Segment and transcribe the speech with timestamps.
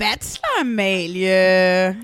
[0.00, 1.96] Bachelor Amalie.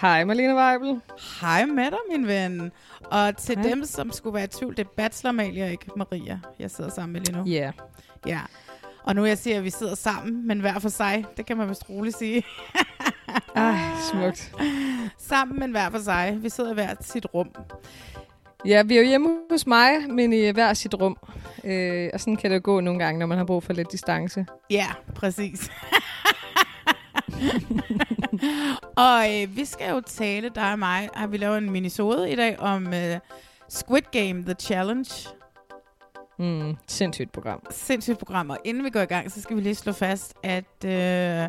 [0.00, 1.00] Hej Malene Weibel.
[1.40, 2.72] Hej med dig, min ven.
[3.04, 3.68] Og til Hej.
[3.68, 6.90] dem, som skulle være i tvivl, det er Bachelor Amalie og ikke Maria, jeg sidder
[6.90, 7.44] sammen med lige nu.
[7.44, 7.60] Ja.
[7.60, 7.72] Yeah.
[8.26, 8.40] Ja.
[9.02, 11.24] Og nu jeg siger, at vi sidder sammen, men hver for sig.
[11.36, 12.42] Det kan man vist roligt sige.
[13.54, 13.78] Ej,
[14.10, 14.54] smukt.
[15.18, 16.38] sammen, men hver for sig.
[16.40, 17.50] Vi sidder i hvert sit rum.
[18.64, 21.16] Ja, vi er jo hjemme hos mig, men i hver sit rum.
[21.64, 23.92] Øh, og sådan kan det jo gå nogle gange, når man har brug for lidt
[23.92, 24.46] distance.
[24.70, 25.70] Ja, præcis.
[29.06, 32.36] og øh, vi skal jo tale, dig og mig, har vi lavet en minisode i
[32.36, 33.18] dag om øh,
[33.68, 35.10] Squid Game The Challenge.
[36.38, 37.62] Mm, sindssygt program.
[37.70, 38.50] Sindssygt program.
[38.50, 41.48] Og inden vi går i gang, så skal vi lige slå fast, at øh,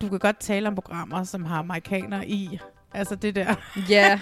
[0.00, 2.58] du kan godt tale om programmer, som har amerikanere i.
[2.94, 3.54] Altså det der.
[3.88, 4.20] Ja.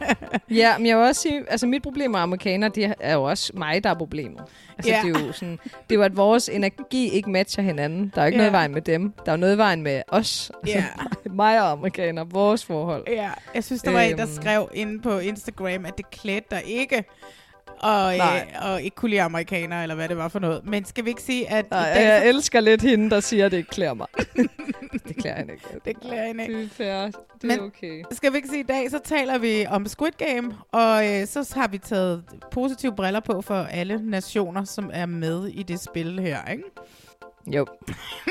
[0.50, 3.52] ja, men jeg vil også sige, altså mit problem med amerikanere, det er jo også
[3.56, 4.42] mig, der er problemet.
[4.78, 5.00] Altså Ja.
[5.04, 8.12] det er jo sådan, det er jo, at vores energi ikke matcher hinanden.
[8.14, 8.42] Der er jo ikke Ja.
[8.42, 9.12] noget i vejen med dem.
[9.26, 10.52] Der er jo noget i vejen med os.
[10.66, 10.84] Ja.
[11.30, 13.04] mig og amerikanere, vores forhold.
[13.08, 14.34] Ja, jeg synes, der var en, der Øhm.
[14.34, 17.04] skrev inde på Instagram, at det klædte dig ikke
[17.84, 18.46] og, øh, Nej.
[18.62, 20.60] og ikke kunne lide amerikanere, eller hvad det var for noget.
[20.66, 23.52] Men skal vi ikke sige, at Nej, dag, jeg elsker lidt hende, der siger, at
[23.52, 24.06] det ikke klæder mig.
[25.08, 25.64] det klæder hende ikke.
[25.84, 26.54] det klæder hende ikke.
[26.58, 27.04] Det er fair.
[27.04, 27.12] Det
[27.42, 28.02] Men- er okay.
[28.12, 31.26] Skal vi ikke sige, at i dag, så taler vi om Squid Game, og øh,
[31.26, 35.80] så har vi taget positive briller på for alle nationer, som er med i det
[35.80, 36.64] spil her, ikke?
[37.46, 37.66] Jo.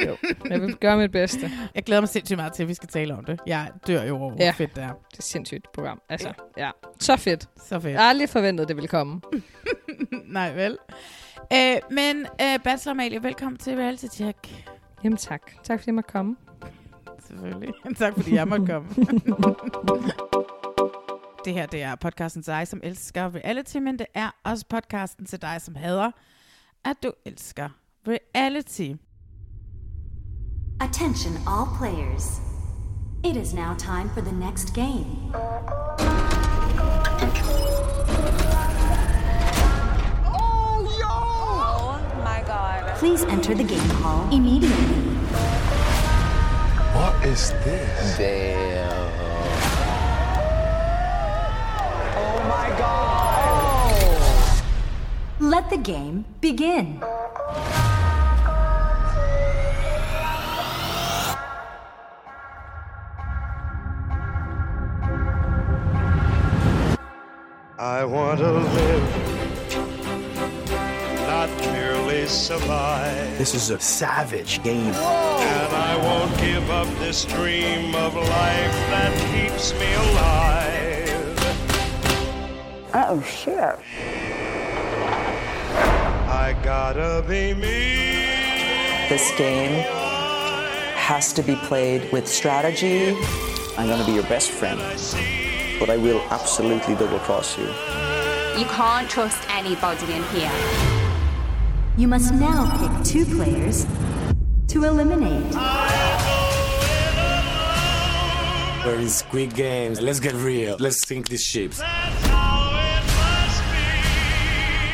[0.08, 0.18] jo.
[0.50, 1.52] Jeg vil gøre mit bedste.
[1.76, 3.40] Jeg glæder mig sindssygt meget til, at vi skal tale om det.
[3.48, 4.52] Jeg dør jo over, hvor Ja.
[4.52, 4.88] fedt det er.
[4.88, 6.02] Det er et sindssygt program.
[6.10, 6.72] Altså, ja.
[7.00, 7.50] Så fedt.
[7.58, 7.94] Så fedt.
[7.94, 9.22] Jeg har aldrig forventet, det ville komme.
[10.26, 10.78] Nej, vel?
[11.54, 14.66] Øh, men øh, Bachelor Amalie, velkommen til Reality Check.
[15.04, 15.42] Jamen tak.
[15.64, 16.36] Tak fordi jeg måtte komme.
[17.28, 17.74] Selvfølgelig.
[17.98, 18.90] tak fordi jeg måtte komme.
[21.46, 25.26] det her, det er podcasten til dig, som elsker reality, men det er også podcasten
[25.26, 26.12] til dig, som hader,
[26.86, 27.70] at du elsker
[28.06, 28.98] reality.
[30.82, 32.40] Attention, all players.
[33.24, 35.32] It is now time for the next game.
[40.26, 42.98] Oh my god.
[42.98, 45.14] Please enter the game hall immediately.
[46.96, 48.18] What is this?
[48.18, 49.12] Damn.
[52.18, 54.64] Oh my god.
[55.40, 57.02] Let the game begin.
[68.04, 69.04] I want to live,
[71.26, 73.38] not merely survive.
[73.38, 74.94] This is a savage game.
[74.94, 81.14] And I won't give up this dream of life that keeps me alive.
[82.94, 83.80] Oh shit.
[86.28, 88.28] I gotta be me.
[89.08, 89.86] This game
[90.96, 93.16] has to be played with strategy.
[93.78, 94.82] I'm gonna be your best friend,
[95.80, 97.68] but I will absolutely double cross you.
[98.58, 100.52] You can't trust anybody in here.
[101.98, 103.86] You must now pick two players
[104.68, 105.54] to eliminate.
[108.86, 110.02] We're in Squid Games.
[110.02, 110.76] Let's get real.
[110.80, 111.80] Let's sink these ships.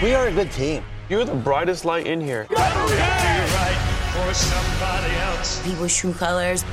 [0.02, 0.84] We are a good team.
[1.10, 2.46] You're the brightest light in here.
[2.46, 2.56] For
[5.64, 6.64] People's true colors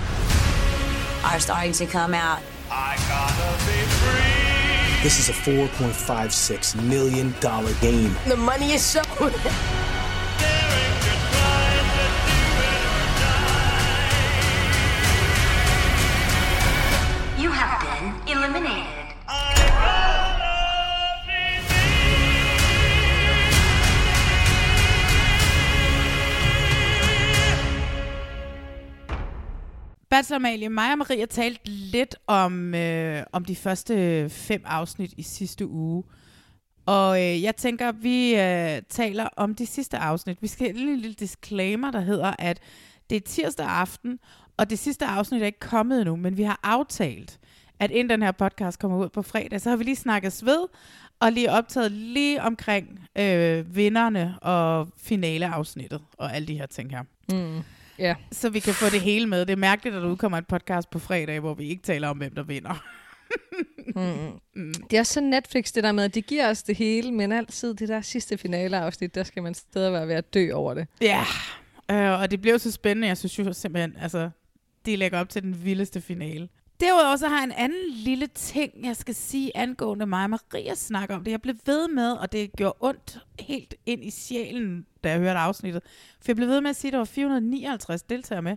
[1.25, 2.43] are starting to come out.
[2.71, 3.96] I gotta be free.
[5.07, 7.33] This is a $4.56 million
[7.81, 8.17] game.
[8.27, 9.31] The money is shown.
[30.17, 35.23] Bachelor Amalie, mig og Maria talte lidt om, øh, om de første fem afsnit i
[35.23, 36.05] sidste uge.
[36.87, 40.43] Og øh, jeg tænker, vi øh, taler om de sidste afsnit.
[40.43, 42.61] Vi skal have en lille disclaimer, der hedder, at
[43.11, 44.19] det er tirsdag aften,
[44.57, 47.41] og det sidste afsnit er ikke kommet endnu, men vi har aftalt,
[47.81, 50.67] at inden den her podcast kommer ud på fredag, så har vi lige snakket ved,
[51.21, 57.03] og lige optaget lige omkring øh, vinderne og finaleafsnittet, og alle de her ting her.
[57.33, 57.63] Mm.
[57.99, 58.15] Ja.
[58.33, 59.41] Så vi kan få det hele med.
[59.47, 62.17] Det er mærkeligt, at der udkommer et podcast på fredag, hvor vi ikke taler om,
[62.17, 62.85] hvem der vinder.
[63.95, 64.41] Mm.
[64.57, 64.75] Mm.
[64.91, 67.75] Det er så Netflix, det der med, at de giver os det hele, men altid
[67.75, 70.87] det der sidste finaleafsnit, der skal man stadig være ved at dø over det.
[71.01, 71.25] Ja,
[71.91, 73.09] øh, og det blev så spændende.
[73.09, 74.31] Jeg synes jo simpelthen, altså,
[74.87, 76.49] de lægger op til den vildeste finale.
[76.81, 80.75] Derudover så har jeg en anden lille ting, jeg skal sige angående mig og Maria
[80.75, 81.31] snakker om det.
[81.31, 85.39] Jeg blev ved med, og det gjorde ondt helt ind i sjælen, da jeg hørte
[85.39, 85.83] afsnittet.
[86.21, 88.57] For jeg blev ved med at sige, at der var 459 deltagere med.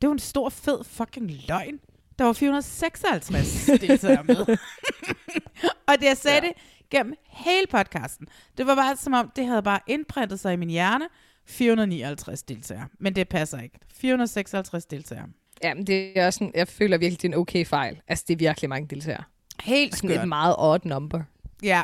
[0.00, 1.80] Det var en stor, fed fucking løgn.
[2.18, 4.36] Der var 456 deltagere med.
[5.88, 6.48] og det jeg sagde ja.
[6.48, 6.52] det
[6.90, 8.26] gennem hele podcasten.
[8.58, 11.04] Det var bare som om, det havde bare indprintet sig i min hjerne.
[11.46, 12.88] 459 deltagere.
[12.98, 13.78] Men det passer ikke.
[13.94, 15.28] 456 deltagere.
[15.64, 18.00] Ja, men det er også sådan, jeg føler virkelig, det er en okay fejl.
[18.08, 19.22] Altså, det er virkelig mange deltagere.
[19.62, 21.22] Helt Sådan et meget odd number.
[21.62, 21.82] Ja.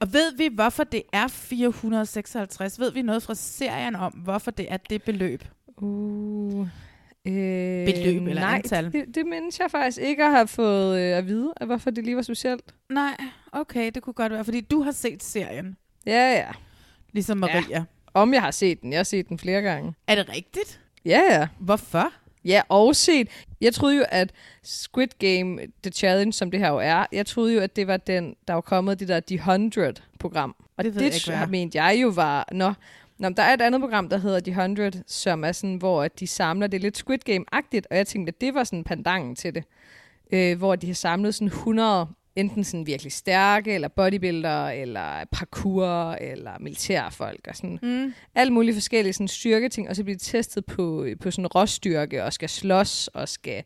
[0.00, 2.78] Og ved vi, hvorfor det er 456?
[2.80, 5.44] Ved vi noget fra serien om, hvorfor det er det beløb?
[5.76, 6.60] Uh,
[7.24, 8.92] øh, Beløb eller nej, antal?
[8.92, 12.04] Det, det mindes jeg faktisk ikke at have fået øh, at vide, at hvorfor det
[12.04, 12.74] lige var specielt.
[12.90, 13.16] Nej,
[13.52, 15.76] okay, det kunne godt være, fordi du har set serien,
[16.06, 16.46] Ja, ja.
[17.12, 17.62] ligesom Maria.
[17.70, 17.84] Ja.
[18.14, 18.92] Om jeg har set den.
[18.92, 19.94] Jeg har set den flere gange.
[20.06, 20.80] Er det rigtigt?
[21.04, 21.48] Ja, ja.
[21.58, 22.12] Hvorfor?
[22.44, 23.28] Ja, og set.
[23.60, 24.32] Jeg troede jo, at
[24.62, 27.96] Squid Game, The Challenge, som det her jo er, jeg troede jo, at det var
[27.96, 30.56] den, der var kommet, det der The 100-program.
[30.76, 31.46] Og Det det, jeg ikke, hvad er.
[31.46, 32.48] mente jeg jo var...
[32.52, 32.72] Nå,
[33.18, 36.20] Nå, der er et andet program, der hedder The 100, som er sådan, hvor at
[36.20, 39.54] de samler, det lidt Squid Game-agtigt, og jeg tænkte, at det var sådan pandangen til
[39.54, 39.64] det.
[40.32, 46.12] Øh, hvor de har samlet sådan 100 enten sådan virkelig stærke, eller bodybuilder, eller parkour,
[46.12, 48.14] eller militærfolk, og sådan Mm.
[48.34, 52.32] alle mulige forskellige sådan, styrketing, og så bliver de testet på, på sådan råstyrke, og
[52.32, 53.62] skal slås, og skal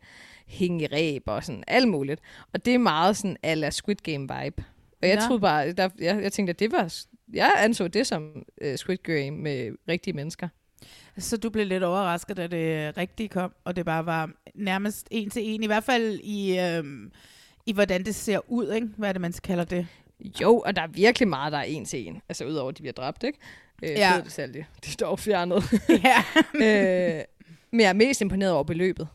[0.47, 2.21] hænge i ræb, og sådan alt muligt.
[2.53, 4.63] Og det er meget sådan a la Squid Game vibe.
[5.01, 5.21] Og jeg Nå.
[5.21, 6.93] troede bare, der, jeg, jeg tænkte, at det var,
[7.33, 10.47] jeg anså det som uh, Squid Game med rigtige mennesker.
[11.17, 15.29] Så du blev lidt overrasket, da det rigtige kom, og det bare var nærmest en
[15.29, 17.11] til en, i hvert fald i, øhm,
[17.69, 18.87] i hvordan det ser ud, ikke?
[18.97, 19.87] Hvad er det, man kalder det?
[20.41, 22.21] Jo, og der er virkelig meget, der er en til en.
[22.29, 23.39] Altså udover, at de bliver dræbt, ikke?
[23.83, 24.21] Øh, Ja.
[24.25, 25.63] Det de, de står fjernet.
[26.03, 26.23] Ja.
[27.19, 27.23] øh,
[27.71, 29.07] men jeg er mest imponeret over beløbet.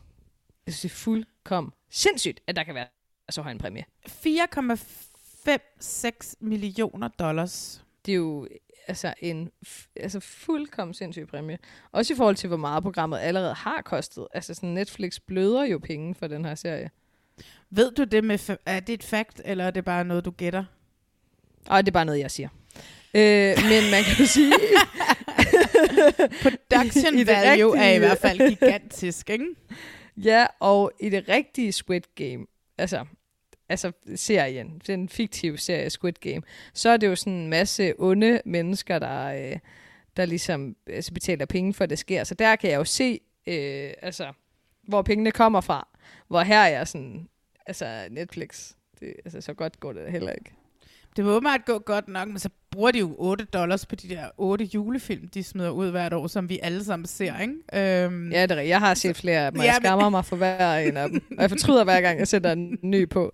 [0.65, 2.87] Jeg synes, det er fuldkommen sindssygt, at der kan være
[3.29, 3.83] så høj en præmie.
[4.09, 7.83] 4,56 millioner dollars.
[8.05, 8.47] Det er jo
[8.87, 9.51] altså en
[9.95, 11.57] altså fuldkommen sindssyg præmie.
[11.91, 14.27] Også i forhold til, hvor meget programmet allerede har kostet.
[14.33, 16.89] Altså sådan Netflix bløder jo penge for den her serie.
[17.75, 20.63] Ved du det med, er det et fact, eller er det bare noget, du gætter?
[21.67, 22.49] Og det er bare noget, jeg siger.
[23.13, 24.53] Øh, men man kan jo sige...
[26.41, 29.45] Production I value er i rigtige- hvert fald gigantisk, ikke?
[30.17, 32.45] Ja, og i det rigtige Squid Game,
[32.77, 33.05] altså,
[33.69, 36.41] altså serien, den fiktive serie Squid Game,
[36.73, 39.57] så er det jo sådan en masse onde mennesker, der, øh,
[40.17, 42.23] der ligesom altså, betaler penge for, at det sker.
[42.23, 44.33] Så der kan jeg jo se, øh, altså,
[44.87, 45.87] hvor pengene kommer fra.
[46.27, 47.27] Hvor her er jeg sådan,
[47.67, 50.51] altså Netflix, det, altså, så godt går det heller ikke.
[51.15, 54.09] Det må åbenbart gå godt nok, men så bruger de jo 8 dollars på de
[54.09, 58.03] der 8 julefilm, de smider ud hvert år, som vi alle sammen ser, ikke?
[58.05, 58.61] Øhm, Ja, det er.
[58.61, 60.97] Jeg har set flere af dem, og Ja, jeg men- skammer mig for hver en
[60.97, 61.21] af dem.
[61.31, 63.33] Og jeg fortryder hver gang, jeg sætter en ny på.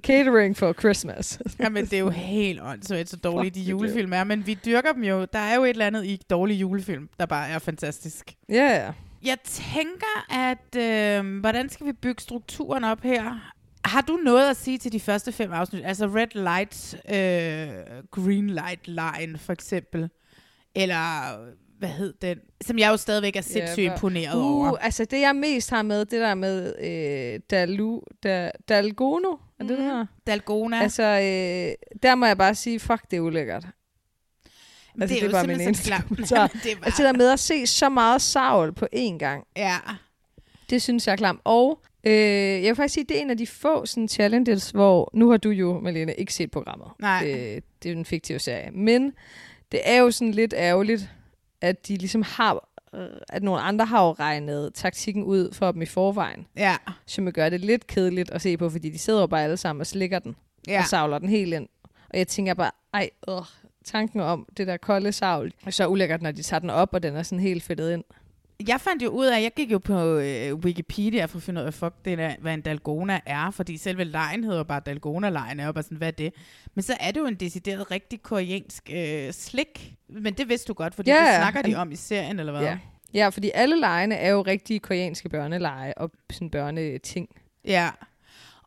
[0.00, 1.38] Catering for Christmas.
[1.60, 5.04] Jamen, det er jo helt åndssvagt, så dårlige de julefilm er, men vi dyrker dem
[5.04, 5.24] jo.
[5.32, 8.34] Der er jo et eller andet i dårlige julefilm, der bare er fantastisk.
[8.48, 8.54] Ja,
[8.84, 8.92] ja.
[9.24, 10.76] Jeg tænker, at
[11.24, 13.52] øh, hvordan skal vi bygge strukturen op her?
[13.86, 15.84] Har du noget at sige til de første fem afsnit?
[15.84, 20.08] Altså red light, øh, green light line for eksempel.
[20.74, 21.36] Eller
[21.78, 22.38] hvad hed den?
[22.64, 24.76] Som jeg jo stadigvæk er sindssygt Ja, imponeret uh, over.
[24.76, 26.74] Altså det jeg mest har med, det der med
[27.34, 29.86] øh, Dalu, da, Dalgono, er det det Mhm.
[29.86, 30.06] her?
[30.26, 30.82] Dalgona.
[30.82, 33.64] Altså, øh, der må jeg bare sige, fuck, det er ulækkert.
[35.00, 36.46] Altså, det er det er bare min eneste kommentar.
[36.52, 39.76] Det bare- Altså det der med at se så meget savl på én gang, Ja.
[40.70, 41.40] det synes jeg er klamt.
[41.44, 42.12] Og øh,
[42.62, 45.36] jeg vil faktisk sige, det er en af de få sådan, challenges, hvor, nu har
[45.36, 46.88] du jo, Malene, ikke set programmet.
[47.00, 47.22] Nej.
[47.26, 48.70] Øh, det er en fiktiv serie.
[48.70, 49.12] Men
[49.72, 51.10] det er jo sådan lidt ærgerligt,
[51.60, 55.82] at de ligesom har, øh, at nogle andre har jo regnet taktikken ud for dem
[55.82, 56.46] i forvejen.
[56.56, 56.76] Ja.
[57.06, 59.80] Som gøre det lidt kedeligt at se på, fordi de sidder jo bare alle sammen
[59.80, 60.36] og slikker den.
[60.68, 60.78] Ja.
[60.78, 61.68] Og savler den helt ind.
[62.10, 63.34] Og jeg tænker bare, ej, øh,
[63.84, 67.02] tanken om det der kolde savl, er så ulækkert, når de tager den op, og
[67.02, 68.04] den er sådan helt fedtet ind.
[68.68, 71.66] Jeg fandt jo ud af, jeg gik jo på øh, Wikipedia for at finde ud
[71.66, 75.66] af, fuck, det er, hvad en dalgona er, fordi selve lejen hedder bare dalgona-lejen, er
[75.66, 76.32] jo bare sådan, hvad er det?
[76.74, 80.72] Men så er det jo en decideret rigtig koreansk øh, slik, men det vidste du
[80.74, 82.62] godt, fordi Ja, det snakker de om i serien, eller hvad?
[82.62, 82.78] Ja.
[83.14, 87.28] ja, fordi alle lejene er jo rigtige koreanske børneleje og sådan børneting.
[87.64, 87.90] Ja.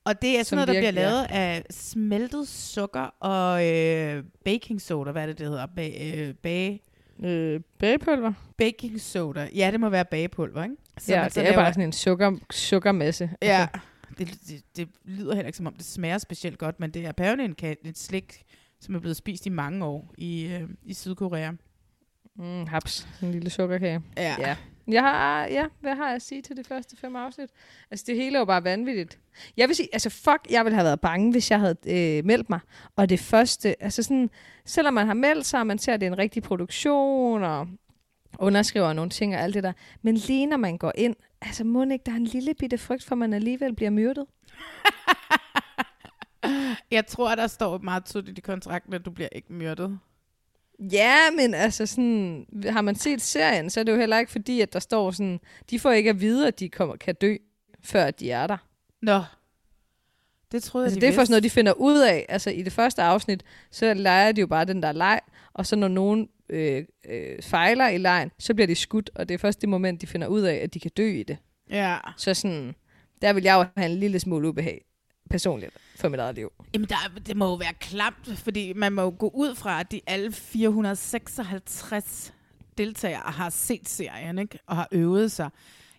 [0.03, 3.67] Og det er sådan Som noget, der bliver virkelig er- lavet af smeltet sukker og
[3.67, 5.65] øh, baking soda, hvad er det, det hedder?
[5.67, 6.81] Ba- øh, bage...
[7.23, 8.33] Øh, bagepulver?
[8.57, 9.49] Baking soda.
[9.55, 10.75] Ja, det må være bagepulver, ikke?
[10.97, 13.29] Så ja, man det så er laver- bare sådan en sukker, sukkermasse.
[13.41, 13.67] Ja,
[14.17, 17.09] det, det, det lyder heller ikke som om, det smager specielt godt, men det er
[17.09, 18.43] apparently en, et slik,
[18.79, 21.51] som er blevet spist i mange år i, øh, i Sydkorea.
[22.35, 23.07] Mm, haps.
[23.21, 24.01] En lille sukkerkage.
[24.17, 24.35] Ja.
[24.39, 24.55] ja.
[24.89, 27.49] Jeg har, ja, hvad har jeg at sige til det første fem afsnit?
[27.91, 29.19] Altså, det hele er jo bare vanvittigt.
[29.57, 32.49] Jeg vil sige, altså fuck, jeg ville have været bange, hvis jeg havde øh, meldt
[32.49, 32.59] mig.
[32.95, 34.29] Og det første, altså sådan,
[34.65, 37.67] selvom man har meldt sig, og man ser, at det er en rigtig produktion, og
[38.39, 39.73] underskriver nogle ting og alt det der.
[40.01, 43.03] Men lige når man går ind, altså må ikke, der er en lille bitte frygt
[43.03, 44.25] for, at man alligevel bliver myrdet.
[46.91, 49.99] Jeg tror, der står meget tydeligt i kontrakten, at du bliver ikke myrdet.
[50.91, 54.61] Ja, men altså sådan, har man set serien, så er det jo heller ikke fordi,
[54.61, 57.35] at der står sådan, de får ikke at vide, at de kommer, kan dø,
[57.83, 58.57] før de er der.
[59.01, 59.23] Nå.
[60.51, 62.25] Det troede Altså, jeg, det de er først noget, de finder ud af.
[62.29, 65.19] Altså, i det første afsnit, så leger de jo bare den der leg,
[65.53, 69.33] og så når nogen øh, øh, fejler i lejen, så bliver de skudt, og det
[69.33, 71.37] er først det moment, de finder ud af, at de kan dø i det.
[71.69, 71.97] Ja.
[72.17, 72.75] Så sådan,
[73.21, 74.85] der vil jeg jo have en lille smule ubehag,
[75.29, 76.51] personligt, for mit eget liv.
[76.73, 76.95] Jamen, der,
[77.27, 80.31] det må jo være klamt, fordi man må jo gå ud fra, at de alle
[80.31, 82.33] 456
[82.77, 84.59] deltagere har set serien, ikke?
[84.67, 85.49] Og har øvet sig.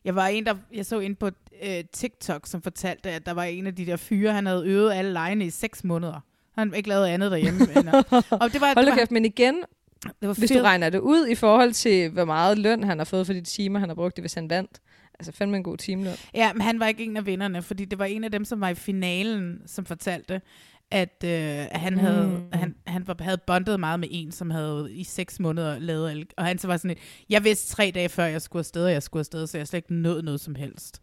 [0.05, 1.31] Jeg var en, der, jeg så en på
[1.63, 4.93] øh, TikTok, som fortalte, at der var en af de der fyre, han havde øvet
[4.93, 6.21] alle lejene i seks måneder.
[6.55, 7.61] Han havde ikke lavet andet derhjemme.
[7.61, 7.89] end
[8.43, 9.55] og det var, Hold da kæft, men igen,
[10.21, 13.05] det var hvis du regner det ud i forhold til, hvor meget løn han har
[13.05, 14.81] fået for de timer, han har brugt det, hvis han vandt.
[15.21, 16.15] Altså fandme en god timeløn.
[16.35, 18.61] Ja, men han var ikke en af vinderne, fordi det var en af dem, som
[18.61, 20.41] var i finalen, som fortalte,
[20.91, 22.43] at øh, han, havde, Mm.
[22.59, 26.27] han, han var, havde bondet meget med en, som havde i seks måneder lavet alle,
[26.37, 26.99] og han så var sådan et,
[27.31, 29.79] jeg vidste tre dage før, jeg skulle afsted, og jeg skulle afsted, så jeg slet
[29.79, 31.03] ikke nået noget som helst.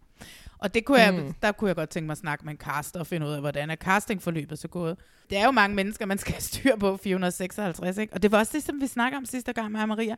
[0.60, 1.34] Og det kunne jeg, Mm.
[1.42, 3.40] der kunne jeg godt tænke mig at snakke med en caster og finde ud af,
[3.40, 4.98] hvordan er castingforløbet så gået.
[5.30, 8.14] Det er jo mange mennesker, man skal have styr på, 456, ikke?
[8.14, 10.16] Og det var også det, som vi snakker om sidste gang med Maria.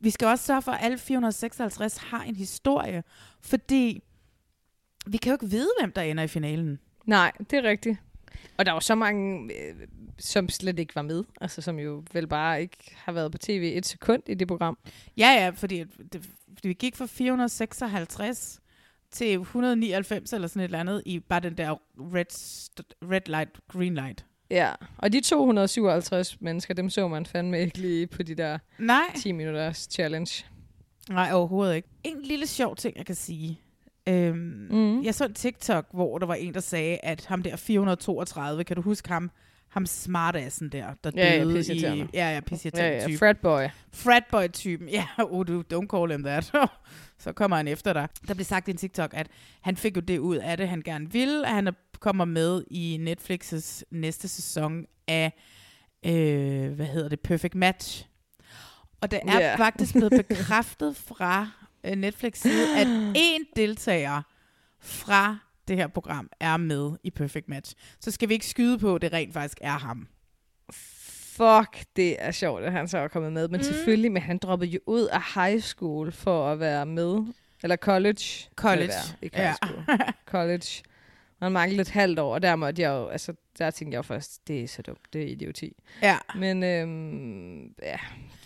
[0.00, 3.04] Vi skal også sørge for, at alle 456 har en historie,
[3.40, 4.02] fordi
[5.06, 6.78] vi kan jo ikke vide, hvem der ender i finalen.
[7.04, 7.98] Nej, det er rigtigt.
[8.58, 9.74] Og der var så mange, øh,
[10.18, 11.24] som slet ikke var med.
[11.40, 14.78] Altså, som jo vel bare ikke har været på tv et sekund i det program.
[15.16, 18.60] Ja, ja, fordi, det, fordi vi gik fra 456
[19.10, 22.24] til 199 eller sådan et eller andet i bare den der red,
[23.02, 24.26] red light, green light.
[24.50, 29.12] Ja, og de 257 mennesker, dem så man fandme ikke lige på de der Nej.
[29.16, 30.44] 10 minutters challenge.
[31.10, 31.88] Nej, overhovedet ikke.
[32.04, 33.60] En lille sjov ting, jeg kan sige.
[34.08, 34.36] Øhm,
[34.70, 35.04] Mhm.
[35.04, 38.76] Jeg så en TikTok, hvor der var en, der sagde, at ham der 432, kan
[38.76, 39.30] du huske ham?
[39.68, 41.56] Ham smartassen der, der Ja, ja, døde i...
[41.56, 42.08] pisseirriterende.
[42.14, 42.40] Ja, ja,
[42.74, 43.62] Ja, ja, fratboy.
[43.92, 44.88] Fratboy-typen.
[44.88, 46.52] Ja, oh, du, don't call him that.
[47.18, 48.08] så kommer han efter dig.
[48.28, 49.28] Der blev sagt i en TikTok, at
[49.60, 52.64] han fik jo det ud af det, han gerne ville, at han er- kommer med
[52.70, 55.32] i Netflix's næste sæson af,
[56.06, 58.06] øh, hvad hedder det, Perfect Match.
[59.00, 59.58] Og det er yeah.
[59.66, 61.50] faktisk blevet bekræftet fra
[61.84, 64.22] øh, Netflix side, at en deltager
[64.80, 67.74] fra det her program er med i Perfect Match.
[68.00, 70.08] Så skal vi ikke skyde på, at det rent faktisk er ham.
[71.36, 73.48] Fuck, det er sjovt, at han så er kommet med.
[73.48, 73.64] Men mm.
[73.64, 77.18] selvfølgelig, men han droppede jo ud af high school for at være med.
[77.62, 78.48] Eller college.
[78.56, 79.16] College, det være.
[79.22, 79.66] Ikke high ja.
[79.66, 79.84] school.
[80.26, 80.82] college.
[81.40, 84.04] Og han manglede et halvt år, og der måtte jeg jo, altså, der tænkte jeg
[84.04, 85.72] først, det er så dumt, det er idioti.
[86.02, 86.16] Ja.
[86.36, 87.96] Men øhm, ja,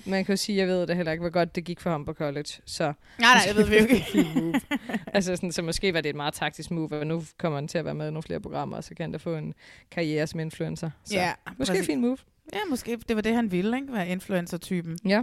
[0.06, 2.04] man kan jo sige, jeg ved da heller ikke, hvor godt det gik for ham
[2.04, 2.49] på college.
[2.64, 4.61] Så Nej, nej, det ved vi jo ikke.
[5.14, 7.78] Altså sådan, så måske var det et meget taktisk move, og nu kommer han til
[7.78, 9.54] at være med i nogle flere programmer, og så kan han da få en
[9.90, 10.90] karriere som influencer.
[11.04, 11.80] Så Ja, måske præcis.
[11.80, 12.18] et fint move.
[12.52, 13.92] Ja, måske det var det, han ville, ikke?
[13.92, 14.99] Være influencer-typen.
[15.04, 15.23] Ja.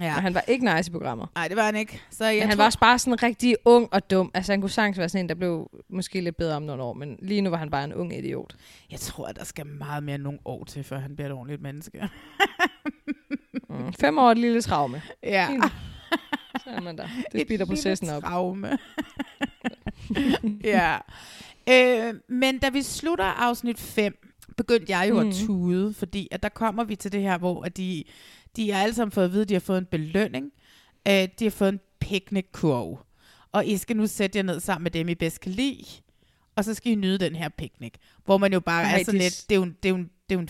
[0.00, 0.14] Ja.
[0.16, 1.28] Og han var ikke nice i programmet.
[1.34, 2.00] Nej, det var han ikke.
[2.10, 4.30] Så jeg Men han tror, var også bare sådan rigtig ung og dum.
[4.34, 6.92] Altså han kunne sagtens være sådan en, der blev måske lidt bedre om nogle år,
[6.92, 8.56] men lige nu var han bare en ung idiot.
[8.90, 11.32] Jeg tror, at der skal meget mere end nogle år til, før han bliver et
[11.34, 12.08] ordentligt menneske.
[13.70, 13.92] Mm.
[13.92, 15.02] Fem år er et lille traume.
[15.22, 15.48] Ja.
[16.64, 17.08] Så er man der.
[17.32, 18.22] Det Et speeder processen op.
[18.22, 18.78] traume.
[20.64, 20.96] ja.
[21.70, 24.27] Øh, men da vi slutter afsnit 5,
[24.58, 25.28] begyndte jeg jo mm.
[25.28, 28.04] at tude, fordi at der kommer vi til det her, hvor at de,
[28.56, 30.50] de har alle sammen fået at vide, at de har fået en belønning.
[31.08, 32.98] Øh, de har fået en picnic-kurv.
[33.52, 35.84] Og I skal nu sætte jer ned sammen med dem, I bedst kan lide.
[36.56, 37.92] Og så skal I nyde den her picnic.
[38.24, 39.90] Hvor man jo bare Ej, er sådan er lidt, det er jo, en- det er
[39.90, 40.48] jo, en- det er jo en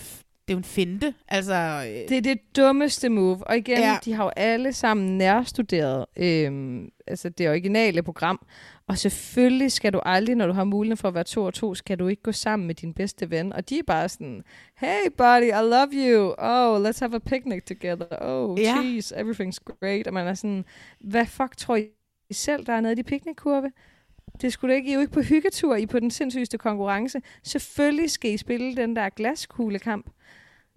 [0.49, 1.13] det er jo en finte.
[1.27, 1.53] Altså,
[1.87, 3.47] øh, Det er det dummeste move.
[3.47, 3.97] Og igen, Ja.
[4.05, 8.45] de har jo alle sammen nærstuderet øhm, altså det originale program.
[8.87, 11.75] Og selvfølgelig skal du aldrig, når du har muligheden for at være to og to,
[11.75, 13.53] skal du ikke gå sammen med din bedste ven.
[13.53, 14.43] Og de er bare sådan,
[14.77, 16.33] hey buddy, I love you.
[16.37, 18.05] Oh, let's have a picnic together.
[18.21, 18.75] Oh, Ja.
[18.81, 20.07] cheese, everything's great.
[20.07, 20.65] Og man er sådan,
[20.99, 21.85] hvad fuck tror I
[22.31, 23.71] selv, der er nede i de picnickurve?
[24.41, 27.21] Det skulle ikke, I er jo ikke på hyggetur, I er på den sindssygeste konkurrence.
[27.43, 30.09] Selvfølgelig skal I spille den der glaskuglekamp.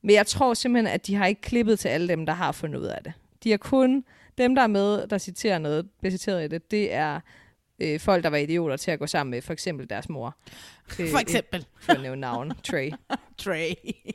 [0.03, 2.79] Men jeg tror simpelthen, at de har ikke klippet til alle dem, der har fundet
[2.79, 3.13] ud af det.
[3.45, 4.05] De er kun
[4.39, 7.21] dem, der er med, der citerer noget, bliver citeret i det, det er
[7.83, 10.37] øh, folk, der var idioter til at gå sammen med for eksempel deres mor.
[11.01, 11.67] Øh, For eksempel.
[11.81, 12.53] For at nævne navn.
[12.65, 12.91] Trey.
[13.39, 13.71] Trey.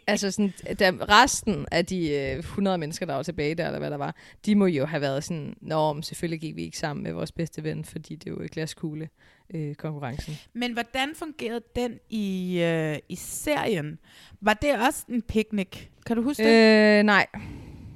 [0.07, 3.91] altså sådan, da resten af de øh, 100 mennesker, der var tilbage der, eller hvad
[3.91, 4.15] der var,
[4.45, 7.31] de må jo have været sådan, Nå, men selvfølgelig gik vi ikke sammen med vores
[7.31, 9.09] bedste ven, fordi det er jo glaskugle
[9.53, 10.37] øh, konkurrencen.
[10.53, 13.99] Men hvordan fungerede den i, øh, i serien?
[14.41, 15.77] Var det også en picnic?
[16.05, 16.99] Kan du huske det?
[16.99, 17.25] Øh, nej.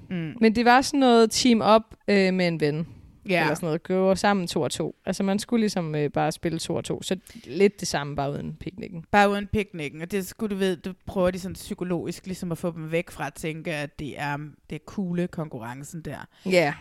[0.10, 0.34] Mm.
[0.42, 2.88] Men det var sådan noget team up øh, med en ven.
[3.30, 3.42] Ja.
[3.42, 3.84] Eller sådan noget.
[3.84, 4.96] Gå sammen to og to.
[5.06, 7.02] Altså man skulle ligesom øh, bare spille to og to.
[7.02, 9.06] Så lidt det samme, bare uden piknikken.
[9.12, 10.02] Bare uden picnicen.
[10.02, 13.12] Og det skulle du ved, det prøver de sådan psykologisk ligesom at få dem væk
[13.12, 14.38] fra at tænke, at det er,
[14.70, 16.28] det er coole konkurrencen der.
[16.46, 16.74] Ja.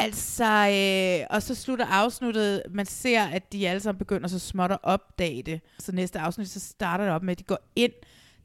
[0.00, 0.44] Altså,
[1.24, 4.78] øh, og så slutter afsnittet, man ser, at de alle sammen begynder så småt at
[4.82, 5.60] opdage det.
[5.78, 7.92] Så næste afsnit, så starter det op med, at de går ind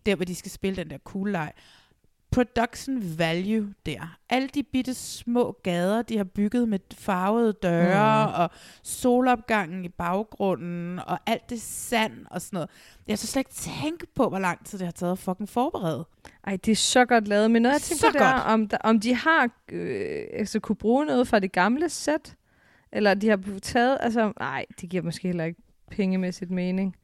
[0.05, 1.51] der, hvor de skal spille den der cool leg.
[2.31, 4.17] Production value der.
[4.29, 8.33] Alle de bitte små gader, de har bygget med farvede døre, Mm.
[8.33, 8.49] og
[8.83, 12.69] solopgangen i baggrunden, og alt det sand og sådan noget.
[13.07, 16.05] Jeg så slet ikke tænke på, hvor lang tid det har taget at fucking forberede.
[16.47, 17.51] Ej, det er så godt lavet.
[17.51, 18.43] Men noget, jeg tænker Så på, det er, godt.
[18.53, 22.35] om, der, om de har øh, altså, kunne bruge noget fra det gamle sæt,
[22.91, 25.59] eller de har taget, altså, nej, det giver måske heller ikke
[25.91, 26.95] pengemæssigt mening.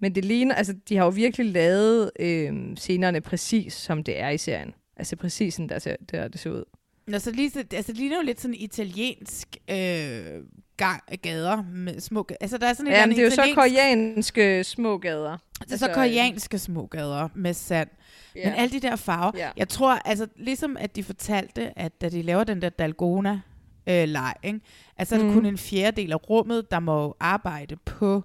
[0.00, 4.28] Men det ligner, altså, de har jo virkelig lavet øh, scenerne præcis, som det er
[4.28, 4.74] i serien.
[4.96, 6.64] Altså præcis sådan, der, ser, der det ser ud.
[7.06, 10.42] Nå, så lige, så- altså, det ligner jo lidt sådan italiensk øh,
[10.76, 12.26] gang, gader med små...
[12.40, 14.98] Altså, der er sådan et Ja, eller men det er jo så italiensk- koreanske små
[14.98, 15.36] gader.
[15.60, 17.88] Det er så koreanske små gader med sand.
[18.36, 18.50] Ja.
[18.50, 19.32] Men alle de der farver.
[19.38, 19.50] Ja.
[19.56, 23.40] Jeg tror, altså ligesom at de fortalte, at da de laver den der Dalgona
[23.86, 24.60] øh, leg, ikke?
[24.96, 25.34] altså er det Mhm.
[25.34, 28.24] kun en fjerdedel af rummet, der må arbejde på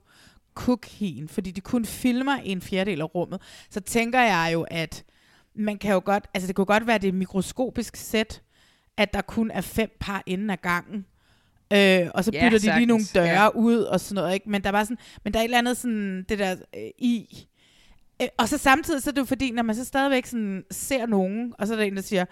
[0.55, 3.41] cookien, fordi de kun filmer en fjerdedel af rummet.
[3.69, 5.03] Så tænker jeg jo, at
[5.55, 8.41] man kan jo godt, altså det kunne godt være det er mikroskopisk sæt,
[8.97, 11.05] at der kun er fem par inden af gangen.
[11.73, 13.47] Øh, og så Ja, bytter de lige nogle døre ja.
[13.55, 14.49] ud og sådan noget, ikke?
[14.49, 17.47] Men der var sådan, men der er et eller andet sådan, det der øh, i.
[18.21, 21.05] Øh, og så samtidig, så er det jo fordi, når man så stadigvæk sådan ser
[21.05, 22.25] nogen, og så er der en, der siger,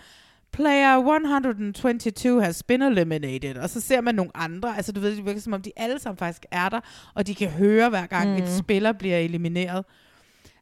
[0.52, 3.58] Player 122 has been eliminated.
[3.58, 4.76] Og så ser man nogle andre.
[4.76, 6.80] Altså du ved, det virker som om, de alle sammen faktisk er der,
[7.14, 8.44] og de kan høre, hver gang mm.
[8.44, 9.86] Et spiller bliver elimineret.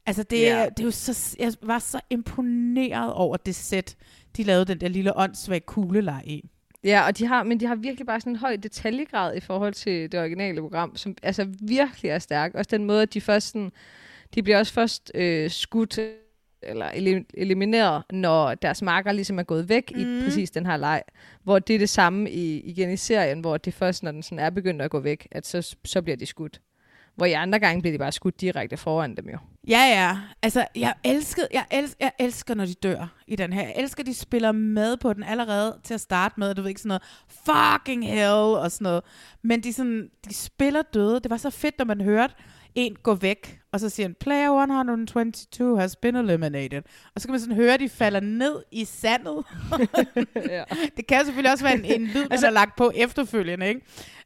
[0.06, 0.70] Altså det, yeah.
[0.70, 3.96] det er jo så, jeg var så imponeret over det sæt,
[4.38, 6.50] de lavede den der lille åndssvag kugleleg i.
[6.84, 9.74] Ja, og de har, men de har virkelig bare sådan en høj detaljegrad i forhold
[9.74, 12.56] til det originale program, som altså virkelig er stærk.
[12.56, 13.72] Også den måde, at de først sådan,
[14.36, 16.00] de bliver også først øh, skudt
[16.63, 20.02] eller elim- elimineret, når deres marker ligesom er gået væk mm.
[20.02, 20.24] i Mhm.
[20.24, 21.02] præcis den her leg.
[21.44, 24.40] Hvor det er det samme i, igen i serien, hvor det først, når den sådan
[24.40, 26.62] er begyndt at gå væk, at så, så bliver de skudt.
[27.16, 29.38] Hvor i andre gange bliver de bare skudt direkte foran dem jo.
[29.68, 30.18] Ja, ja.
[30.42, 33.62] Altså, jeg elsker, jeg, elsker, jeg elsker, når de dør i den her.
[33.62, 36.56] Jeg elsker, de spiller med på den allerede til at starte med.
[36.56, 37.04] Du ved ikke sådan noget,
[37.76, 39.04] fucking hell og sådan noget.
[39.44, 41.20] Men de, sådan, de spiller døde.
[41.20, 42.34] Det var så fedt, når man hørte
[42.78, 46.82] en gå væk, og så siger han, player 122 has been eliminated.
[47.16, 49.46] Og så kan man sådan høre, at de falder ned i sandet.
[50.36, 50.63] ja.
[50.98, 53.82] Det kan selvfølgelig også være en, en lyd, man altså, har lagt på efterfølgende, ikke?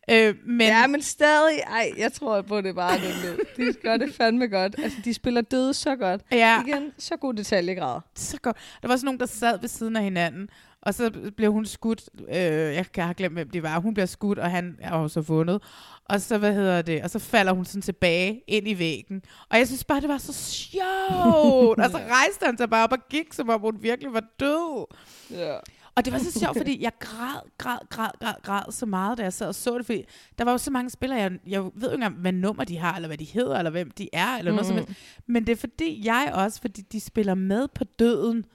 [0.10, 3.38] Øh, men, Ja, men stadig, ej, jeg tror på, det bare den lyd.
[3.58, 4.76] De gør det fandme godt.
[4.84, 6.22] Altså, de spiller døde så godt.
[6.32, 6.64] Ja.
[6.68, 8.00] Igen, så god detaljegrad.
[8.16, 8.58] så godt.
[8.82, 10.50] Der var sådan nogen, der sad ved siden af hinanden,
[10.82, 12.10] og så blev hun skudt.
[12.30, 12.36] Øh,
[12.76, 13.80] jeg kan have glemt, hvem det var.
[13.80, 15.64] Hun bliver skudt, og han er jo så vundet.
[16.06, 17.04] Og så, hvad hedder det?
[17.04, 19.22] Og så falder hun sådan tilbage ind i væggen.
[19.50, 21.80] Og jeg synes bare, det var så sjovt.
[21.80, 24.86] og så rejste han sig bare op og gik, som om hun virkelig var død.
[25.32, 25.56] Ja.
[25.96, 29.24] Og det var så sjovt, fordi jeg græd, græd, græd, græd, græd så meget, da
[29.24, 30.04] jeg sad og så det, fordi
[30.38, 32.78] der var jo så mange spillere, jeg, jeg ved jo ikke engang, hvad nummer de
[32.78, 34.86] har, eller hvad de hedder, eller hvem de er, eller noget som Mhm.
[34.86, 35.02] helst.
[35.28, 38.46] Men det er fordi, jeg også, fordi de spiller med på døden,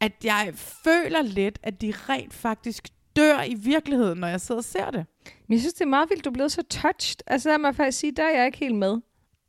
[0.00, 0.52] at jeg
[0.84, 5.06] føler lidt, at de rent faktisk dør i virkeligheden, når jeg sidder og ser det.
[5.48, 7.16] Men jeg synes, det er meget vildt, du er blevet så touched.
[7.26, 8.98] Altså, der må jeg faktisk sige, der er jeg ikke helt med.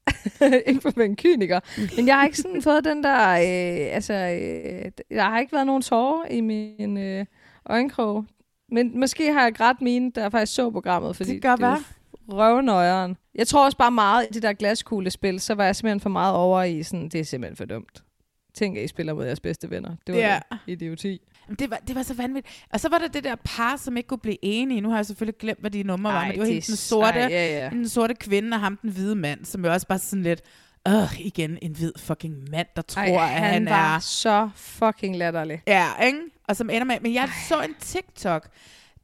[0.67, 1.59] ikke for en kyniker.
[1.95, 3.29] Men jeg har ikke sådan fået den der...
[3.31, 7.25] Øh, altså, øh, jeg har ikke været nogen tårer i min øh,
[7.65, 8.25] øjenkrog.
[8.71, 11.77] Men måske har jeg grædt mine, jeg faktisk så programmet, fordi Det gør det er
[12.29, 13.17] røvnøjeren.
[13.35, 16.35] Jeg tror også bare meget i det der glaskuglespil, så var jeg simpelthen for meget
[16.35, 18.03] over i sådan, det er simpelthen for dumt.
[18.53, 19.95] Tænk, at I spiller mod jeres bedste venner.
[20.07, 20.39] Det var Ja.
[20.67, 21.21] idioti.
[21.59, 22.65] Det var, det var så vanvittigt.
[22.73, 24.81] Og så var der det der par, som ikke kunne blive enige.
[24.81, 26.67] Nu har jeg selvfølgelig glemt, hvad de numre var, Ej, men det var det helt
[26.67, 27.69] den sorte, ej, ja, ja.
[27.69, 30.41] den sorte kvinde og ham den hvide mand, som jo også bare sådan lidt,
[30.87, 33.99] øh, igen en hvid fucking mand, der tror, Ej, at han, han var er...
[33.99, 35.61] så fucking latterlig.
[35.67, 36.19] Ja, ikke?
[36.47, 36.97] Og som ender med...
[37.01, 38.49] Men jeg så en TikTok,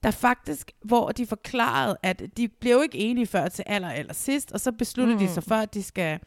[0.03, 4.51] der faktisk, hvor de forklarede, at de blev ikke enige før til aller, aller sidst,
[4.51, 5.25] og så besluttede mm.
[5.27, 6.19] de sig for, at de skal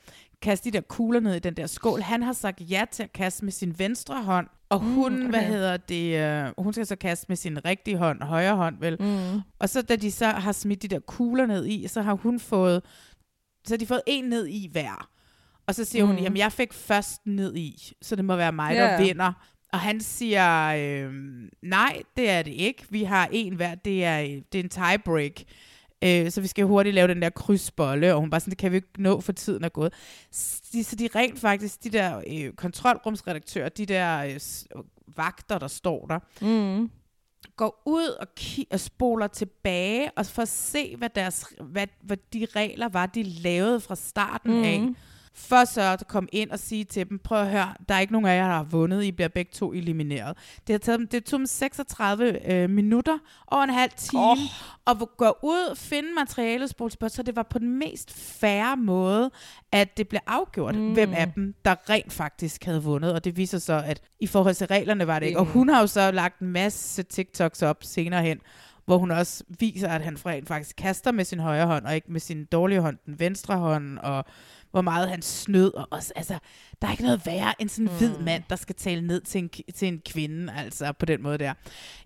[0.42, 2.00] kaste de der kugler ned i den der skål.
[2.00, 5.29] Han har sagt ja til at kaste med sin venstre hånd, og Mm, hun, okay.
[5.31, 8.96] hvad hedder det, øh, hun skal så kaste med sin rigtige hånd, højre hånd vel.
[9.00, 9.40] Mm.
[9.59, 12.40] Og så da de så har smidt de der kugler ned i, så har hun
[12.40, 12.83] fået,
[13.66, 15.09] så har de fået en ned i hver.
[15.66, 16.09] Og så siger mm.
[16.11, 16.22] hun, Mm.
[16.22, 18.83] jamen jeg fik først ned i, så det må være mig, Ja.
[18.85, 19.33] der vinder.
[19.72, 21.12] Og han siger, øh,
[21.62, 22.85] nej, det er det ikke.
[22.90, 24.18] Vi har en hver, det er,
[24.53, 25.33] det er en tiebreak.
[26.05, 28.71] Øh, så vi skal hurtigt lave den der krydsbolle, og hun bare sådan, det kan
[28.73, 29.93] vi ikke nå, for tiden er gået.
[30.73, 34.41] De, så de rent faktisk, de der øh, kontrolrumsredaktører, de der øh,
[35.17, 36.91] vagter, der står der, Mm.
[37.57, 42.17] går ud og, ki- og spoler tilbage, og for at se, hvad, deres, hvad, hvad
[42.33, 44.65] de regler var, de lavede fra starten Mhm.
[44.65, 44.89] af.
[45.35, 48.12] For så at komme ind og sige til dem, prøv at høre, der er ikke
[48.12, 50.37] nogen af jer, der har vundet, I bliver begge to elimineret.
[50.66, 54.38] Det, har taget dem, det tog dem 36 øh, minutter, over en halv time, oh.
[54.85, 59.31] og gå ud, finde materialet, spole tilbage, så det var på den mest færre måde,
[59.73, 60.81] at det blev afgjort, mm.
[60.81, 60.93] Mm.
[60.93, 63.12] hvem af dem, der rent faktisk havde vundet.
[63.12, 65.38] Og det viser så, at i forhold til reglerne var det ikke.
[65.38, 65.53] Og Mm.
[65.53, 68.38] hun har jo så lagt en masse TikToks op senere hen,
[68.85, 72.12] hvor hun også viser, at han rent faktisk kaster med sin højre hånd, og ikke
[72.12, 74.25] med sin dårlige hånd, den venstre hånd, og
[74.70, 75.74] hvor meget han snød.
[75.74, 76.38] Og også, altså,
[76.83, 78.24] der er ikke noget værre end sådan en hvid Mm.
[78.24, 81.54] mand, der skal tale ned til en, til en kvinde, altså på den måde der.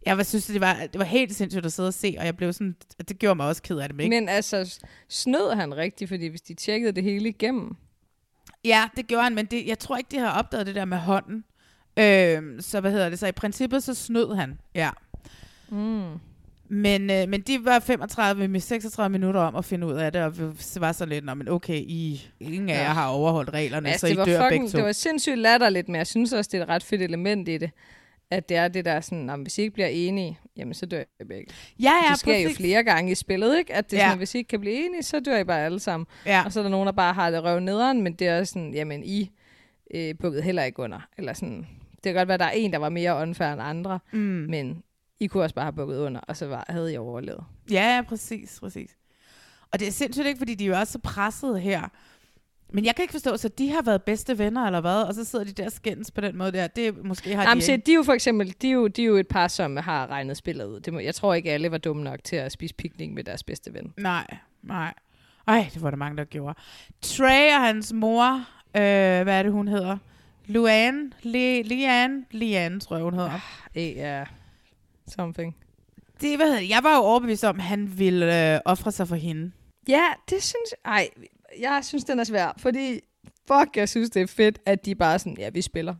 [0.06, 2.36] Jeg var, synes, det var, det var helt sindssygt at sidde og se, og jeg
[2.36, 2.76] blev sådan,
[3.08, 3.96] det gjorde mig også ked af det.
[3.96, 4.20] Men, ikke?
[4.20, 7.76] Men altså, snød han rigtigt, fordi hvis de tjekkede det hele igennem,
[8.64, 10.98] Ja, det gjorde han, men det, jeg tror ikke, de har opdaget det der med
[10.98, 11.44] hånden.
[11.96, 13.18] Øhm, så hvad hedder det?
[13.18, 14.90] Så i princippet, så snød han, ja.
[15.68, 16.12] Mm.
[16.68, 20.22] Men, øh, men de var 35 med 36 minutter om at finde ud af det,
[20.22, 20.44] og vi
[20.76, 24.06] var så lidt, "Nå, men okay, I, ingen af jer har overholdt reglerne, altså, så
[24.06, 24.76] det I var dør fucking, begge to.
[24.78, 27.58] det var sindssygt latterligt, men jeg synes også, det er et ret fedt element i
[27.58, 27.70] det,
[28.30, 31.02] at det er det der sådan, om hvis I ikke bliver enige, jamen så dør
[31.20, 31.52] I begge.
[31.80, 32.48] Ja, ja, det sker præcis.
[32.48, 33.74] jo flere gange i spillet, ikke?
[33.74, 34.04] At det er Ja.
[34.06, 36.06] sådan, at hvis I ikke kan blive enige, så dør I bare alle sammen.
[36.26, 36.42] Ja.
[36.44, 38.52] Og så er der nogen, der bare har det røv nederen, men det er også
[38.52, 39.30] sådan, jamen I
[39.94, 41.00] øh, bukkede heller ikke under.
[41.18, 43.62] Eller sådan, det kan godt være, at der er en, der var mere unfair end
[43.62, 44.18] andre, Mm.
[44.50, 44.82] men
[45.24, 47.44] I kunne også bare have bukket under, og så var, havde I overlevet.
[47.70, 48.90] Ja, ja, præcis, præcis.
[49.72, 51.88] Og det er sindssygt ikke, fordi de er jo også så pressede her.
[52.72, 55.02] Men jeg kan ikke forstå, så de har været bedste venner, eller hvad?
[55.02, 56.66] Og så sidder de der skændes på den måde der.
[56.66, 59.02] Det måske har Jamen, de se, de er jo for eksempel, de er jo, de
[59.02, 60.80] er jo et par, som har regnet spillet ud.
[60.80, 63.42] Det må, jeg tror ikke, alle var dumme nok til at spise piknik med deres
[63.42, 63.92] bedste ven.
[63.96, 64.26] Nej,
[64.62, 64.94] nej.
[65.46, 66.58] Ej, det var der mange, der gjorde.
[67.02, 68.34] Trey og hans mor,
[68.76, 69.98] øh, hvad er det, hun hedder?
[70.46, 71.10] Luanne?
[71.22, 72.24] Le, Liane?
[72.30, 73.40] Liane, tror jeg, hun hedder.
[73.74, 74.24] Eh, ja,
[75.08, 75.56] something.
[76.20, 76.68] Det, hvad hedder det?
[76.68, 79.52] Jeg var jo overbevist om, at han ville øh, ofre sig for hende.
[79.88, 80.92] Ja, det synes jeg...
[80.92, 81.08] Ej,
[81.60, 83.00] jeg synes, den er svær, fordi
[83.48, 85.94] fuck, jeg synes, det er fedt, at de bare sådan, ja, vi spiller.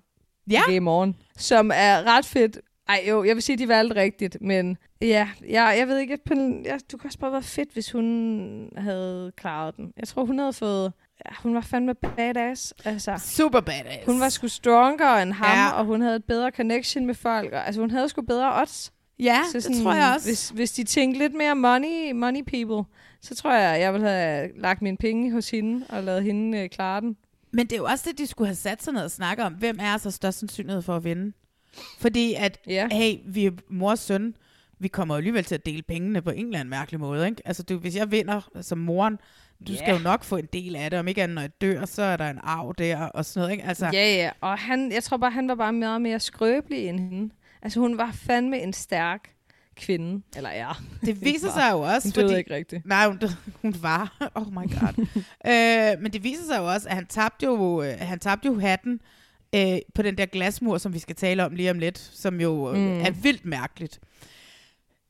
[0.51, 0.62] Ja.
[0.71, 1.17] Game on.
[1.37, 2.59] Som er ret fedt.
[2.88, 6.35] Ej, jo, jeg vil sige, de valgte rigtigt, men ja, jeg, jeg ved ikke, på
[6.64, 9.93] ja, du kan også bare være fedt, hvis hun havde klaret den.
[9.97, 10.93] Jeg tror, hun havde fået...
[11.27, 12.75] Ja, hun var fandme badass.
[12.85, 14.07] Altså, Super badass.
[14.07, 15.71] hun var sgu stronger end ham, ja.
[15.71, 17.53] og hun havde et bedre connection med folk.
[17.53, 18.93] Og, altså, hun havde sgu bedre odds.
[19.18, 20.29] Ja, det tror jeg også.
[20.29, 24.50] Hvis, hvis de tænkte lidt mere money, money people, så tror jeg, jeg ville have
[24.59, 27.16] lagt mine penge hos hende og lavet hende øh, klare den.
[27.53, 29.53] Men det er jo også det, de skulle have sat sig ned og snakke om.
[29.55, 31.33] Hvem er så størst sandsynlighed for at vinde?
[32.00, 32.88] Fordi at, Ja.
[32.92, 34.37] hey, vi er mor og søn,
[34.79, 37.27] vi kommer alligevel til at dele pengene på en eller anden mærkelig måde.
[37.27, 37.42] Ikke?
[37.44, 39.18] Altså, du, hvis jeg vinder som moren,
[39.66, 39.79] du Ja.
[39.79, 40.98] skal jo nok få en del af det.
[40.98, 43.53] Om ikke andet, når jeg dør, så er der en arv der og sådan noget.
[43.53, 43.64] Ikke?
[43.64, 47.00] Altså, Ja, ja, og han, jeg tror bare, han var bare meget mere skrøbelig end
[47.00, 47.35] hende.
[47.64, 49.31] Altså, hun var fandme en stærk
[49.77, 50.22] kvinde.
[50.37, 50.70] Eller ja.
[51.05, 52.38] Det viser sig jo også, Hun døde fordi...
[52.38, 52.87] ikke rigtigt.
[52.87, 54.31] Nej, hun, døde- hun var.
[54.35, 55.07] Oh my god.
[55.96, 58.59] øh, men det viser sig jo også, at han tabte jo, øh, han tabte jo
[58.59, 59.00] hatten
[59.55, 62.72] øh, på den der glasmur, som vi skal tale om lige om lidt, som jo
[62.72, 62.79] mm.
[62.79, 63.00] Mm.
[63.00, 64.00] er vildt mærkeligt.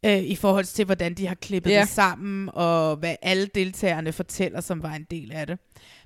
[0.07, 1.81] Øh, I forhold til, hvordan de har klippet Ja.
[1.81, 5.59] det sammen, og hvad alle deltagerne fortæller, som var en del af det.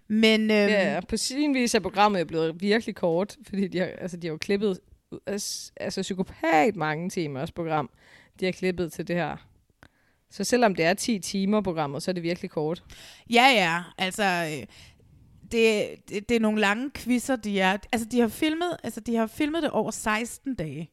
[0.08, 4.16] Men øhm, Ja, på sin vis er programmet blevet virkelig kort, fordi de har, altså,
[4.16, 4.80] de har jo klippet
[5.26, 7.90] altså, psykopat mange timers program,
[8.40, 9.36] de har klippet til det her.
[10.30, 12.84] Så selvom det er 10 timer programmet, så er det virkelig kort.
[13.30, 13.82] Ja, ja.
[13.98, 14.66] Altså, øh,
[15.52, 17.76] det, det, det er nogle lange quizzer, de er.
[17.92, 20.90] Altså, de har filmet, altså, de har filmet det over 16 dage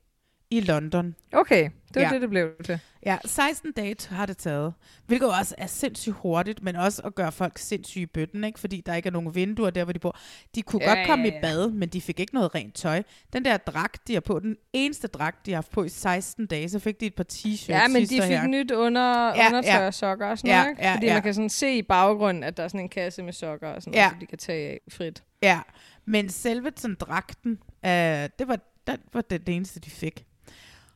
[0.57, 1.15] i London.
[1.33, 2.09] Okay, det var Ja.
[2.13, 2.79] det, det blev til.
[3.05, 4.73] Ja, 16 dage har det taget.
[5.05, 8.59] Hvilket også er sindssygt hurtigt, men også at gøre folk sindssyge i bøtten, ikke?
[8.59, 10.17] fordi der ikke er nogen vinduer der, hvor de bor.
[10.55, 11.41] De kunne Ja, godt komme ja, i ja.
[11.41, 13.03] bad, men de fik ikke noget rent tøj.
[13.33, 16.45] Den der dragt, de har på, den eneste dragt, de har haft på i 16
[16.45, 17.65] dage, så fik de et par t-shirts.
[17.71, 18.47] Ja, men de fik her.
[18.47, 19.87] nyt under, Ja, undertøj ja.
[19.87, 20.91] og sokker og sådan Ja, noget, ikke?
[20.93, 21.13] Fordi ja.
[21.13, 23.81] man kan sådan se i baggrunden, at der er sådan en kasse med sokker og
[23.81, 23.99] sådan Ja.
[24.01, 25.23] noget, som de kan tage af frit.
[25.41, 25.59] Ja,
[26.05, 27.51] men selve sådan dragten,
[27.85, 30.25] øh, det, var, det var det, det eneste, de fik.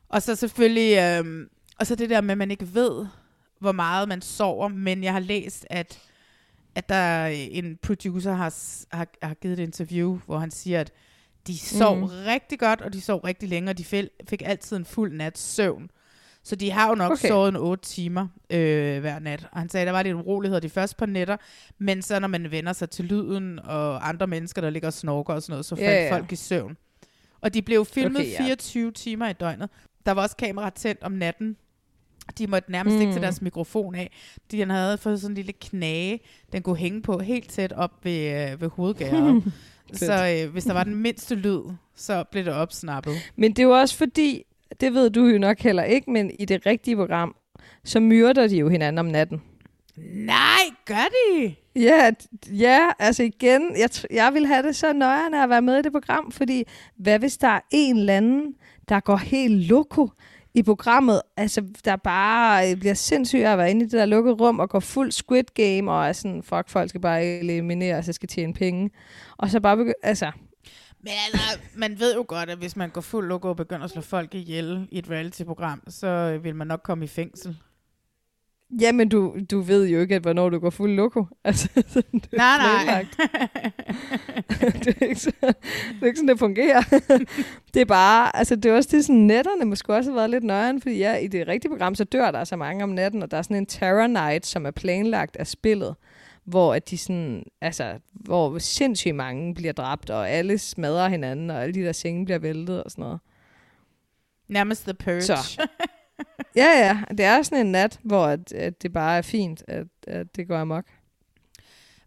[0.10, 1.48] Og så selvfølgelig, øh,
[1.80, 3.06] og så det der med, at man ikke ved,
[3.60, 6.00] hvor meget man sover, men jeg har læst, at,
[6.76, 8.54] at der er en producer har,
[8.96, 10.92] har, har givet et interview, hvor han siger, at
[11.48, 12.04] de sov Mm.
[12.04, 15.42] rigtig godt, og de sov rigtig længe, og de fik, fik altid en fuld nats
[15.42, 15.90] søvn.
[16.44, 17.28] Så de har jo nok Okay.
[17.28, 19.48] sovet en 8 timer øh, hver nat.
[19.52, 21.38] Og han sagde, at der var lidt uroligheder de første par nætter,
[21.78, 25.34] men så når man vender sig til lyden og andre mennesker, der ligger og snorker
[25.34, 26.14] og sådan noget, så faldt ja.
[26.16, 26.78] folk i søvn.
[27.42, 28.44] Og de blev filmet Okay, ja.
[28.44, 29.70] 24 timer i døgnet.
[30.06, 31.56] Der var også kamera tændt om natten.
[32.38, 33.02] De måtte nærmest mm.
[33.02, 33.22] ikke Mm.
[33.22, 34.12] deres mikrofon af.
[34.52, 36.20] De han havde fået sådan en lille knage,
[36.52, 39.44] den kunne hænge på helt tæt op ved, øh, ved hovedgæret.
[39.94, 41.62] så øh, hvis der var den mindste lyd,
[41.96, 43.14] så blev det opsnappet.
[43.36, 44.44] Men det er jo også fordi,
[44.82, 47.36] det ved du jo nok heller ikke, men i det rigtige program,
[47.84, 49.42] så myrder de jo hinanden om natten.
[50.14, 51.56] Nej, gør de?
[51.76, 52.12] Ja,
[52.52, 55.92] ja, altså igen, jeg, jeg vil have det så nøjere at være med i det
[55.92, 56.64] program, fordi
[56.98, 58.56] hvad hvis der er en eller anden,
[58.90, 60.10] der går helt loko
[60.54, 64.36] i programmet, altså der bare øh, bliver sindssygt at være inde i det der lukkede
[64.36, 68.14] rum og går fuld squid game og er sådan, fuck, folk skal bare elimineres, så
[68.14, 68.90] skal tjene penge.
[69.38, 70.32] Og så bare begy- altså,
[71.00, 73.92] Men altså, man ved jo godt, at hvis man går fuld lukket og begynder at
[73.92, 77.58] slå folk ihjel i et reality-program, så øh, vil man nok komme i fængsel
[78.82, 81.26] jamen du, du ved jo ikke, at hvornår du går fuld loko.
[81.44, 83.06] Altså, sådan, det er Nej, nej.
[84.84, 86.82] det, er ikke så, det er ikke sådan, det fungerer.
[87.74, 90.44] det er bare, altså det er også det, sådan netterne måske også har været lidt
[90.44, 93.32] nøjeren, fordi ja, i det rigtige program, så dør der så mange om natten, og
[93.32, 95.96] der er sådan en terror night, som er planlagt af spillet,
[96.44, 101.64] hvor at de sådan, altså, hvor sindssygt mange bliver dræbt, og alle smadrer hinanden, og
[101.64, 103.20] alle de der senge bliver væltet og sådan noget.
[104.48, 105.22] Nærmest The Purge.
[105.22, 105.68] Så.
[106.64, 109.88] Ja, ja, det er sådan en nat, hvor at, at det bare er fint, at,
[110.08, 110.86] at det går amok.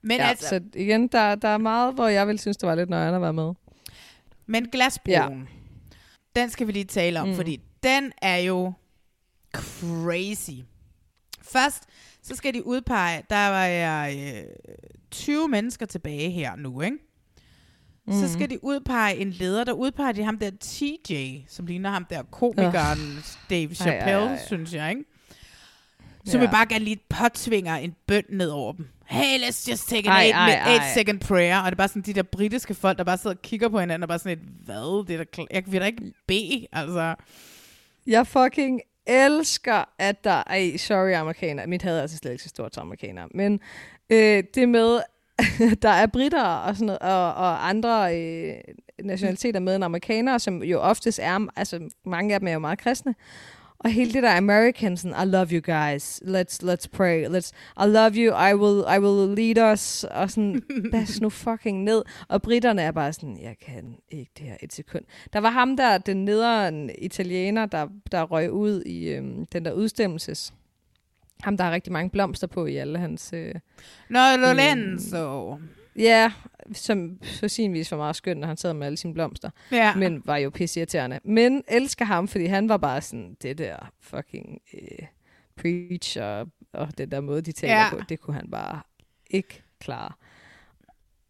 [0.03, 2.75] Men ja, altså, Så igen, der, der er meget, hvor jeg vil synes, det var
[2.75, 3.53] lidt nøjere at være med.
[4.47, 5.49] Men glasbroen,
[6.35, 6.41] ja.
[6.41, 7.35] den skal vi lige tale om, Mm.
[7.35, 8.73] fordi den er jo
[9.55, 10.51] crazy.
[11.43, 11.83] Først,
[12.23, 14.45] så skal de udpege, der var jeg øh,
[15.11, 16.97] 20 mennesker tilbage her nu, ikke?
[18.07, 18.13] Mm.
[18.13, 22.05] Så skal de udpege en leder, der udpeger de ham der TJ, som ligner ham
[22.11, 24.39] der komikeren Dave Chappelle, ej, ej.
[24.47, 25.05] synes jeg, ikke?
[26.25, 26.47] Som Ja.
[26.47, 26.51] ja.
[26.53, 28.89] bare gerne lige påtvinger en bøn ned over dem.
[29.07, 30.93] Hey, let's just take an Ej, eight, ej, mi- eight ej.
[30.95, 31.59] second prayer.
[31.59, 33.81] Og det er bare sådan de der britiske folk, der bare sidder og kigger på
[33.81, 35.07] hinanden og bare sådan et, hvad?
[35.07, 37.15] Det er kl- jeg vil da ikke bede, altså.
[38.07, 40.43] Jeg fucking elsker, at der...
[40.47, 41.67] Ej, sorry, amerikaner.
[41.67, 43.29] Mit had er altså slet ikke så stort til amerikanere.
[43.35, 43.61] Men
[44.11, 45.01] øh, det med,
[45.83, 48.55] der er britter og, sådan noget, og, og andre øh,
[49.05, 51.47] nationaliteter med end amerikanere, som jo oftest er...
[51.57, 53.15] Altså, mange af dem er jo meget kristne.
[53.85, 58.13] Og hele det der Americans, I love you guys, let's, let's pray, let's, I love
[58.15, 62.03] you, I will, I will lead us, og sådan, bas nu fucking ned.
[62.29, 65.05] Og britterne er bare sådan, jeg kan ikke det her et sekund.
[65.33, 69.73] Der var ham der, den nederen italiener, der, der røg ud i øhm, den der
[69.73, 70.53] udstemmelses.
[71.43, 73.31] Ham, der har rigtig mange blomster på i alle hans...
[73.33, 73.55] Øh,
[74.09, 75.59] Nå, Lorenzo.
[75.97, 76.33] Ja,
[76.73, 79.51] som på sin vis var meget skønt, når han sad med alle sine blomster.
[79.73, 79.95] Ja.
[79.95, 81.21] Men var jo pisseirriterende.
[81.25, 85.07] Men elsker ham, fordi han var bare sådan, det der fucking øh,
[85.57, 87.91] preach og, og den der måde, de taler Ja.
[87.91, 88.81] på, det kunne han bare
[89.31, 90.13] ikke klare.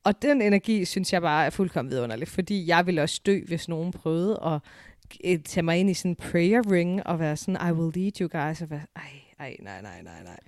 [0.05, 3.69] Og den energi, synes jeg bare er fuldkommen vidunderlig, fordi jeg ville også dø, hvis
[3.69, 4.61] nogen prøvede at
[5.25, 8.21] øh, tage mig ind i sådan en prayer ring og være sådan, I will lead
[8.21, 9.03] you guys, og være, ej,
[9.43, 10.39] ej, nej, nej, nej, nej.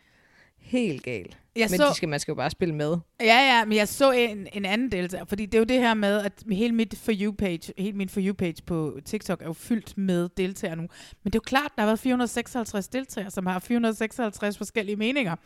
[0.59, 1.39] Helt galt.
[1.57, 2.97] Jeg Men så- de skal, man skal jo bare spille med.
[3.21, 3.27] Ja,
[3.57, 6.21] ja, men jeg så en, en anden deltager, fordi det er jo det her med,
[6.21, 10.29] at hele mit For You-page, hele min For You-page på TikTok er jo fyldt med
[10.37, 10.83] deltagere nu.
[11.23, 15.37] Men det er jo klart, der har været 456 deltagere, som har 456 forskellige meninger.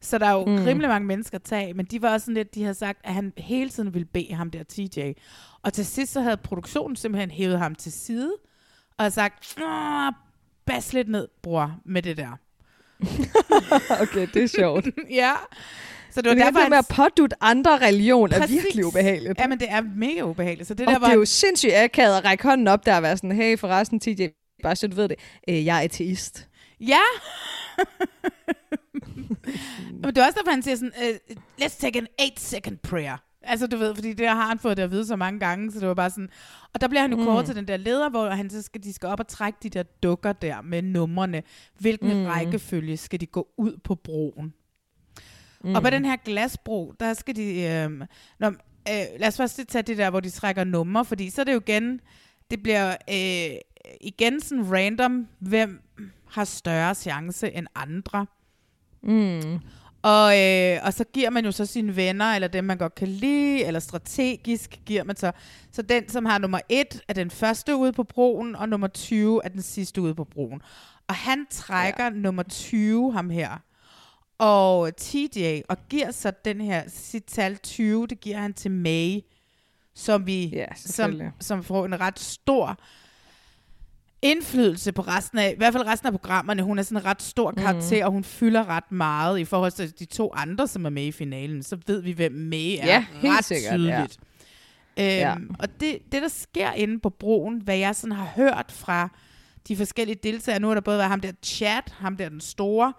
[0.00, 0.64] Så der er jo Mm.
[0.64, 1.74] rimelig mange mennesker at tage.
[1.74, 4.34] Men de var også sådan lidt, de havde sagt, at han hele tiden ville bede
[4.34, 5.12] ham der TJ.
[5.62, 8.32] Og til sidst så havde produktionen simpelthen hævet ham til side,
[8.98, 10.12] og sagt, "Åh,
[10.66, 12.38] bas lidt ned, bror, med det der.
[14.02, 14.86] okay, det er sjovt.
[15.10, 15.32] ja.
[16.10, 18.62] Så det var Men derfor, det med at pådutte andre religion er Præcis.
[18.62, 19.38] virkelig ubehageligt.
[19.38, 20.68] Ja, men det er mega ubehageligt.
[20.68, 21.06] Så det og der var...
[21.06, 24.00] det er jo sindssygt akavet at række hånden op der og være sådan, hey forresten
[24.00, 24.26] TJ,
[24.62, 26.48] bare så du ved det, øh, jeg er ateist.
[26.80, 27.00] Ja!
[30.02, 33.16] men det er også derfor, han siger sådan, uh, let's take an 8 second prayer.
[33.48, 35.80] Altså, du ved, fordi det har han fået det at vide så mange gange, så
[35.80, 36.28] det var bare sådan...
[36.74, 37.24] Og der bliver han jo Mm.
[37.24, 39.68] kort til den der leder, hvor han så skal, de skal op og trække de
[39.68, 41.42] der dukker der med numrene.
[41.78, 42.24] Hvilken Mm.
[42.26, 44.54] rækkefølge skal de gå ud på broen?
[45.64, 45.74] Mm.
[45.74, 47.62] Og på den her glasbro, der skal de...
[47.62, 47.90] Øh,
[48.38, 51.44] når, øh, lad os først tage det der, hvor de trækker numre, fordi så er
[51.44, 52.00] det jo igen...
[52.50, 53.58] Det bliver øh,
[54.00, 55.82] igen sådan random, hvem
[56.30, 58.26] har større chance end andre.
[59.02, 59.58] Mm.
[60.08, 63.08] Og, øh, og så giver man jo så sine venner, eller dem man godt kan
[63.08, 65.32] lide, eller strategisk giver man så.
[65.72, 69.40] Så den, som har nummer 1, er den første ude på broen, og nummer 20
[69.44, 70.62] er den sidste ude på broen.
[71.08, 72.10] Og han trækker ja.
[72.10, 73.50] nummer 20, ham her,
[74.38, 79.20] og TJ, og giver så den her, sit tal 20, det giver han til May,
[79.94, 82.78] som vi, Ja, som, som får en ret stor
[84.22, 86.62] indflydelse på resten af, i hvert fald resten af programmerne.
[86.62, 88.06] Hun er sådan en ret stor karakter, mm.
[88.06, 91.12] og hun fylder ret meget i forhold til de to andre, som er med i
[91.12, 91.62] finalen.
[91.62, 94.18] Så ved vi, hvem May er Ja, helt ret sikkert, tydeligt.
[94.96, 95.34] Ja.
[95.36, 99.08] Øhm, Og det, det, der sker inde på broen, hvad jeg sådan har hørt fra
[99.68, 102.92] de forskellige deltagere, nu har der både været ham der Chat, ham der den store,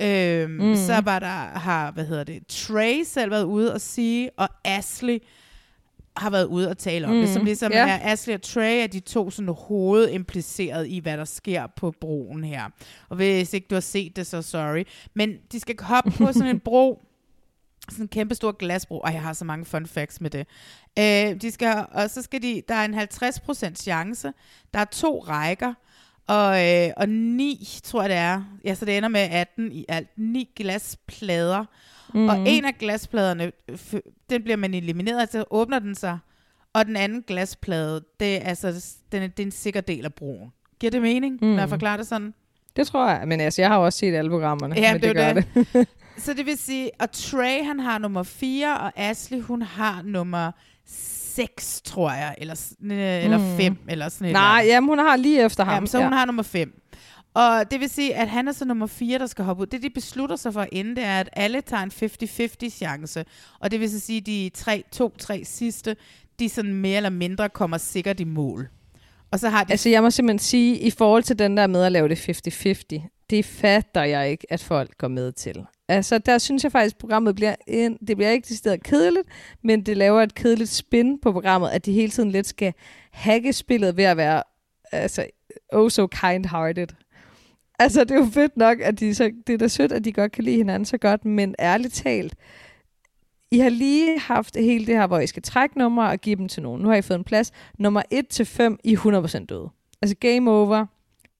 [0.00, 0.68] øhm, Mhm.
[0.68, 0.76] mm.
[0.76, 5.18] så var der, har, hvad hedder det, Trey selv været ude og sige, og Ashley
[6.18, 7.20] har været ude og tale om mm.
[7.20, 7.88] det, som ligesom Ja.
[7.88, 12.44] er Ashley og Trey er de to sådan hovedimpliceret i, hvad der sker på broen
[12.44, 12.64] her.
[13.08, 14.84] Og hvis ikke du har set det, så sorry.
[15.14, 17.04] Men de skal hoppe på sådan en bro,
[17.90, 20.46] sådan en kæmpe stor glasbro, og jeg har så mange fun facts med det.
[20.98, 24.32] Øh, de skal, og så skal de, der er en 50% chance,
[24.74, 25.74] der er to rækker,
[26.26, 29.84] og, øh, og ni, tror jeg det er, ja, så det ender med 18 i
[29.88, 31.64] alt, ni glasplader,
[32.14, 32.20] mm.
[32.20, 32.28] Mhm.
[32.28, 33.52] og en af glaspladerne,
[34.30, 36.18] den bliver man elimineret, så åbner den sig,
[36.72, 40.14] og den anden glasplade, det er, altså, den er, det er en sikker del af
[40.14, 40.52] broen.
[40.80, 41.48] Giver det mening, mm.
[41.48, 41.70] når jeg Mm.
[41.70, 42.34] forklarer det sådan?
[42.76, 43.28] Det tror jeg.
[43.28, 44.74] Men altså, jeg har jo også set alle programmerne.
[44.80, 45.66] Ja, men det gør jo det.
[45.72, 45.88] det.
[46.24, 50.52] Så det vil sige, at Trey han har nummer 4, og Ashley hun har nummer
[50.86, 53.56] 6, tror jeg, eller, øh, eller Mm.
[53.56, 55.74] 5, eller sådan et Nej, eller jamen, hun har lige efter ham.
[55.74, 56.82] Jamen, så hun har nummer 5.
[57.38, 59.66] Og det vil sige, at han er så nummer 4, der skal hoppe ud.
[59.66, 61.90] Det, de beslutter sig for inden, det er, at alle tager en
[62.66, 63.24] 50-50 chance.
[63.60, 64.50] Og det vil så sige, at de
[65.22, 65.96] 2-3 sidste,
[66.38, 68.68] de sådan mere eller mindre kommer sikkert i mål.
[69.30, 69.72] Og så har de...
[69.72, 72.28] Altså, jeg må simpelthen sige, i forhold til den der med at lave det
[72.96, 75.64] 50-50, det fatter jeg ikke, at folk går med til.
[75.88, 79.28] Altså, der synes jeg faktisk, at programmet bliver, en, det bliver ikke decideret kedeligt,
[79.62, 82.72] men det laver et kedeligt spin på programmet, at de hele tiden lidt skal
[83.12, 84.42] hacke spillet ved at være
[84.92, 85.26] altså,
[85.72, 86.88] oh so kind-hearted.
[87.78, 90.12] Altså, det er jo fedt nok, at de så, det er da sødt, at de
[90.12, 92.34] godt kan lide hinanden så godt, men ærligt talt,
[93.50, 96.48] I har lige haft hele det her, hvor I skal trække numre og give dem
[96.48, 96.82] til nogen.
[96.82, 97.52] Nu har I fået en plads.
[97.78, 99.68] Nummer 1 til 5, I er 100% døde.
[100.02, 100.86] Altså game over.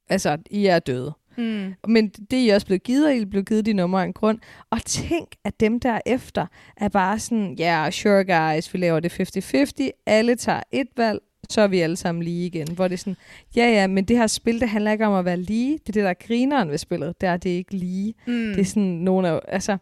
[0.08, 1.12] Altså, I er døde.
[1.36, 1.74] Mm.
[1.88, 4.06] Men det er I også blevet givet, og I er blevet givet de numre af
[4.06, 4.38] en grund.
[4.70, 6.46] Og tænk, at dem der efter
[6.76, 10.02] er bare sådan, ja, yeah, sure guys, vi laver det 50-50.
[10.06, 12.68] Alle tager et valg, så er vi alle sammen lige igen.
[12.74, 13.16] Hvor det er sådan,
[13.56, 15.72] ja ja, men det her spil, det handler ikke om at være lige.
[15.72, 17.20] Det er det, der er grineren ved spillet.
[17.20, 18.14] Det er det er ikke lige.
[18.26, 18.32] Mm.
[18.32, 19.76] Det er sådan nogle af, altså,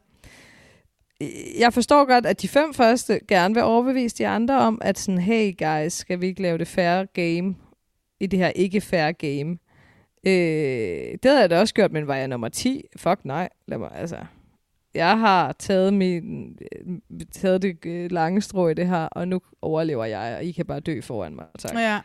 [1.58, 5.20] jeg forstår godt, at de fem første gerne vil overbevise de andre om, at sådan,
[5.20, 7.54] hey guys, skal vi ikke lave det færre game
[8.20, 9.58] i det her ikke færre game?
[10.26, 12.82] Øh, det havde jeg da også gjort, men var jeg nummer 10?
[12.96, 13.48] Fuck nej.
[13.68, 14.16] Lad mig, altså.
[14.96, 16.96] Jeg har taget, min, øh,
[17.32, 20.66] taget det øh, lange strå i det her, og nu overlever jeg, og I kan
[20.66, 21.46] bare dø foran mig.
[21.58, 21.74] Tak.
[21.74, 22.00] Ja.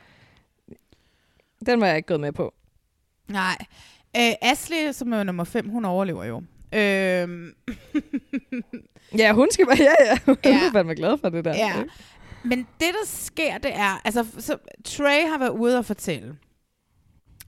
[1.65, 2.53] Den var jeg ikke gået med på.
[3.27, 3.57] Nej.
[4.17, 6.43] Øh, Ashley, som er nummer 5, hun overlever jo.
[6.73, 7.53] Øhm.
[9.17, 10.17] Ja, hun skal bare, ja, ja.
[10.25, 10.71] Hun Ja.
[10.89, 11.55] er glad for det der.
[11.55, 11.83] Ja.
[12.43, 14.01] Men det, der sker, det er...
[14.05, 16.37] Altså, så Trey har været ude og fortælle.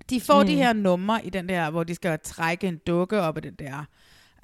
[0.10, 0.48] De får mm.
[0.48, 3.54] de her numre i den der, hvor de skal trække en dukke op af den
[3.54, 3.86] der...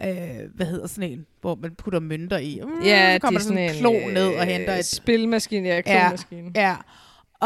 [0.04, 1.26] Øh, hvad hedder sådan en?
[1.42, 2.60] Hvor man putter mønter i.
[2.64, 4.86] Mm, Ja, så kommer de der sådan er en klo ned og øh, henter et...
[4.86, 6.52] spilmaskine, ja, klomaskine.
[6.56, 6.76] Ja, ja.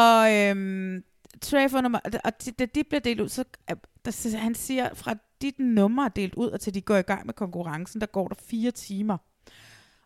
[0.02, 1.04] Og øhm,
[1.42, 2.00] Trey får nummer...
[2.24, 3.44] Og de- da de bliver delt ud, så...
[3.68, 7.02] er- Der, han siger, fra dit nummer er delt ud, og til de går i
[7.02, 9.18] gang med konkurrencen, der går der fire timer.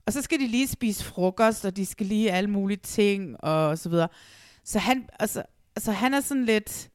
[0.06, 3.78] Og så skal de lige spise frokost, og de skal lige alle mulige ting, og
[3.78, 4.08] så videre.
[4.64, 5.44] Så han, altså,
[5.76, 6.90] altså han er sådan lidt...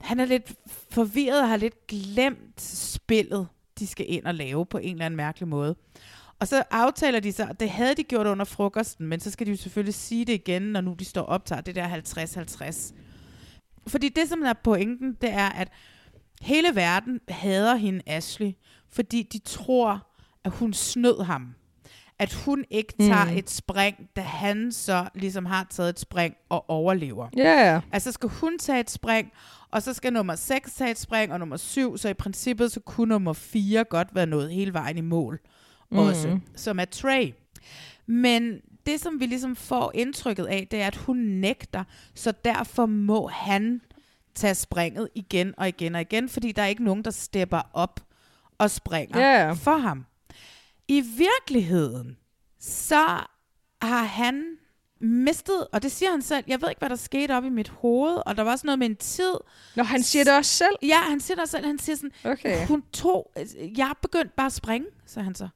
[0.00, 0.52] Han er lidt
[0.90, 5.16] forvirret og har lidt glemt spillet, de skal ind og lave på en eller anden
[5.16, 5.76] mærkelig måde.
[6.40, 9.50] Og så aftaler de sig, det havde de gjort under frokosten, men så skal de
[9.50, 12.94] jo selvfølgelig sige det igen, når nu de står og optager det der 50-50.
[13.86, 15.68] Fordi det, som er pointen, det er, at
[16.40, 18.52] hele verden hader hende Ashley,
[18.90, 20.06] fordi de tror,
[20.44, 21.54] at hun snød ham.
[22.18, 23.30] At hun ikke tager Mm.
[23.30, 23.36] mm.
[23.36, 27.28] et spring, da han så ligesom har taget et spring og overlever.
[27.36, 27.80] Ja, ja.
[27.92, 29.32] Altså skal hun tage et spring,
[29.70, 32.80] og så skal nummer 6 tage et spring, og nummer 7, så i princippet så
[32.80, 35.40] kunne nummer 4 godt være nået hele vejen i mål
[35.90, 35.98] Mhm.
[36.00, 37.32] også, som er Trey.
[38.06, 41.84] Men det, som vi ligesom får indtrykket af, det er, at hun nægter,
[42.14, 43.80] så derfor må han
[44.34, 48.00] tage springet igen og igen og igen, fordi der er ikke nogen, der stepper op
[48.58, 49.52] og springer ja.
[49.52, 50.04] for ham.
[50.88, 52.16] I virkeligheden,
[52.60, 53.06] så
[53.82, 54.44] har han
[55.00, 57.68] mistet, og det siger han selv, jeg ved ikke, hvad der skete op i mit
[57.68, 59.34] hoved, og der var også noget med en tid.
[59.76, 60.76] Nå, han siger det også selv?
[60.82, 61.66] Ja, han siger det også selv.
[61.66, 62.66] Han siger sådan, Okay.
[62.66, 63.32] hun tog,
[63.76, 65.48] jeg begyndte bare at springe, sagde han så.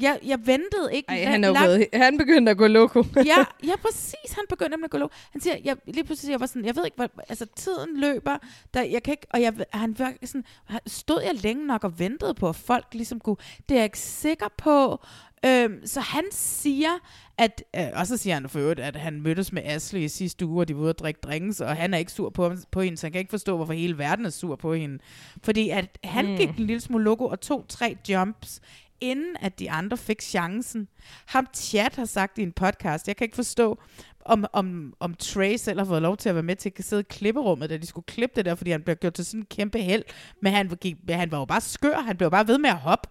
[0.00, 3.04] Jeg, jeg ventede ikke Ej, han, er lang- han begyndte at gå loko.
[3.16, 4.32] ja, ja, præcis.
[4.32, 5.10] Han begyndte nemlig at gå lov.
[5.32, 8.36] Han siger, jeg, lige pludselig, jeg var sådan, jeg ved ikke, hvad, altså tiden løber,
[8.74, 10.44] der, jeg kan ikke, og jeg, han var sådan,
[10.86, 13.36] stod jeg længe nok og ventede på, at folk ligesom kunne,
[13.68, 15.00] det er jeg ikke sikker på.
[15.46, 16.90] Øhm, så han siger,
[17.38, 20.46] at, øh, og så siger han for øvrigt, at han mødtes med Ashley i sidste
[20.46, 22.80] uge, og de var ude at drikke drinks, og han er ikke sur på, på
[22.80, 24.98] hende, så han kan ikke forstå, hvorfor hele verden er sur på hende.
[25.44, 26.30] Fordi at han Mm.
[26.30, 26.36] mm.
[26.36, 28.60] gik en lille smule logo og tog tre jumps,
[29.00, 30.88] inden at de andre fik chancen.
[31.26, 33.78] Ham Chat har sagt i en podcast, jeg kan ikke forstå,
[34.26, 37.00] om, om, om Trey selv har fået lov til at være med til at sidde
[37.00, 39.46] i klipperummet, da de skulle klippe det der, fordi han blev gjort til sådan en
[39.50, 40.02] kæmpe held.
[40.42, 43.08] Men han, gik, han var jo bare skør, han blev bare ved med at hoppe.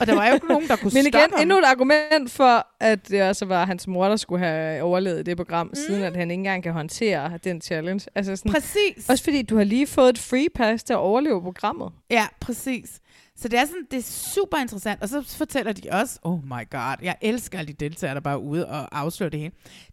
[0.00, 1.40] Og der var jo ikke nogen, der kunne Men igen, ham.
[1.40, 5.36] endnu et argument for, at det også var hans mor, der skulle have overlevet det
[5.36, 5.74] program, mm.
[5.74, 8.06] siden at han ikke engang kan håndtere den challenge.
[8.14, 9.08] Altså sådan, Præcis.
[9.08, 11.92] Også fordi du har lige fået et free pass til at overleve programmet.
[12.10, 13.00] Ja, præcis.
[13.36, 15.02] Så det er sådan, det er super interessant.
[15.02, 18.34] Og så fortæller de også, oh my god, jeg elsker alle de deltagere, der bare
[18.34, 19.52] er ude og afslører det hele.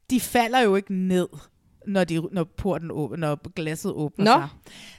[0.09, 1.27] De falder jo ikke ned,
[1.87, 4.31] når, de, når porten åbner, når glasset åbner Nå.
[4.31, 4.49] sig.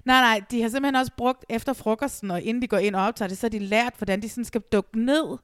[0.05, 3.03] Nej, nej, de har simpelthen også brugt efter frokosten, og inden de går ind og
[3.03, 5.39] optager det, så har de lært, hvordan de sådan skal dukke ned.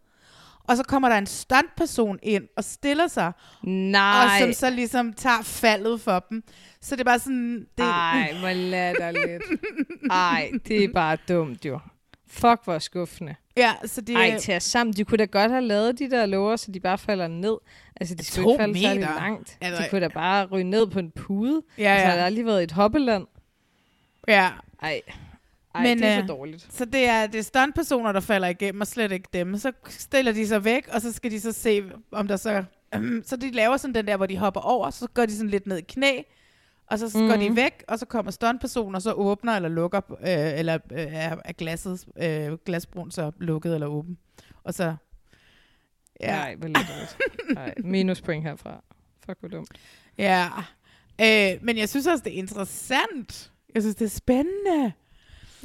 [0.64, 3.32] Og så kommer der en stuntperson ind og stiller sig.
[3.64, 4.24] Nej.
[4.24, 6.42] Og som så ligesom tager faldet for dem.
[6.80, 7.66] Så det er bare sådan...
[7.78, 9.42] Det, Ej, hvor latterligt.
[10.11, 11.78] Ej, det er bare dumt jo.
[12.33, 13.35] Fuck, hvor skuffende.
[13.57, 14.16] Ja, så det...
[14.16, 14.95] Ej, til sammen.
[14.95, 17.57] De kunne da godt have lavet de der låger, så de bare falder ned.
[18.01, 19.14] Altså, de skulle ikke falde særlig meter.
[19.14, 19.59] langt.
[19.61, 21.62] Altså- De kunne da bare ryge ned på en pude.
[21.78, 22.12] Ja, Altså, ja.
[22.12, 23.26] der har aldrig været et hoppeland.
[24.28, 24.49] Ja.
[24.83, 25.01] Ej.
[25.74, 26.66] Ej, Men, det er for øh, dårligt.
[26.70, 29.59] Så det er, det er stuntpersoner, der falder igennem, og slet ikke dem.
[29.59, 32.64] Så stiller de sig væk, og så skal de så se, om der så...
[33.24, 35.66] så de laver sådan den der, hvor de hopper over, så går de sådan lidt
[35.66, 36.22] ned i knæ,
[36.91, 37.28] og så mm.
[37.28, 37.57] går de Mhm.
[37.57, 41.07] væk, og så kommer stuntpersonen, og så åbner eller lukker, øh, eller øh,
[41.45, 44.18] er glasset, øh, glasbrun så lukket eller åben.
[44.64, 44.95] Og så...
[46.20, 46.36] Ja.
[46.36, 47.16] Nej, hvor latterligt.
[47.57, 48.82] Ej, minuspoint herfra.
[49.26, 49.68] Fuck, hvor dumt.
[50.18, 50.49] Ja.
[51.20, 53.53] Øh, men jeg synes også, det er interessant.
[53.74, 54.93] Jeg synes, det er spændende.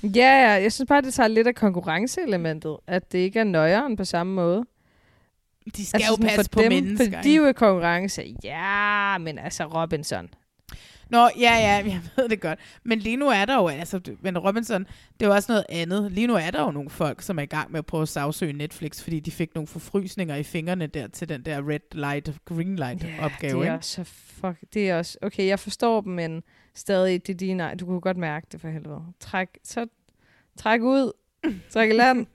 [0.04, 0.10] Ja,
[0.50, 4.06] ja, jeg synes bare, det tager lidt af konkurrenceelementet, at det ikke er nøjeren på
[4.06, 4.64] samme måde.
[5.78, 8.36] De skal jo sådan passe på dem, mennesker, For de er jo i konkurrence.
[8.44, 10.30] Ja, men altså Robinson.
[11.10, 12.60] Nå, ja, ja, jeg ved det godt.
[12.84, 14.82] Men lige nu er der jo, altså, men Robinson,
[15.20, 16.12] det er jo også noget andet.
[16.12, 18.10] Lige nu er der jo nogle folk, som er i gang med at prøve at
[18.10, 22.32] sagsøge Netflix, fordi de fik nogle forfrysninger i fingrene der til den der red light,
[22.46, 26.14] green light Ja, opgave, det er så fuck, det er også, okay, jeg forstår dem,
[26.14, 26.44] men
[26.74, 29.02] stadig, det er dine, du kunne godt mærke det for helvede.
[29.20, 29.88] Træk, så
[30.58, 31.12] træk ud,
[31.70, 32.28] træk i land,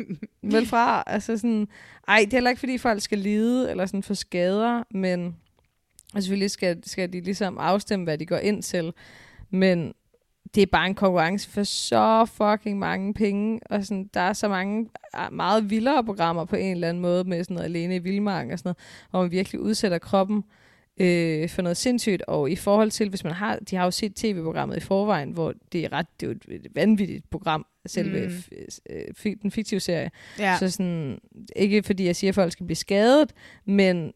[0.54, 1.68] vel fra, altså sådan,
[2.08, 5.36] ej, det er heller ikke, fordi folk skal lide, eller sådan få skader, men
[6.14, 8.92] og selvfølgelig skal, skal de ligesom afstemme, hvad de går ind til,
[9.50, 9.92] men
[10.54, 14.48] det er bare en konkurrence for så fucking mange penge, og sådan, der er så
[14.48, 17.98] mange ah, meget vildere programmer på en eller anden måde, med sådan noget alene i
[17.98, 18.76] vildmarken og sådan noget,
[19.10, 20.44] hvor man virkelig udsætter kroppen
[21.00, 24.14] øh, for noget sindssygt, og i forhold til, hvis man har, de har jo set
[24.14, 28.34] tv-programmet i forvejen, hvor det er ret, det er jo et vanvittigt program, selve Mm.
[29.18, 30.10] f- den fiktive serie.
[30.38, 30.56] Ja.
[30.58, 31.18] Så sådan,
[31.56, 33.32] ikke fordi jeg siger, at folk skal blive skadet,
[33.64, 34.10] men øh,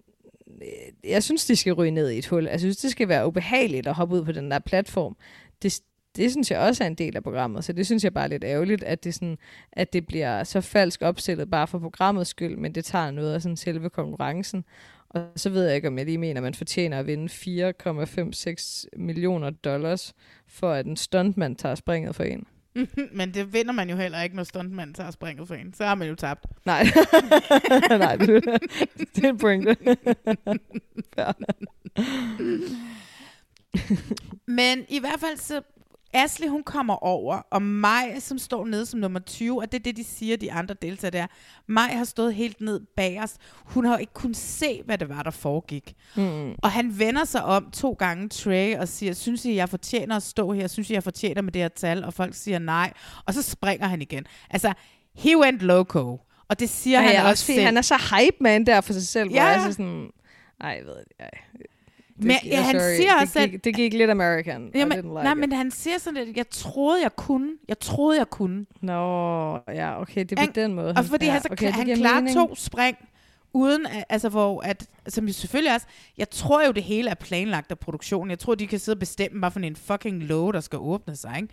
[0.62, 2.44] Øh, jeg synes, de skal ryge ned i et hul.
[2.44, 5.16] Jeg synes, det skal være ubehageligt at hoppe ud på den der platform.
[5.62, 5.80] Det,
[6.16, 8.28] det synes jeg også er en del af programmet, så det synes jeg bare er
[8.28, 9.38] lidt ærgerligt, at det, sådan,
[9.72, 13.42] at det bliver så falsk opstillet bare for programmets skyld, men det tager noget af
[13.42, 14.64] sådan selve konkurrencen.
[15.08, 18.84] Og så ved jeg ikke, om jeg lige mener, at man fortjener at vinde 4,56
[18.96, 20.14] millioner dollars,
[20.46, 22.46] for at en stuntmand tager springet for en.
[23.18, 25.74] Men det vinder man jo heller ikke, når stuntmanden tager springet for en.
[25.74, 26.46] Så har man jo tabt.
[26.64, 26.86] Nej,
[27.88, 28.44] Nej det,
[29.16, 29.76] det er en pointe.
[34.46, 35.62] Men i hvert fald så,
[36.14, 39.82] Ashley hun kommer over, og mig, som står nede som nummer 20, og det er
[39.82, 41.26] det, de siger, de andre deltagere der.
[41.66, 43.36] Mig har stået helt ned bag os.
[43.64, 45.94] Hun har ikke kunnet se, hvad det var, der foregik.
[46.16, 46.52] Mm.
[46.62, 50.22] Og han vender sig om to gange, Trey, og siger, synes I, jeg fortjener at
[50.22, 50.66] stå her?
[50.66, 52.04] Synes I, jeg fortjener med det her tal?
[52.04, 52.92] Og folk siger nej.
[53.26, 54.24] Og så springer han igen.
[54.50, 54.72] Altså,
[55.14, 56.20] he went loco.
[56.48, 57.64] Og det siger Ej, han ja, også, også fordi selv.
[57.66, 59.44] han er så hype man der for sig selv, hvor Ja.
[59.44, 60.10] jeg er så sådan,
[60.60, 61.04] ej, jeg ved det.
[62.16, 64.70] Det, Men, ja, han sorry, siger det også, at- gik, det gik lidt American.
[64.74, 65.38] Jamen, like nej, it.
[65.38, 67.50] men han siger sådan lidt, jeg troede, jeg kunne.
[67.68, 68.66] Jeg troede, jeg kunne.
[68.80, 70.94] Nå, ja, okay, det er på den måde.
[70.96, 72.36] Og fordi ja, han, så okay, det han klarer mening.
[72.36, 72.96] to spring,
[73.52, 75.86] uden, at, altså hvor, at, som selvfølgelig også,
[76.18, 78.30] jeg tror jo, det hele er planlagt af produktionen.
[78.30, 81.16] Jeg tror, de kan sidde og bestemme, hvad for en fucking låge, der skal åbne
[81.16, 81.48] sig, ikke?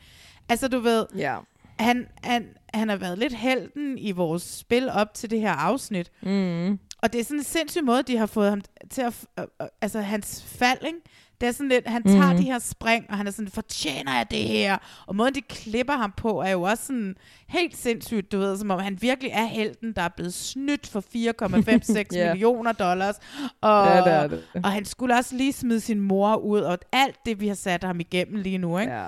[0.49, 1.38] Altså, du ved, Ja.
[1.80, 6.12] han, han, han har været lidt helten i vores spil op til det her afsnit.
[6.22, 6.80] Mm.
[7.02, 9.14] Og det er sådan en sindssyg måde, de har fået ham til at...
[9.39, 10.97] Øh, øh, altså, hans fald, ikke?
[11.41, 12.38] Det er sådan lidt, han tager Mhm.
[12.38, 14.78] de her spring, og han er sådan, fortjener jeg det her?
[15.08, 17.16] Og måden, de klipper ham på, er jo også sådan
[17.47, 20.99] helt sindssygt, du ved, som om han virkelig er helten, der er blevet snydt for
[21.02, 22.34] 4,56 Ja.
[22.34, 23.16] millioner dollars.
[23.62, 24.43] Og, Ja, det er det.
[24.64, 27.84] og han skulle også lige smide sin mor ud, og alt det, vi har sat
[27.84, 28.93] ham igennem lige nu, ikke?
[28.93, 29.08] Ja.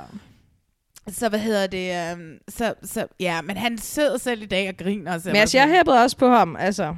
[1.07, 2.13] Så hvad hedder det?
[2.13, 5.19] Um, så, så, ja, men han sidder selv i dag og griner.
[5.25, 6.95] Men altså, jeg hæppede også på ham, altså.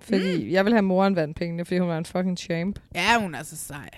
[0.00, 0.50] Fordi mm.
[0.50, 2.78] jeg vil have moren vandt pengene, fordi hun var en fucking champ.
[2.94, 3.90] Ja, hun er så sej.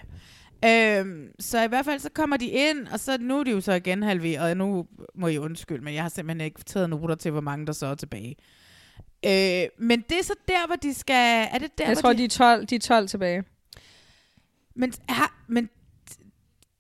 [0.65, 3.61] Øhm, så i hvert fald så kommer de ind, og så nu er de jo
[3.61, 4.57] så igen halveret.
[4.57, 7.73] Nu må I undskylde, men jeg har simpelthen ikke taget noter til, hvor mange der
[7.73, 8.37] så er tilbage.
[9.27, 11.49] Øh, men det er så der, hvor de skal...
[11.53, 12.19] Er det der, Jeg hvor tror, de...
[12.19, 13.45] de er 12, de er 12 tilbage.
[14.75, 15.69] Men, har, men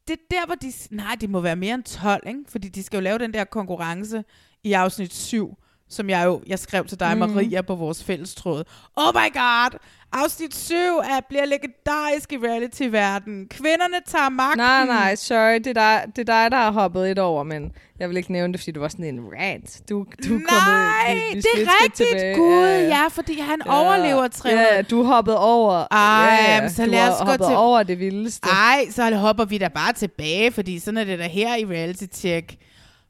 [0.08, 0.72] det er der, hvor de...
[0.90, 2.40] Nej, de må være mere end 12, ikke?
[2.48, 4.24] Fordi de skal jo lave den der konkurrence
[4.64, 5.58] i afsnit 7,
[5.93, 7.18] som jeg jo jeg skrev til dig, mm.
[7.18, 8.64] Maria, på vores fællestråd.
[8.97, 9.78] Oh my god!
[10.14, 13.47] Afsnit 7 er, bliver legendarisk i reality-verden.
[13.51, 14.59] Kvinderne tager magten.
[14.59, 17.72] Nej, nej, sorry, det er, dig, det er dig, der har hoppet et over, men
[17.99, 19.80] jeg vil ikke nævne det, fordi du var sådan en rant.
[19.88, 22.09] Du, du Nej, kommet, vi, vi det er rigtigt.
[22.09, 22.34] tilbage.
[22.36, 24.68] Gud, ja, fordi han overlever 300.
[24.74, 25.86] Ja, du hoppede over.
[25.90, 26.68] Ej, ja, ja.
[26.68, 28.49] så lad os gå til- over det vildeste.
[28.49, 32.05] Ej, så hopper vi da bare tilbage, fordi sådan er det der her i Reality
[32.12, 32.55] Check.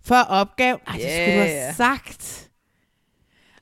[0.04, 0.78] For opgave...
[0.86, 1.72] Ej, det skulle du Ja, have ja.
[1.72, 2.48] sagt.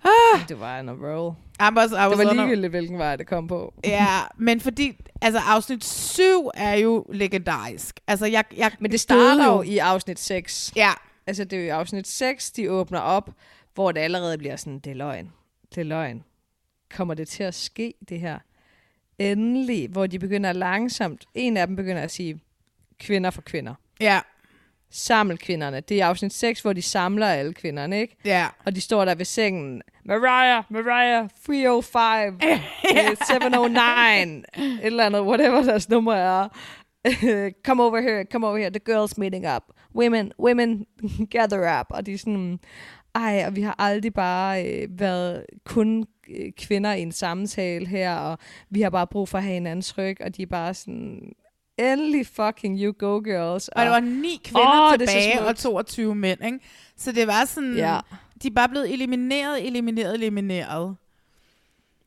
[0.05, 1.35] Ah, Det var en roll.
[1.63, 3.75] I'm was, I was Det var a- ligegyldigt, hvilken vej det kom på.
[3.85, 8.01] Ja, men fordi, altså afsnit 7 er jo legendarisk.
[8.07, 10.73] Altså, jeg, jeg Men det starter jo i afsnit 6.
[10.77, 10.91] Ja.
[11.27, 13.31] Altså, det er jo i afsnit 6, de åbner op,
[13.75, 15.31] hvor det allerede bliver sådan, det er løgn.
[15.75, 16.25] Det er løgn.
[16.97, 18.39] Kommer det til at ske, det her?
[19.19, 22.41] Endelig, hvor de begynder langsomt, en af dem begynder at sige,
[23.01, 23.75] kvinder for kvinder.
[24.01, 24.21] Ja.
[24.91, 25.81] Saml kvinderne.
[25.81, 28.17] Det er afsnit 6, hvor de samler alle kvinderne, ikke?
[28.25, 28.47] Ja.
[28.65, 29.83] Og de står der ved sengen.
[30.05, 36.49] Mariah, Mariah, 305, eh, 709, et eller andet, whatever deres nummer er.
[37.67, 39.63] come over here, come over here, the girls meeting up.
[39.95, 40.87] Women, women,
[41.31, 41.87] gather up.
[41.91, 42.61] Og de er sådan,
[43.15, 48.17] ej, og vi har aldrig bare øh, været kun øh, kvinder i en samtale her,
[48.17, 48.39] og
[48.71, 51.33] vi har bare brug for at have hinandens ryg, og de er bare sådan,
[51.81, 53.69] endelig fucking you go girls.
[53.69, 55.59] Og der var ni kvinder oh, tilbage og smukt.
[55.59, 56.59] 22 mænd, ikke?
[56.97, 57.99] Så det var sådan, Ja.
[58.43, 60.97] de er bare blevet elimineret, elimineret, elimineret.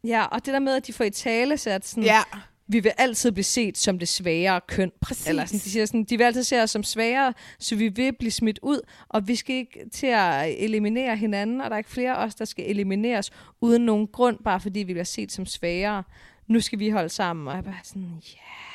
[0.03, 2.21] Ja, og det der med, at de får i tale sat sådan, Ja.
[2.67, 4.91] vi vil altid blive set som det svagere køn.
[5.01, 5.27] Præcis.
[5.27, 8.13] Eller sådan, de siger sådan, de vil altid se os som svagere, så vi vil
[8.19, 11.89] blive smidt ud, og vi skal ikke til at eliminere hinanden, og der er ikke
[11.89, 15.45] flere af os, der skal elimineres uden nogen grund, bare fordi vi bliver set som
[15.45, 16.03] svagere.
[16.47, 18.07] Nu skal vi holde sammen, og jeg bare sådan, ja.
[18.07, 18.72] Yeah.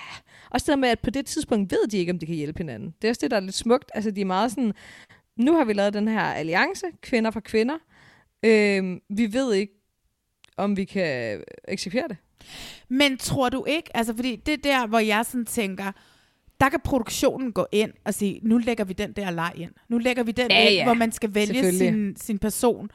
[0.51, 2.59] Også det der med, at på det tidspunkt ved de ikke, om de kan hjælpe
[2.59, 2.95] hinanden.
[3.03, 3.91] Det er også det, der er lidt smukt.
[3.95, 4.73] Altså, de er meget sådan,
[5.37, 7.75] nu har vi lavet den her alliance, kvinder for kvinder.
[8.43, 9.73] Øhm, vi ved ikke,
[10.57, 12.17] om vi kan eksekvere det.
[12.89, 15.93] Men tror du ikke, altså fordi det er der, hvor jeg sådan tænker,
[16.61, 19.71] der kan produktionen gå ind og sige, nu lægger vi den der leg ind.
[19.89, 20.85] Nu lægger vi den Ja, ind, ja.
[20.85, 22.91] hvor man skal vælge sin, sin person.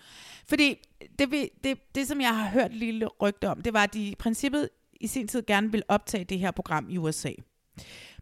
[0.47, 0.75] Fordi
[1.19, 4.07] det, vi- det, det, som jeg har hørt lille rygte om, det var, at de
[4.07, 4.69] i princippet
[5.03, 7.31] i sin tid gerne ville optage det her program i USA.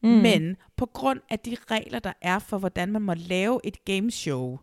[0.03, 0.09] Mm.
[0.09, 4.57] Men på grund af de regler, der er for, hvordan man må lave et gameshow,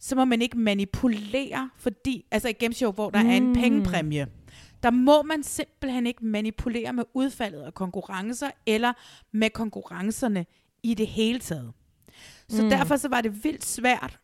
[0.00, 3.28] så må man ikke manipulere, fordi, altså et gameshow, hvor der mm.
[3.28, 3.54] er en Mm.
[3.54, 4.26] pengepræmie,
[4.82, 8.92] der må man simpelthen ikke manipulere med udfaldet af konkurrencer, eller
[9.32, 10.46] med konkurrencerne
[10.82, 11.72] i det hele taget.
[12.48, 12.70] Så mm.
[12.70, 14.18] derfor så var det vildt svært.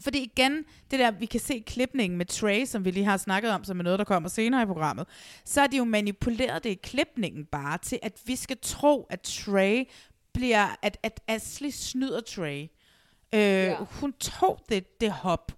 [0.00, 3.50] Fordi igen, det der, vi kan se klipningen med Trey, som vi lige har snakket
[3.50, 5.06] om, som er noget, der kommer senere i programmet,
[5.44, 9.20] så har de jo manipuleret det i klipningen bare til, at vi skal tro, at
[9.20, 9.84] Trey
[10.32, 12.62] bliver, at, at Ashley snyder Trey.
[13.34, 13.76] Øh, ja.
[14.00, 15.52] Hun tog det, det hop.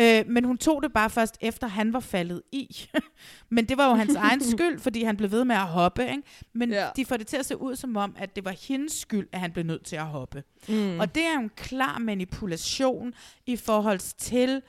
[0.00, 2.88] Øh, men hun tog det bare først efter, han var faldet i.
[3.50, 6.02] men det var jo hans egen skyld, fordi han blev ved med at hoppe.
[6.02, 6.22] Ikke?
[6.52, 6.88] Men Ja.
[6.96, 9.40] de får det til at se ud som om, at det var hendes skyld, at
[9.40, 10.42] han blev nødt til at hoppe.
[10.68, 11.00] Mm.
[11.00, 13.14] Og det er jo en klar manipulation
[13.46, 14.62] i forhold til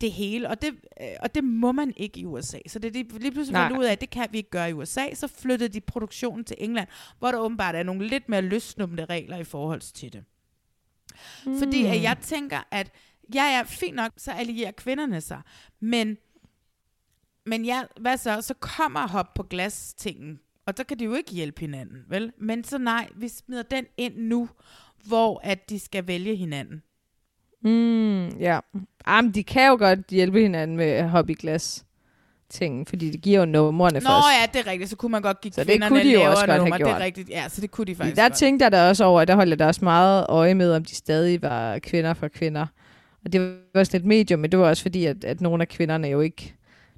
[0.00, 0.68] det hele, og det,
[1.00, 2.58] øh, og det må man ikke i USA.
[2.66, 4.70] Så det er de lige pludselig fandt ud af, at det kan vi ikke gøre
[4.70, 5.14] i USA.
[5.14, 6.88] Så flyttede de produktionen til England,
[7.18, 10.24] hvor der åbenbart er nogle lidt mere løsnumte regler i forhold til det.
[11.46, 11.58] Mm.
[11.58, 12.90] Fordi at jeg tænker, at
[13.34, 15.40] ja, ja, fint nok, så allierer kvinderne sig.
[15.80, 16.16] Men,
[17.46, 18.42] men ja, hvad så?
[18.42, 22.32] Så kommer hop på glas tingen, og så kan de jo ikke hjælpe hinanden, vel?
[22.40, 24.48] Men så nej, vi smider den ind nu,
[25.04, 26.82] hvor at de skal vælge hinanden.
[27.62, 28.58] Mm, ja.
[29.08, 31.82] Jamen, de kan jo godt hjælpe hinanden med hoppe i glas.
[32.50, 34.26] tingen, fordi det giver jo numrene Nå først.
[34.40, 34.90] ja, det er rigtigt.
[34.90, 36.76] Så kunne man godt give Så det kvinderne kunne de jo også godt have nummer.
[36.76, 37.00] Det er gjort.
[37.00, 37.28] rigtigt.
[37.28, 38.32] Ja, så det kunne de faktisk Der godt.
[38.38, 40.84] tænkte jeg da også over, at der holdt jeg da også meget øje med, om
[40.84, 42.66] de stadig var kvinder for kvinder.
[43.26, 45.68] Og det var også lidt medium, men det var også fordi, at, at nogle af
[45.68, 46.54] kvinderne jo ikke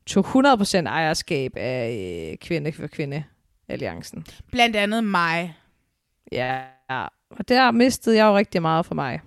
[0.06, 3.24] tog 100% ejerskab af øh, kvinde for kvinde
[3.68, 4.26] alliancen.
[4.50, 5.56] Blandt andet mig.
[6.32, 6.60] Ja,
[7.30, 9.20] og der mistede jeg jo rigtig meget for mig.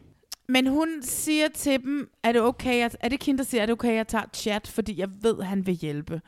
[0.50, 3.66] Men hun siger til dem, er det okay, at, er det Kim, der siger, er
[3.66, 6.22] det okay, at jeg tager chat, fordi jeg ved, at han vil hjælpe.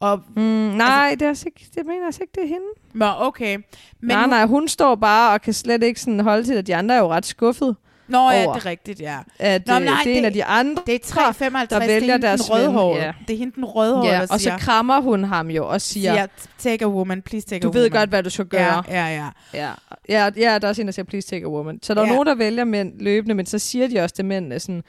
[0.00, 2.48] Og, Mm, nej, altså, det, er altså ikke, det mener jeg altså ikke, det er
[2.48, 2.66] hende.
[2.94, 3.58] Nå, okay.
[4.00, 6.66] Men nej, hun, nej, hun står bare og kan slet ikke sådan holde til, at
[6.66, 7.76] de andre er jo ret skuffet.
[8.08, 9.18] Nå ja, over, det er rigtigt, ja.
[9.38, 11.66] At Nå, men det, nej, det er en af de andre, Det er 3,55, der
[11.66, 12.60] det er vælger deres ven.
[12.96, 13.12] Ja.
[13.28, 16.14] Det er hende den rødhårede, Ja, der og så krammer hun ham jo og siger,
[16.14, 16.26] siger,
[16.58, 18.00] take a woman, please take du a ved woman.
[18.00, 18.84] godt, hvad du skal gøre.
[18.88, 19.28] Ja, ja, ja.
[19.54, 19.72] Ja,
[20.08, 21.78] ja, ja der er også en, der siger, please take a woman.
[21.82, 22.12] Så der er Ja.
[22.12, 24.82] nogen, der vælger mænd løbende, men så siger de også til mændene sådan,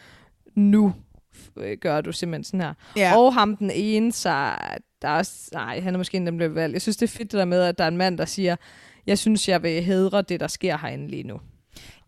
[0.55, 0.93] nu
[1.57, 2.74] øh, gør du simpelthen sådan her.
[2.97, 3.18] Ja.
[3.18, 4.30] Og ham den ene, så
[5.01, 6.74] der er også, nej, han er måske en, der blev valgt.
[6.74, 8.55] Jeg synes, det er fedt det der med, at der er en mand, der siger,
[9.07, 11.39] jeg synes, jeg vil hedre det, der sker herinde lige nu.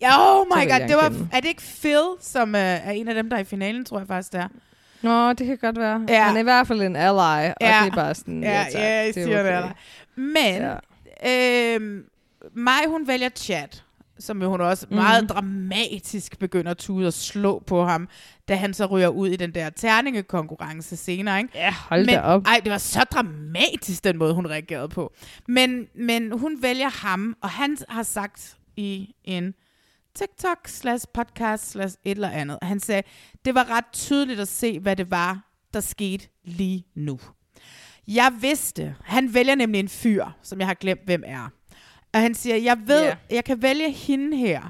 [0.02, 3.16] Ja, oh my god, det var, er det ikke Phil, som uh, er en af
[3.16, 4.48] dem, der er i finalen, tror jeg faktisk, det er?
[5.02, 6.06] Nå, det kan godt være.
[6.10, 6.24] Ja.
[6.24, 7.18] Han er i hvert fald en ally,
[7.50, 7.82] og Ja.
[7.84, 9.46] det er bare sådan, Ja, ja, tak, ja, jeg det er siger det.
[9.46, 9.58] okay.
[9.58, 9.72] Eller.
[10.16, 10.72] Men,
[11.24, 11.76] ja.
[11.78, 12.04] øh,
[12.54, 13.84] mig, hun vælger chat,
[14.20, 14.96] som jo hun også Mhm.
[14.96, 18.08] meget dramatisk begynder at tude og slå på ham,
[18.48, 21.52] da han så ryger ud i den der terningekonkurrence senere, ikke?
[21.56, 22.44] Ja, hold men, da op.
[22.48, 25.14] Ej, det var så dramatisk, den måde, hun reagerede på.
[25.48, 29.54] Men, men hun vælger ham, og han har sagt i en
[30.20, 32.58] TikTok slash podcast slash et eller andet.
[32.62, 33.04] Han sagde,
[33.46, 37.20] det var ret tydeligt at se, hvad det var, der skete lige nu.
[38.08, 41.50] Jeg vidste, han vælger nemlig en fyr, som jeg har glemt, hvem er.
[42.14, 43.16] Og han siger, jeg ved, yeah.
[43.30, 44.70] jeg kan vælge hende her,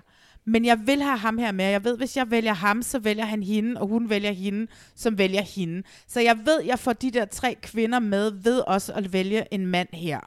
[0.49, 1.65] men jeg vil have ham her med.
[1.65, 5.17] Jeg ved, hvis jeg vælger ham, så vælger han hende, og hun vælger hende, som
[5.17, 5.83] vælger hende.
[6.07, 9.67] Så jeg ved, jeg får de der tre kvinder med ved også at vælge en
[9.67, 10.19] mand her.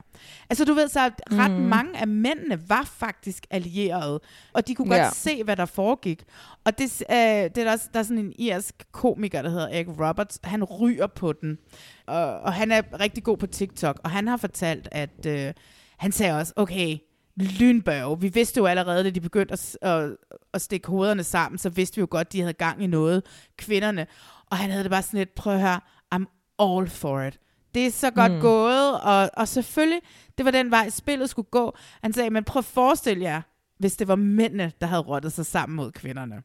[0.50, 1.56] Altså du ved så, at ret mm.
[1.56, 4.20] mange af mændene var faktisk allierede,
[4.52, 5.10] og de kunne godt Ja.
[5.12, 6.22] se, hvad der foregik.
[6.64, 9.68] Og det, øh, det er der, også, der er sådan en irsk komiker, der hedder
[9.68, 10.40] Eric Roberts.
[10.44, 11.58] Han ryger på den,
[12.06, 15.52] og, og han er rigtig god på TikTok, og han har fortalt, at øh,
[15.98, 16.96] han sagde også, okay,
[17.36, 18.20] lynbørge.
[18.20, 20.16] Vi vidste jo allerede, da de begyndte at, at,
[20.54, 23.22] at stikke hovederne sammen, så vidste vi jo godt, de havde gang i noget,
[23.56, 24.06] kvinderne.
[24.50, 25.80] Og han havde det bare sådan lidt, prøv at høre,
[26.14, 27.38] I'm all for it.
[27.74, 28.40] Det er så godt Mm.
[28.40, 30.00] gået, og, og selvfølgelig,
[30.38, 31.76] det var den vej, spillet skulle gå.
[32.02, 33.40] Han sagde, men prøv at forestille jer,
[33.78, 36.42] hvis det var mændene, der havde rottet sig sammen mod kvinderne.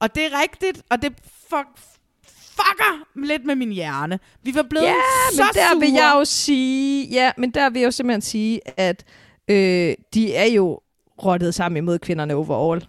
[0.00, 1.12] Og det er rigtigt, og det
[1.48, 1.68] fuck,
[2.26, 4.18] fucker lidt med min hjerne.
[4.42, 4.92] Vi var blevet Ja,
[5.32, 6.02] så men der vil sure.
[6.04, 9.04] jeg jo sige, ja, men der vil jeg jo simpelthen sige, at
[9.48, 10.80] øh, de er jo
[11.24, 12.86] rottet sammen imod kvinderne overall.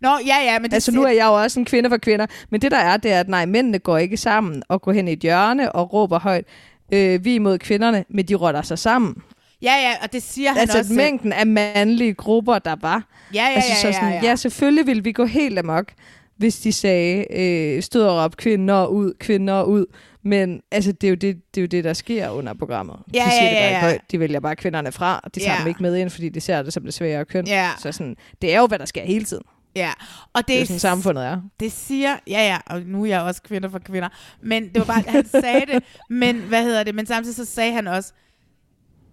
[0.00, 2.26] Nå, ja, ja, men det Altså nu er jeg jo også en kvinde for kvinder,
[2.50, 5.08] men det der er, det er, at nej, mændene går ikke sammen og går hen
[5.08, 6.44] i et hjørne og råber højt,
[6.92, 9.22] øh, vi er imod kvinderne, men de rotter sig sammen.
[9.62, 10.92] Ja, ja, og det siger han altså også.
[10.92, 13.08] mængden af mandlige grupper, der var.
[13.34, 14.20] Ja, ja, altså, ja, så ja, sådan, ja.
[14.22, 15.92] ja, selvfølgelig ville vi gå helt amok,
[16.36, 19.86] hvis de sagde, øh, stod og råbte kvinder ud, kvinder ud.
[20.24, 22.96] Men altså, det er, jo det, det er jo det, der sker under programmet.
[23.14, 23.80] Ja, de siger ja, det bare ja, ikke ja.
[23.80, 24.00] højt.
[24.10, 25.58] De vælger bare kvinderne fra, og de tager Ja.
[25.60, 27.46] dem ikke med ind, fordi de ser det som det svære køn.
[27.46, 27.70] Ja.
[27.78, 29.42] Så sådan, det er jo, hvad der sker hele tiden.
[29.76, 29.90] Ja,
[30.32, 31.40] og det, Det er sådan, samfundet er.
[31.60, 34.08] Det siger, ja ja, og nu er jeg også kvinder for kvinder,
[34.42, 37.72] men det var bare, han sagde det, men hvad hedder det, men samtidig så sagde
[37.72, 38.12] han også,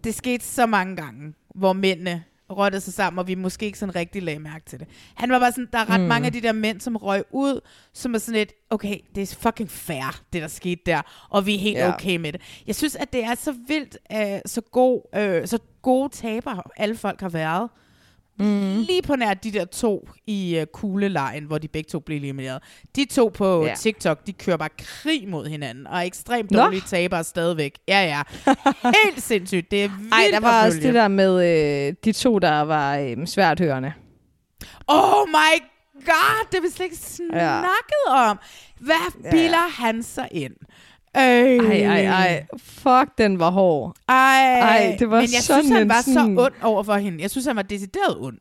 [0.04, 3.96] det skete så mange gange, hvor mændene rottede sig sammen, og vi måske ikke sådan
[3.96, 4.88] rigtig lagde mærke til det.
[5.16, 6.08] Han var bare sådan, der er ret Mm.
[6.08, 7.62] mange af de der mænd, som røg ud,
[7.94, 11.56] som er sådan lidt, okay, det er fucking fair, det der skete der, og vi
[11.56, 11.94] er helt ja.
[11.94, 12.42] okay med det.
[12.68, 16.98] Jeg synes, at det er så vildt, øh, så, god, øh, så gode taber alle
[16.98, 17.70] folk har været.
[18.40, 18.80] Mm.
[18.82, 22.62] Lige på nær de der to i uh, kuglelejen, hvor de begge to blev elimineret.
[22.96, 23.68] De to på Ja.
[23.70, 23.76] ja.
[23.76, 26.60] TikTok, de kører bare krig mod hinanden, og er ekstremt Nå.
[26.60, 27.80] dårlige tabere stadigvæk.
[27.88, 28.22] Ja, ja.
[29.06, 29.72] Helt sindssygt.
[29.72, 31.34] Det er vildt Ej, der var også det der med
[31.88, 33.94] øh, de to, der var øh, svært hørende.
[34.88, 35.62] Oh my
[36.06, 38.30] god, det har vi slet ikke snakket ja.
[38.30, 38.40] om.
[38.80, 39.32] Hvad Ja.
[39.32, 40.54] bilder han sig ind?
[41.18, 41.22] Øh.
[41.24, 42.46] Ej, ej, ej.
[42.58, 43.96] Fuck, den var hård.
[44.10, 44.16] Ej,
[44.60, 47.22] Ej, det var men jeg sådan synes, han var sådan- så ond over for hende.
[47.22, 48.38] Jeg synes, han var decideret ond.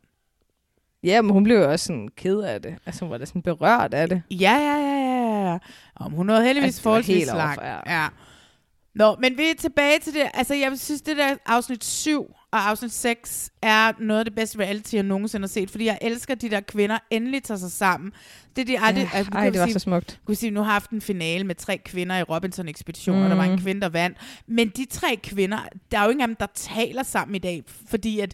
[1.03, 2.75] Ja, men hun blev jo også sådan ked af det.
[2.85, 4.21] Altså, hun var da sådan berørt af det.
[4.31, 5.57] Ja, ja, ja, ja, ja.
[5.95, 7.59] Om hun nåede heldigvis Altså, forholdsvis helt langt.
[7.61, 8.07] overfor, Ja.
[8.95, 10.21] Nå, men vi er tilbage til det.
[10.33, 14.59] Altså, jeg synes, det der afsnit 7 og afsnit 6 er noget af det bedste
[14.59, 18.11] reality, jeg nogensinde har set, fordi jeg elsker de der kvinder endelig tager sig sammen.
[18.55, 19.09] Det er de aldrig...
[19.13, 20.19] Ja, altså, ej, det var sige, så smukt.
[20.25, 23.43] kunne sige, nu har haft en finale med tre kvinder i Robinson-ekspeditionen, og der var
[23.43, 23.61] en Mm.
[23.61, 24.17] kvinde, der vandt.
[24.47, 25.59] Men de tre kvinder,
[25.91, 28.33] der er jo ingen af dem, der taler sammen i dag, fordi at,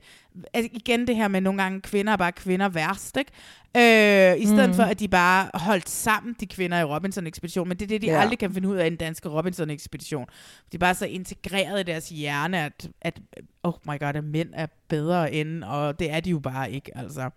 [0.54, 3.32] altså igen det her med, nogle gange kvinder er bare kvinder værst, ikke?
[3.78, 4.76] Øh, I stedet Mm.
[4.76, 7.68] for, at de bare holdt sammen, de kvinder i Robinson-ekspedition.
[7.68, 8.22] Men det er det, de Ja.
[8.22, 10.26] aldrig kan finde ud af i den danske Robinson-ekspedition.
[10.72, 13.20] De er bare så integreret i deres hjerne, at, at
[13.64, 16.98] oh my god, at mænd er bedre end, og det er de jo bare ikke,
[16.98, 17.30] altså.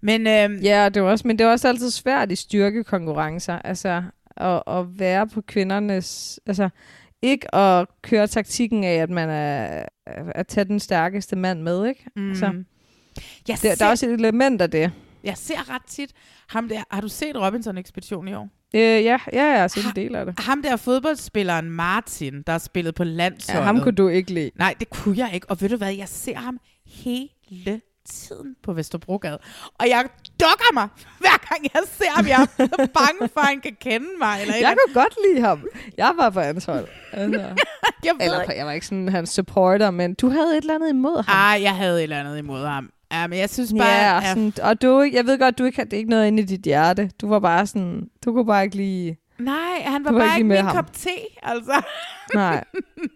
[0.00, 4.02] Men øhm, Ja, det var også, men det er også altid svært i styrkekonkurrencer, altså
[4.36, 6.68] at, at være på kvindernes, altså
[7.22, 12.04] ikke at køre taktikken af, at man er at tage den stærkeste mand med, ikke?
[12.16, 12.28] Mm.
[12.28, 12.64] Altså,
[13.48, 14.92] jeg der, der er også et element af det.
[15.24, 16.12] Jeg ser ret tit
[16.48, 16.82] ham der.
[16.90, 18.48] Har du set Robinson-ekspedition i år?
[18.74, 20.40] Øh, ja, ja, jeg har set en del af det.
[20.40, 23.60] Ham der fodboldspilleren Martin, der har spillet på landsholdet.
[23.60, 24.50] Ja, ham kunne du ikke lide.
[24.58, 25.50] Nej, det kunne jeg ikke.
[25.50, 27.80] Og ved du hvad, jeg ser ham hele
[28.10, 29.38] tiden på Vesterbrogade.
[29.78, 30.04] Og jeg
[30.40, 30.88] dukker mig,
[31.18, 32.26] hver gang jeg ser ham.
[32.26, 34.38] Jeg er bange for, at han kan kende mig.
[34.40, 35.64] Eller Jeg eller kunne godt lide ham.
[35.98, 36.88] Jeg var på hans hold.
[37.12, 37.40] Altså.
[38.04, 38.56] Jeg Eller ikke.
[38.56, 41.54] jeg var ikke sådan hans supporter, men du havde et eller andet imod ham.
[41.54, 42.90] Ah, jeg havde et eller andet imod ham.
[43.12, 43.88] Ja, men jeg synes bare...
[43.88, 46.42] Ja, og, sådan, og du, jeg ved godt, du ikke det er ikke noget inde
[46.42, 47.10] i dit hjerte.
[47.20, 49.16] Du var bare sådan, du kunne bare ikke lige...
[49.38, 50.74] Nej, han var var bare ikke min ham.
[50.76, 51.10] kop te,
[51.42, 51.82] altså.
[52.34, 52.64] Nej.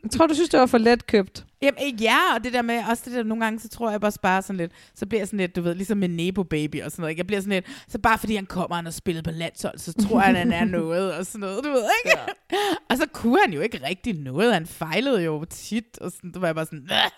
[0.03, 1.45] Jeg tror, du synes, det var for let købt.
[1.63, 4.13] Jamen, ja, og det der med, også det der, nogle gange, så tror jeg bare
[4.23, 6.91] bare sådan lidt, så bliver jeg sådan lidt, du ved, ligesom med Nebo Baby og
[6.91, 7.21] sådan noget, ikke?
[7.21, 9.79] jeg bliver sådan lidt, så bare fordi han kommer, og han har spillet på landshold,
[9.79, 12.19] så tror jeg, at han er noget, og sådan noget, du ved, ikke?
[12.53, 12.57] Ja.
[12.91, 16.41] og så kunne han jo ikke rigtig noget, han fejlede jo tit, og sådan, du
[16.41, 17.11] var jeg bare sådan, Åh!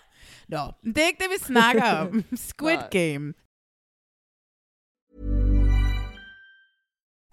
[0.49, 2.23] Nå, det er ikke det, vi snakker om.
[2.35, 3.33] Squid Game.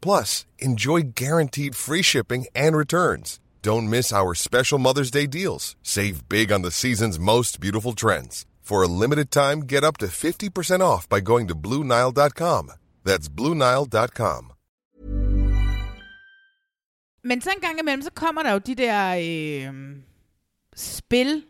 [0.00, 3.40] Plus, enjoy guaranteed free shipping and returns.
[3.62, 5.76] Don't miss our special Mother's Day deals.
[5.82, 8.46] Save big on the season's most beautiful trends.
[8.62, 12.70] For a limited time, get up to 50% off by going to BlueNile.com.
[13.04, 14.52] That's BlueNile.com.
[17.24, 19.14] Men så en gang imellem, så kommer der jo de der
[19.70, 19.96] øh,
[20.76, 21.42] spil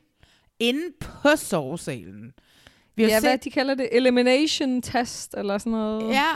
[0.61, 2.32] inde på sovesalen.
[2.97, 3.88] Vi har Ja, set, hvad de kalder det?
[3.92, 6.14] Elimination test, eller sådan noget.
[6.14, 6.32] Ja,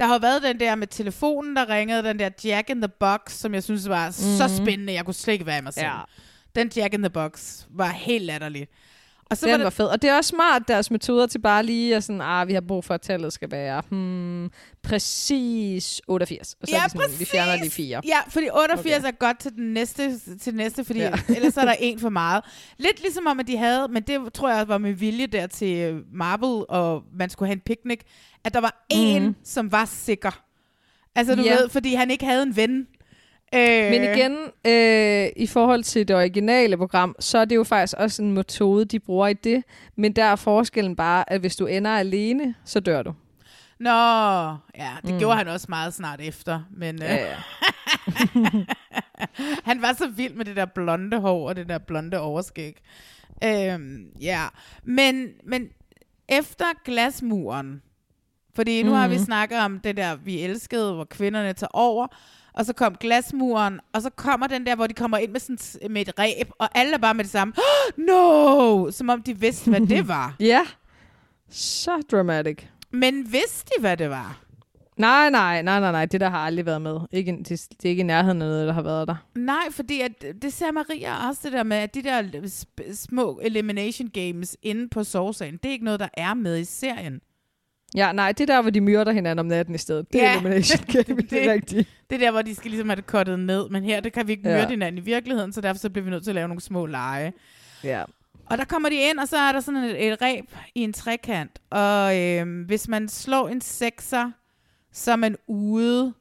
[0.00, 3.32] der har været den der med telefonen, der ringede, den der Jack in the Box,
[3.32, 4.12] som jeg synes var mm.
[4.12, 4.56] så Mhm.
[4.66, 5.86] spændende, jeg kunne slet ikke være i mig selv.
[5.86, 5.98] Ja.
[6.56, 8.68] Den Jack in the Box var helt latterlig.
[9.30, 9.86] Og så Den var var, der, fed.
[9.86, 12.60] Og det er også smart, deres metoder til bare lige at sådan, ah, vi har
[12.60, 14.50] brug for, at tallet skal være hmm,
[14.82, 16.54] præcis 88.
[16.60, 18.00] Og så Ja, er sådan, vi fjerner de fire.
[18.04, 19.08] Ja, fordi 88 okay.
[19.08, 21.12] er godt til den næste, til den næste fordi Ja.
[21.36, 22.44] ellers er der en for meget.
[22.78, 25.76] Lidt ligesom om, at de havde, men det tror jeg var med vilje der til
[25.76, 28.00] øh, Marvel, og man skulle have en picnic,
[28.44, 29.34] at der var en, Mhm.
[29.44, 30.42] som var sikker.
[31.14, 31.54] Altså du Ja.
[31.54, 32.86] ved, fordi han ikke havde en ven.
[33.54, 34.36] Øh, Men igen,
[34.66, 38.84] øh, i forhold til det originale program, så er det jo faktisk også en metode,
[38.84, 39.64] de bruger i det.
[39.96, 43.14] Men der er forskellen bare, at hvis du ender alene, så dør du.
[43.80, 45.18] Nå, ja, det Mm.
[45.18, 46.60] gjorde han også meget snart efter.
[46.70, 47.36] Men øh, Ja, ja.
[49.64, 52.76] han var så vild med det der blonde hår og det der blonde overskæg.
[53.44, 54.42] Øhm, ja,
[54.84, 55.68] men, men
[56.28, 57.82] efter glasmuren,
[58.54, 58.96] fordi nu mm.
[58.96, 59.24] har vi Mhm.
[59.24, 62.06] snakket om det der, vi elskede, hvor kvinderne tager over,
[62.56, 65.92] og så kom glasmuren, og så kommer den der, hvor de kommer ind med, sådan,
[65.92, 67.54] med et ræb, og alle er bare med det samme.
[67.96, 68.90] no!
[68.90, 70.34] Som om de vidste, hvad det var.
[70.40, 70.62] Ja,
[71.50, 72.58] så dramatic.
[72.90, 74.42] Men vidste de, hvad det var?
[74.96, 77.00] Nej, nej, nej, nej, nej, det der har aldrig været med.
[77.12, 79.16] Ikke, det, det er ikke i nærheden af noget, der har været der.
[79.34, 82.22] Nej, fordi at, det ser Maria også, det der med, at de der
[82.92, 87.20] små elimination games inde på sovsalen, det er ikke noget, der er med i serien.
[87.94, 90.12] Ja, nej, det er der, hvor de myrder hinanden om natten i stedet.
[90.12, 91.88] Det er elimination game, det, det er rigtigt.
[92.10, 94.26] Det er der, hvor de skal ligesom have det kottet ned, men her, det kan
[94.26, 94.56] vi ikke Ja.
[94.56, 96.86] myrde hinanden i virkeligheden, så derfor så bliver vi nødt til at lave nogle små
[96.86, 97.32] lege.
[97.84, 98.04] Ja.
[98.46, 100.92] Og der kommer de ind, og så er der sådan et, et ræb i en
[100.92, 104.30] trekant, og øhm, hvis man slår en sekser,
[104.92, 106.12] så er man ude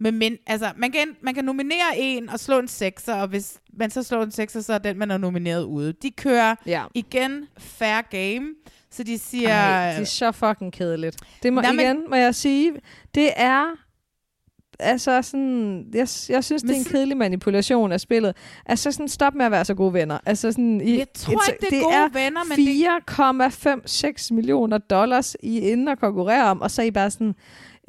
[0.00, 3.58] med min, altså man kan, man kan nominere en og slå en sekser, og hvis
[3.72, 5.92] man så slår en sekser, så er den, man har nomineret ude.
[5.92, 6.84] De kører Ja.
[6.94, 8.46] igen fair game,
[8.90, 9.48] så de siger...
[9.50, 11.16] Ej, det er så fucking kedeligt.
[11.42, 12.72] Det må, Nej, men- igen må jeg sige,
[13.14, 13.64] det er
[14.80, 18.36] altså sådan, jeg, jeg synes, det er en kedelig manipulation af spillet.
[18.66, 20.18] Altså sådan, stop med at være så gode venner.
[20.26, 25.36] Altså sådan, I, Jeg tror ikke, det er gode venner, men det- 4,56 millioner dollars,
[25.42, 27.34] I er inde og konkurrerer om, og så er I bare sådan,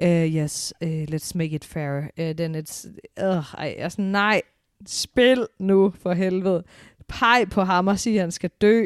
[0.03, 1.99] uh, yes, uh, let's make it fair.
[2.19, 2.87] Uh, then it's,
[3.21, 4.41] uh, ej, jeg er sådan, nej,
[4.87, 6.63] spil nu for helvede.
[7.07, 8.85] Peg på ham og sig, at han skal dø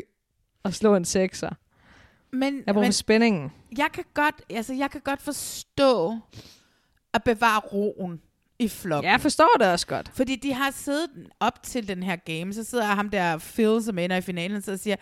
[0.64, 1.50] og slå en sekser.
[2.34, 3.52] Men, Jeg bruger men spændingen.
[3.78, 6.18] jeg kan godt, altså jeg kan godt forstå
[7.14, 8.22] at bevare roen
[8.60, 9.12] i flokken.
[9.12, 10.12] Jeg forstår det også godt.
[10.14, 11.10] Fordi de har siddet
[11.40, 14.78] op til den her game, så sidder ham der Phil, som ender i finalen, så
[14.78, 14.96] siger,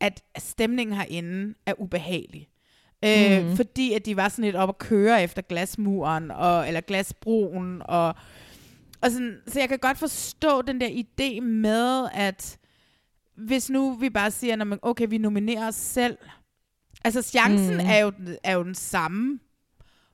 [0.00, 2.48] at stemningen herinde er ubehagelig.
[3.04, 3.56] Øh, Mhm.
[3.56, 8.14] Fordi at de var sådan lidt op at køre efter glasmuren, og, eller glasbroen, og,
[9.00, 12.58] og sådan, så jeg kan godt forstå den der idé med, at
[13.36, 16.18] hvis nu vi bare siger, "Nå, men okay, vi nominerer os selv,
[17.04, 17.80] altså chancen Mm.
[17.80, 18.12] er, jo,
[18.44, 19.38] er jo den samme,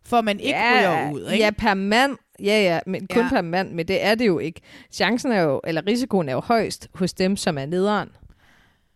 [0.07, 1.21] for man ikke ryger ud.
[1.31, 1.45] Ikke?
[1.45, 2.17] Ja, per mand.
[2.41, 3.29] Ja, ja, men kun Ja.
[3.29, 4.61] per mand, men det er det jo ikke.
[4.93, 8.09] Chancen er jo, eller risikoen er jo højst hos dem, som er nederen.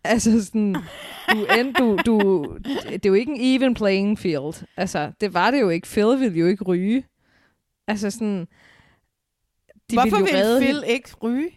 [0.03, 0.75] Altså sådan,
[1.31, 2.43] du, end, du, du,
[2.89, 4.65] det er jo ikke en even playing field.
[4.77, 5.87] Altså, det var det jo ikke.
[5.87, 7.05] Phil ville jo ikke ryge.
[7.87, 8.47] Altså sådan,
[9.91, 10.87] de Hvorfor jo vil redde Phil hende.
[10.87, 11.49] ikke ryge?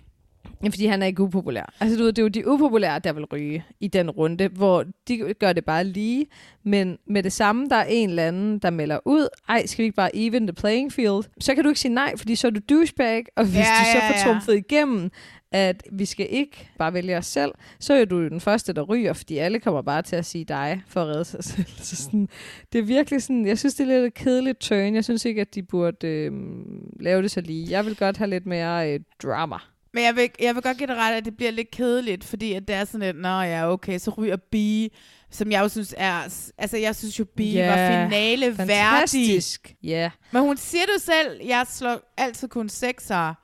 [0.63, 1.75] Ja, fordi han er ikke upopulær.
[1.81, 4.85] Altså, du ved, det er jo de upopulære, der vil ryge i den runde, hvor
[5.09, 6.27] de gør det bare lige.
[6.65, 9.85] Men med det samme, der er en eller anden, der melder ud, ej, skal vi
[9.85, 11.23] ikke bare even the playing field?
[11.41, 13.85] Så kan du ikke sige nej, fordi så er du douchebag, og hvis Ja, du
[13.93, 14.33] så ja, får ja.
[14.33, 15.11] trumfet igennem,
[15.53, 19.13] at vi skal ikke bare vælge os selv, så er du den første, der ryger,
[19.13, 21.67] fordi alle kommer bare til at sige dig for at redde sig selv.
[21.77, 22.29] Så sådan,
[22.73, 24.95] det er virkelig sådan, jeg synes, det er lidt et kedeligt turn.
[24.95, 26.33] Jeg synes ikke, at de burde øh,
[27.01, 27.71] lave det så lige.
[27.71, 29.57] Jeg vil godt have lidt mere øh, drama.
[29.95, 32.53] Men jeg vil, jeg vil godt give dig ret, at det bliver lidt kedeligt, fordi
[32.53, 34.55] at det er sådan lidt, nå ja, okay, så ryger B,
[35.31, 36.21] som jeg jo synes er,
[36.59, 38.69] altså jeg synes jo B Ja, var finale værdig.
[38.69, 39.75] fantastisk.
[39.83, 40.11] Ja.
[40.33, 43.35] Men hun siger det selv, jeg slår altid kun sekser.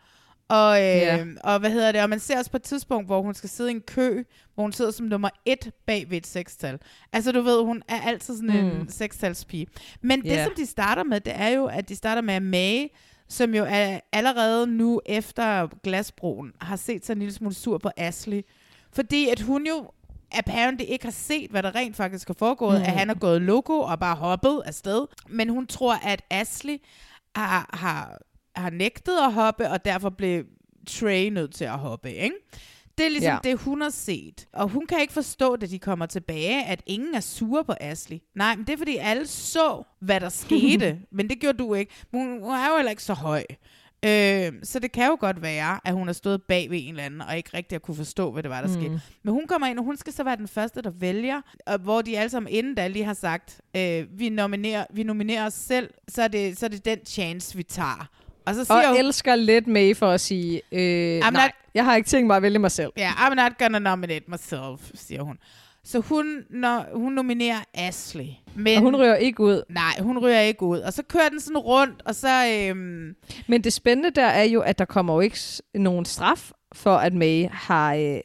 [0.51, 1.24] Og, øh, Ja.
[1.44, 2.03] og hvad hedder det?
[2.03, 4.22] Og man ser også på et tidspunkt, hvor hun skal sidde i en kø,
[4.55, 6.78] hvor hun sidder som nummer et bag ved et sekstal.
[7.12, 8.88] Altså du ved, hun er altid sådan en Mm.
[8.88, 9.66] sekstalspige.
[10.03, 10.44] Men det, Ja.
[10.44, 12.88] som de starter med, det er jo, at de starter med at Mae,
[13.29, 17.91] som jo er allerede nu efter glasbroen, har set sig en lille smule sur på
[17.97, 18.43] Ashley.
[18.93, 19.91] Fordi at hun jo
[20.33, 22.79] apparently ikke har set, hvad der rent faktisk er foregået, Mm.
[22.81, 22.85] mm.
[22.87, 25.07] at han er gået loco og bare hoppet afsted.
[25.29, 26.76] Men hun tror, at Ashley
[27.37, 28.18] har, har,
[28.57, 30.45] har nægtet at hoppe, og derfor blev
[30.87, 32.37] Trey nødt til at hoppe, ikke?
[32.99, 33.51] Det er ligesom Ja.
[33.51, 34.49] det, hun har set.
[34.53, 38.18] Og hun kan ikke forstå, da de kommer tilbage, at ingen er sure på Ashley.
[38.34, 40.99] Nej, men det er, fordi alle så, hvad der skete.
[41.16, 41.92] men det gjorde du ikke.
[42.12, 43.44] Hun, hun er jo heller ikke så høj.
[44.05, 47.03] Øh, så det kan jo godt være, at hun har stået bag ved en eller
[47.05, 48.74] anden, og ikke rigtig har kunne forstå, hvad det var, der mm.
[48.74, 49.01] skete.
[49.22, 52.03] Men hun kommer ind, og hun skal så være den første, der vælger, og hvor
[52.03, 55.90] de alle sammen inden da lige har sagt, øh, vi, nominerer, vi nominerer os selv,
[56.09, 58.09] så er, det, så er det den chance, vi tager.
[58.49, 61.70] Og så siger Og hun, elsker lidt med for at sige, øh, I'm nej, not-
[61.74, 62.92] jeg har ikke tænkt mig at vælge mig selv.
[62.96, 65.36] Ja, yeah, I'm not gonna nominate myself, siger hun.
[65.84, 68.26] Så hun, når, hun nominerer Ashley.
[68.55, 69.62] Men, Og hun ryger ikke ud.
[69.70, 70.78] Nej, hun ryger ikke ud.
[70.78, 72.28] Og så kører den sådan rundt, og så...
[72.68, 73.14] Øhm,
[73.49, 75.38] Men det spændende der er jo, at der kommer jo ikke
[75.74, 78.18] nogen straf for, at May har, øh,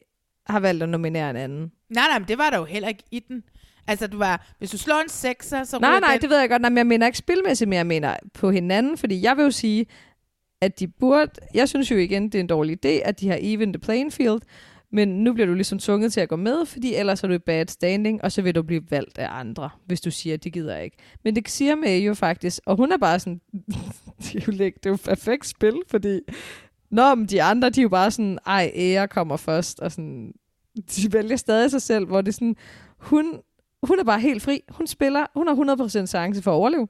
[0.47, 1.71] har valgt at nominere en anden.
[1.89, 3.43] nej, nej, men det var der jo heller ikke i den.
[3.87, 6.49] Altså, du var, hvis du slår en sekser, så Nej, nej, den, det ved jeg
[6.49, 6.61] godt.
[6.61, 8.97] Nej, men jeg mener ikke spilmæssigt, men jeg mener på hinanden.
[8.97, 9.85] Fordi jeg vil jo sige,
[10.63, 11.31] at de burde...
[11.53, 14.13] Jeg synes jo igen, det er en dårlig idé, at de har even the playing
[14.13, 14.41] field.
[14.91, 17.37] Men nu bliver du ligesom tvunget til at gå med, fordi ellers er du i
[17.37, 20.51] bad standing, og så vil du blive valgt af andre, hvis du siger, at de
[20.51, 20.97] gider ikke.
[21.23, 23.41] Men det siger May jo faktisk, og hun er bare sådan,
[24.23, 26.19] det er jo, læk- det er jo perfekt spil, fordi
[26.91, 30.33] Nå, men de andre, de er jo bare sådan, ej, ære kommer først, og sådan,
[30.95, 32.55] de vælger stadig sig selv, hvor det er sådan,
[32.97, 33.39] hun,
[33.83, 34.61] hun er bare helt fri.
[34.69, 36.87] Hun spiller, hun har 100% chance for at overleve.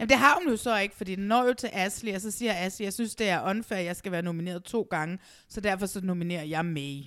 [0.00, 2.30] Jamen, det har hun jo så ikke, fordi den når jo til Ashley, og så
[2.30, 5.18] siger Ashley, jeg synes, det er unfair, at jeg skal være nomineret to gange,
[5.48, 7.00] så derfor så nominerer jeg May.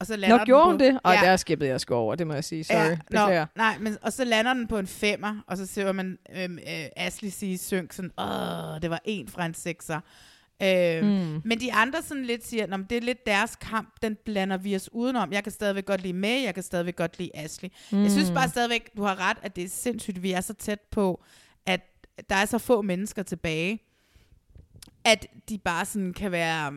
[0.00, 1.00] Og så lander Nå, den gjorde på, hun det?
[1.04, 2.64] Og ja, der skippede jeg sgu over, det må jeg sige.
[2.64, 3.46] Sorry, Ja, beklager.
[3.56, 6.84] nej, men, og så lander den på en femmer, og så ser man øhm, øh,
[6.96, 10.00] Ashley sige synk sådan, åh, det var en fra en sekser.
[10.62, 11.40] Øh, Mm.
[11.44, 14.76] Men de andre sådan lidt siger, at det er lidt deres kamp, den blander vi
[14.76, 15.32] os udenom.
[15.32, 17.70] Jeg kan stadigvæk godt lide May, jeg kan stadigvæk godt lide Ashley.
[17.92, 18.02] Mm.
[18.02, 18.34] Jeg synes Mm.
[18.34, 21.22] bare stadigvæk, du har ret, at det er sindssygt, vi er så tæt på,
[22.30, 23.82] der er så få mennesker tilbage,
[25.04, 26.72] at de bare sådan kan være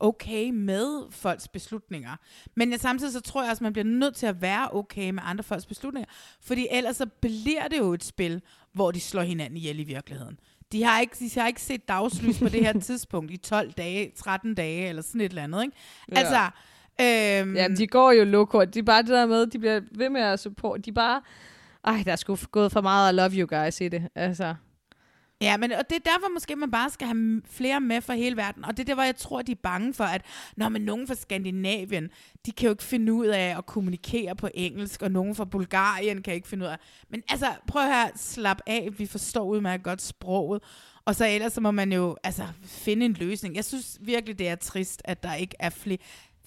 [0.00, 2.16] okay med folks beslutninger.
[2.54, 5.10] Men jeg, samtidig så tror jeg også, at man bliver nødt til at være okay
[5.10, 6.08] med andre folks beslutninger.
[6.40, 10.38] Fordi ellers så bliver det jo et spil, hvor de slår hinanden ihjel i virkeligheden.
[10.72, 14.12] De har ikke, de har ikke set dagslys på det her tidspunkt i 12 dage,
[14.16, 15.62] 13 dage eller sådan et eller andet.
[15.62, 15.76] Ikke?
[16.12, 16.18] Ja.
[16.18, 16.50] Altså,
[17.00, 18.64] øhm, Ja, de går jo loko.
[18.64, 20.84] De er bare det der med, de bliver ved med at support.
[20.84, 21.22] De bare...
[21.84, 24.08] Ej, der er sgu gået for meget I love you guys i det.
[24.14, 24.54] Altså,
[25.40, 28.36] Ja, men og det er derfor måske, man bare skal have flere med fra hele
[28.36, 28.64] verden.
[28.64, 30.22] Og det er der, hvor jeg tror, de er bange for, at
[30.56, 32.10] når man nogen fra Skandinavien,
[32.46, 36.22] de kan jo ikke finde ud af at kommunikere på engelsk, og nogen fra Bulgarien
[36.22, 36.76] kan ikke finde ud af.
[37.08, 40.62] Men altså, prøv at høre, slap af, vi forstår udmærket godt sproget.
[41.04, 43.56] Og så ellers så må man jo altså, finde en løsning.
[43.56, 45.98] Jeg synes virkelig, det er trist, at der ikke er flere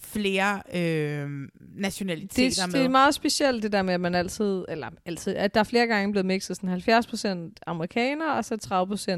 [0.01, 1.29] flere øh,
[1.75, 2.79] nationaliteter det, med.
[2.79, 5.63] det er meget specielt det der med, at man altid, eller altid, at der er
[5.63, 8.55] flere gange blevet mixet sådan 70% amerikanere, og så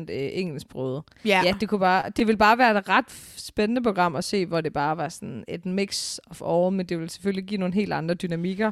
[0.10, 1.04] 30% øh, engelsksproget.
[1.26, 1.42] Ja.
[1.46, 4.62] ja det, kunne bare, det vil bare være et ret spændende program at se, hvor
[4.62, 7.94] det bare var sådan et mix of all, men det vil selvfølgelig give nogle helt
[7.94, 8.72] andre dynamikker,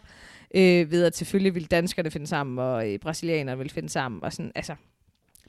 [0.55, 4.33] øh, ved at selvfølgelig vil danskerne finde sammen, og øh, brasilianerne vil finde sammen, og
[4.33, 4.75] sådan, altså,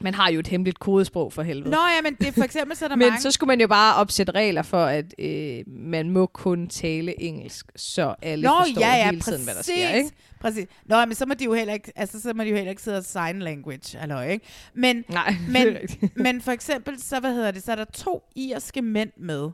[0.02, 1.70] man har jo et hemmeligt kodesprog for helvede.
[1.70, 3.20] Nå ja, men det er for eksempel, så er der Men mange...
[3.20, 7.66] så skulle man jo bare opsætte regler for, at øh, man må kun tale engelsk,
[7.76, 9.88] så alle Nå, forstår ja, ja, hele tiden, hvad der sker.
[9.88, 10.10] Ikke?
[10.40, 10.66] Præcis.
[10.86, 12.82] Nå, men så må de jo heller ikke, altså, så må de jo heller ikke
[12.82, 14.46] sidde og sign language, eller ikke?
[14.74, 15.76] Men, Nej, men,
[16.14, 19.50] men for eksempel, så, hvad hedder det, så er der to irske mænd med.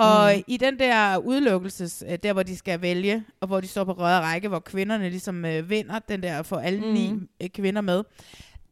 [0.00, 0.42] Og mm.
[0.46, 3.92] i den der udelukkelses, øh, der hvor de skal vælge, og hvor de står på
[3.92, 6.92] røde række, hvor kvinderne ligesom øh, vinder, den der får alle mm.
[6.92, 8.04] ni øh, kvinder med,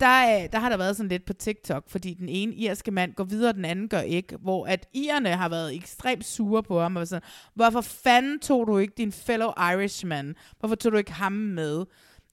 [0.00, 3.14] der, øh, der har der været sådan lidt på TikTok, fordi den ene irske mand
[3.14, 6.96] går videre, den anden gør ikke, hvor at irerne har været ekstremt sure på ham,
[6.96, 10.34] og sådan, hvorfor fanden tog du ikke din fellow Irishman?
[10.58, 11.84] Hvorfor tog du ikke ham med?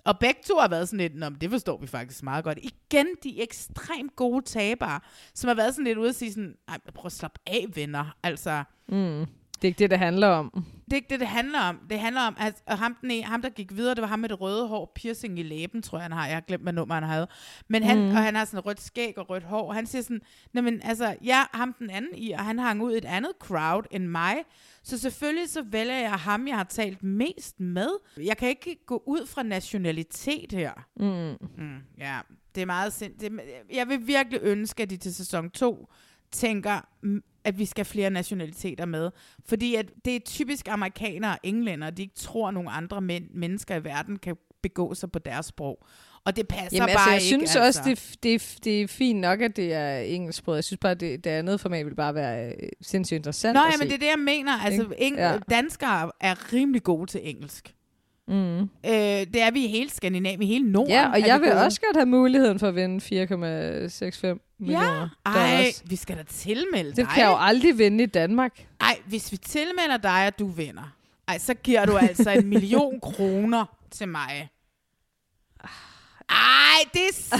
[0.05, 2.59] Og begge to har været sådan lidt, Nå, det forstår vi faktisk meget godt.
[2.61, 4.99] Igen, de ekstremt gode tabere,
[5.33, 8.15] som har været sådan lidt ude og sige sådan, Ej, prøv at slappe af, venner.
[8.23, 9.25] Altså, Mm.
[9.55, 11.79] Det er ikke det, det handler om det er ikke det, det handler om.
[11.89, 14.29] Det handler om, at ham, den, ene- ham der gik videre, det var ham med
[14.29, 16.25] det røde hår, piercing i læben, tror jeg, han har.
[16.27, 17.27] Jeg har glemt, hvad nummer han havde.
[17.67, 18.07] Men han, Mm.
[18.09, 19.73] og han har sådan rødt skæg og rødt hår.
[19.73, 20.21] Han siger sådan,
[20.53, 23.31] "Nå, men altså, ja, ham den anden i, og han hang ud i et andet
[23.39, 24.35] crowd end mig.
[24.83, 27.87] Så selvfølgelig så vælger jeg ham, jeg har talt mest med.
[28.17, 30.71] Jeg kan ikke gå ud fra nationalitet her.
[30.95, 31.47] Mm.
[31.63, 32.19] Mm, ja,
[32.55, 33.13] det er meget sind.
[33.19, 33.39] Det,
[33.73, 35.89] jeg vil virkelig ønske, at de til sæson 2
[36.35, 39.09] tænker, mm, at vi skal flere nationaliteter med.
[39.45, 43.27] Fordi at det er typisk amerikanere og englænder, de ikke tror, at nogle andre men-
[43.33, 45.85] mennesker i verden kan begå sig på deres sprog.
[46.25, 47.47] Og det passer Jamen, bare altså, jeg ikke.
[47.49, 50.55] synes også, det, er- det, det er fint nok, at det er engelsksproget.
[50.57, 53.77] Jeg synes bare, det, det andet format vil bare være øh, sindssygt interessant Nå, ja,
[53.79, 54.51] men det er det, jeg mener.
[54.51, 55.37] Altså, eng- Ja.
[55.49, 57.73] danskere er rimelig gode til engelsk.
[58.27, 58.59] Mm.
[58.59, 60.91] Øh, det er vi i hele Skandinavien, i hele Norden.
[60.91, 61.61] Ja, og jeg vil gode.
[61.63, 65.09] også godt have muligheden for at vinde 4,65 millioner.
[65.25, 65.83] Ej, dollars.
[65.85, 67.07] vi skal da tilmelde Det dig.
[67.07, 68.65] kan jeg jo aldrig vinde i Danmark.
[68.81, 70.93] Ej, hvis vi tilmelder dig, at du vinder,
[71.27, 74.49] ej, så giver du altså en million kroner til mig.
[76.29, 77.35] Ej, det er så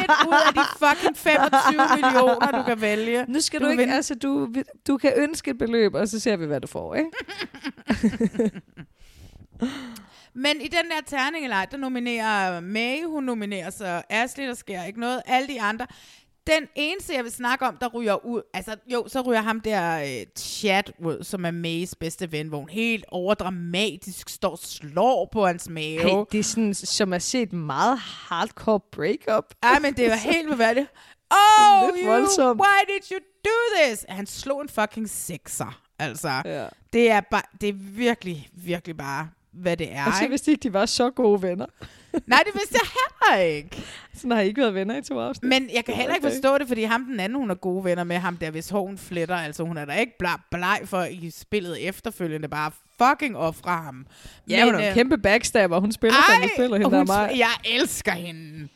[0.00, 1.72] lidt ud af de fucking 25
[2.02, 3.24] millioner, du kan vælge.
[3.28, 4.54] Nu skal du, du ikke, vinde- altså du,
[4.86, 7.10] du kan ønske et beløb, og så ser vi, hvad du får, ikke?
[10.34, 15.00] Men i den der terningeleg, der nominerer May, hun nominerer så Ashley, der sker ikke
[15.00, 15.22] noget.
[15.26, 15.86] Alle de andre.
[16.58, 20.02] Den eneste, jeg vil snakke om, der ryger ud, altså jo, så ryger ham der
[20.02, 25.28] øh, chat ud, som er Mays bedste ven, hvor hun helt overdramatisk står og slår
[25.32, 26.00] på hans mave.
[26.00, 29.54] Hey, det er sådan, som at se et meget hardcore breakup.
[29.62, 30.86] Ej, men det er jo helt beværdigt.
[31.30, 32.60] Oh, you, voldsomt.
[32.60, 34.04] why did you do this?
[34.08, 35.80] Han slog en fucking sexer.
[35.98, 36.66] Altså, Ja.
[36.92, 40.06] det er bare, det er virkelig, virkelig bare, hvad det er.
[40.06, 40.30] Og så ikke?
[40.30, 41.66] vidste de ikke, de var så gode venner.
[42.26, 42.88] Nej, det vidste jeg
[43.30, 43.82] heller ikke.
[44.14, 45.48] Sådan har I ikke været venner i to afsnit.
[45.48, 48.04] Men jeg kan heller ikke forstå det, fordi ham den anden, hun er gode venner
[48.04, 49.36] med ham der, hvis hun fletter.
[49.36, 52.70] Altså, hun er da ikke bleg, bleg for i spillet efterfølgende bare
[53.02, 54.06] fucking ofre ham.
[54.48, 55.80] Ja, hun er en øh, kæmpe backstabber.
[55.80, 57.32] Hun spiller, som hun spiller hende og der hun, mig.
[57.38, 58.68] Jeg elsker hende.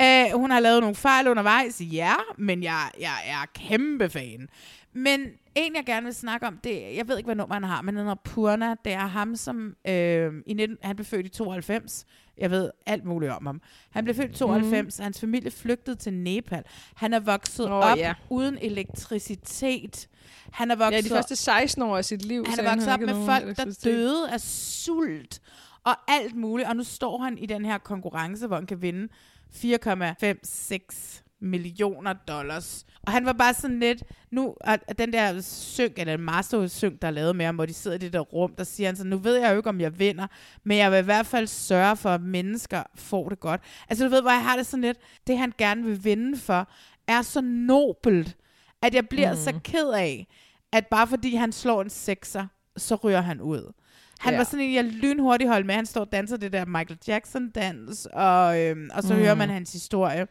[0.00, 4.48] Uh, hun har lavet nogle fejl undervejs, ja, men jeg, jeg er kæmpe fan.
[4.92, 5.20] Men
[5.54, 7.96] en, jeg gerne vil snakke om, det, jeg ved ikke, hvad nummer han har, men
[7.96, 8.74] han hedder Purna.
[8.84, 12.06] Det er ham, som øh, i 19, han blev født i 92.
[12.38, 13.60] Jeg ved alt muligt om ham.
[13.90, 15.02] Han blev født i 92, mm.
[15.02, 16.62] hans familie flygtede til Nepal.
[16.94, 18.14] Han er vokset Åh, op ja.
[18.30, 20.08] uden elektricitet.
[20.50, 22.44] Han er vokset Ja, de første 16 år af sit liv.
[22.48, 25.40] han er vokset op ikke med folk, der døde af sult
[25.84, 26.68] og alt muligt.
[26.68, 29.08] Og nu står han i den her konkurrence, hvor han kan vinde
[29.54, 32.86] 4,56 millioner dollars.
[33.06, 37.12] Og han var bare sådan lidt, nu at den der synk, eller master-synk, der er
[37.12, 39.18] lavet med ham, hvor de sidder i det der rum, der siger han så, nu
[39.18, 40.26] ved jeg jo ikke, om jeg vinder,
[40.64, 43.60] men jeg vil i hvert fald sørge for, at mennesker får det godt.
[43.88, 46.68] Altså du ved, hvor jeg har det sådan lidt, det han gerne vil vinde for,
[47.06, 48.36] er så nobelt,
[48.82, 49.38] at jeg bliver mm.
[49.38, 50.26] så ked af,
[50.72, 53.72] at bare fordi han slår en sekser, så ryger han ud.
[54.22, 54.38] Han ja.
[54.38, 55.74] var sådan en, jeg lynhurtigt holdt med.
[55.74, 59.20] Han står og danser det der Michael Jackson-dans, og, øhm, og så mm.
[59.20, 60.26] hører man hans historie.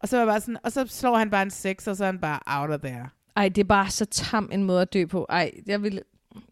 [0.00, 2.04] Og så, var jeg bare sådan, og så slår han bare en seks, og så
[2.04, 3.08] er han bare out of there.
[3.36, 5.26] Ej, det er bare så tam en måde at dø på.
[5.28, 6.02] Ej, jeg vil...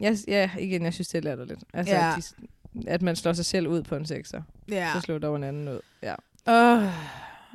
[0.01, 1.65] Jeg, ja, igen, jeg synes, det er latterligt.
[1.75, 2.13] Altså, Ja.
[2.17, 2.35] at,
[2.75, 4.43] de, at man slår sig selv ud på en sekser.
[4.71, 4.91] Ja.
[4.95, 5.81] Så slår dog en anden ud.
[6.03, 6.15] Ja.
[6.77, 6.93] Uh,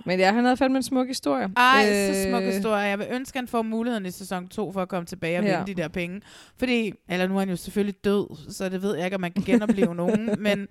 [0.05, 1.49] Men ja, han havde fandme en smuk historie.
[1.57, 2.15] Ej, øh...
[2.15, 2.77] så smuk historie.
[2.81, 5.43] Jeg vil ønske, at han får muligheden i sæson 2 for at komme tilbage og
[5.45, 5.57] Ja.
[5.57, 6.21] vinde de der penge.
[6.57, 9.31] Fordi, eller nu er han jo selvfølgelig død, så det ved jeg ikke, om man
[9.31, 10.29] kan genopleve nogen.
[10.39, 10.67] Men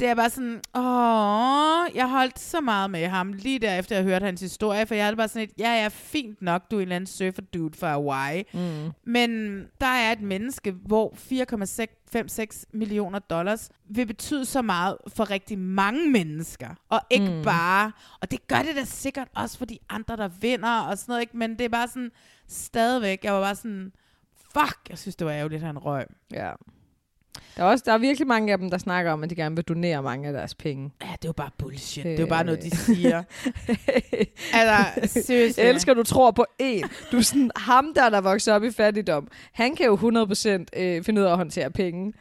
[0.00, 4.24] det er bare sådan, åh, jeg holdt så meget med ham, lige derefter jeg hørte
[4.26, 6.82] hans historie, for jeg havde bare sådan et, ja, ja, fint nok, du er en
[6.82, 8.44] eller anden surfer dude fra Hawaii.
[8.54, 8.90] Mm.
[9.04, 15.58] Men der er et menneske, hvor 4,56 millioner dollars vil betyde så meget for rigtig
[15.58, 16.68] mange mennesker.
[16.88, 17.36] Og ikke Mm.
[17.36, 17.44] mm.
[17.44, 17.92] bare...
[18.20, 21.20] Og det gør det da sikkert også for de andre, der vinder og sådan noget.
[21.20, 21.36] Ikke?
[21.36, 22.10] Men det er bare sådan...
[22.48, 23.92] Stadigvæk, jeg var bare sådan...
[24.52, 26.06] Fuck, jeg synes, det var ærgerligt, at han røg.
[26.32, 26.52] Ja.
[27.56, 29.56] Der er, også, der er virkelig mange af dem, der snakker om, at de gerne
[29.56, 30.90] vil donere mange af deres penge.
[31.02, 32.04] Ja, det er jo bare bullshit.
[32.04, 33.22] Det er jo bare noget, de siger.
[34.52, 35.60] altså, seriously.
[35.62, 36.84] Jeg elsker, du tror på en.
[37.12, 41.04] Du er sådan, ham der, der vokser op i fattigdom, han kan jo 100% øh,
[41.04, 42.12] finde ud af at håndtere penge.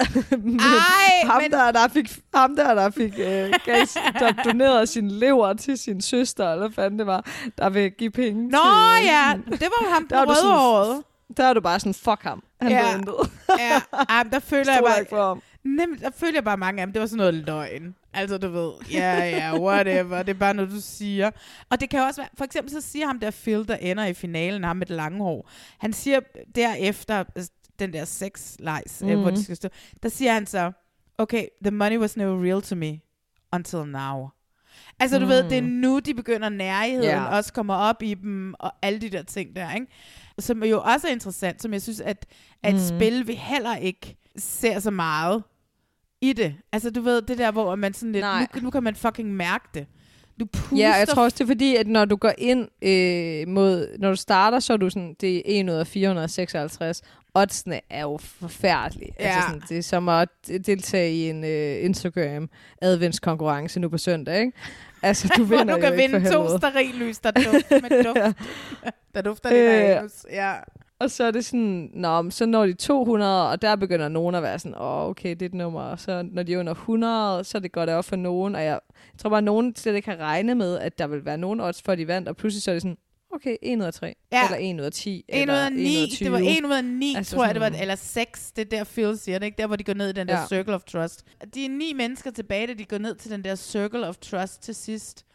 [0.30, 3.76] men Ej, ham, men- der, der fik, ham der, der fik øh, gav,
[4.18, 7.26] der donerede sin lever til sin søster, eller hvad fanden det var,
[7.58, 8.58] der vil give penge Nå
[8.98, 9.06] til...
[9.06, 11.02] ja, det var ham, Der er
[11.36, 12.42] Der er du bare sådan, fuck ham.
[12.60, 12.96] Han Ja.
[12.96, 13.14] intet.
[13.58, 13.80] ja,
[14.24, 15.04] men der føler jeg bare...
[15.10, 15.42] på ham.
[15.64, 16.92] Nem, der føler jeg bare mange af dem.
[16.92, 17.94] Det var sådan noget løgn.
[18.12, 20.22] Altså, du ved, ja, ja, whatever.
[20.22, 21.30] Det er bare noget, du siger.
[21.70, 24.14] Og det kan også være, for eksempel så siger ham der Phil, der ender i
[24.14, 25.50] finalen, ham med det lange hår.
[25.78, 26.20] Han siger
[26.54, 29.06] derefter, altså, den der sex lies, mm.
[29.20, 29.34] hvor Mhm.
[29.36, 29.68] de skal stå,
[30.02, 30.72] der siger han så,
[31.18, 33.00] okay, the money was never real to me
[33.52, 34.28] until now.
[35.00, 35.30] Altså, du mm.
[35.30, 37.24] ved, det er nu, de begynder nærheden, Ja.
[37.24, 39.86] også kommer op i dem, og alle de der ting der, ikke?
[40.38, 42.26] Som jo også er interessant, som jeg synes, at,
[42.62, 42.80] at mm.
[42.80, 45.42] spil vi heller ikke ser så meget
[46.20, 46.56] i det.
[46.72, 48.46] Altså, du ved, det der, hvor man sådan lidt, Nej.
[48.54, 49.86] nu, nu kan man fucking mærke det.
[50.40, 50.76] Du puster.
[50.76, 53.98] Ja, jeg tror også, det er fordi, at når du går ind øh, mod...
[53.98, 55.16] Når du starter, så er du sådan...
[55.20, 57.02] Det er 1 ud af 456.
[57.34, 59.12] Oddsene er jo forfærdelige.
[59.20, 59.24] Ja.
[59.24, 60.28] Altså sådan, det er som at
[60.66, 62.48] deltage i en øh, Instagram
[62.82, 64.52] adventskonkurrence nu på søndag, ikke?
[65.02, 68.36] Altså, du hvor vinder du kan jo vinde to sterillys, der dufter med duft.
[69.14, 69.54] der dufter af
[69.90, 70.26] Øh, anus.
[70.32, 70.52] Ja.
[71.00, 74.42] Og så er det sådan, nå, så når de 200, og der begynder nogen at
[74.42, 75.80] være sådan, åh, okay, det er et nummer.
[75.80, 78.54] Og så når de er under 100, så er det godt op for nogen.
[78.54, 78.80] Og jeg,
[79.18, 81.82] tror bare, at nogen slet ikke har regnet med, at der vil være nogen odds
[81.82, 82.28] for, at de vandt.
[82.28, 82.96] Og pludselig så er det sådan,
[83.34, 84.14] okay, 1 ud af 3.
[84.32, 84.44] Ja.
[84.44, 85.24] Eller 1 ud af 10.
[85.28, 86.10] 1 ud af 9.
[86.10, 86.24] 20.
[86.24, 87.66] Det var 1 ud af 9, Altså tror jeg, det var.
[87.80, 88.52] Eller 6.
[88.52, 89.58] Det er der Phil siger det, ikke?
[89.58, 90.46] Der, hvor de går ned i den der Ja.
[90.46, 91.24] Circle of Trust.
[91.54, 94.62] De er ni mennesker tilbage, da de går ned til den der Circle of Trust
[94.62, 95.26] til sidst.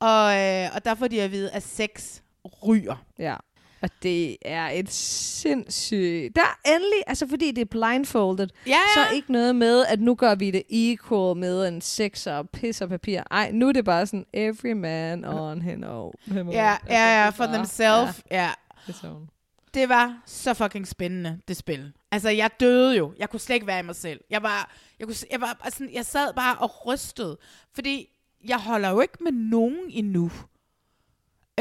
[0.00, 2.22] Og, øh, og der får de at vide, at 6
[2.66, 3.04] ryger.
[3.18, 3.36] Ja.
[3.82, 6.36] Og det er et sindssygt...
[6.36, 9.06] Der er endelig, altså fordi det er blindfolded, Ja, så ja.
[9.06, 12.80] er ikke noget med, at nu gør vi det equal med en sekser og pis
[12.80, 13.20] og papir.
[13.30, 16.12] Ej, nu er det bare sådan, every man on him own.
[16.28, 18.22] Ja, ja, ja, for themselves.
[18.30, 18.50] Ja.
[18.86, 19.28] Det sådan.
[19.74, 21.92] Det var så fucking spændende, det spil.
[22.10, 23.12] Altså, jeg døde jo.
[23.18, 24.20] Jeg kunne slet ikke være i mig selv.
[24.30, 27.36] Jeg var, jeg kunne, jeg var altså, jeg sad bare og rystede.
[27.74, 28.08] Fordi
[28.48, 30.30] jeg holder jo ikke med nogen endnu.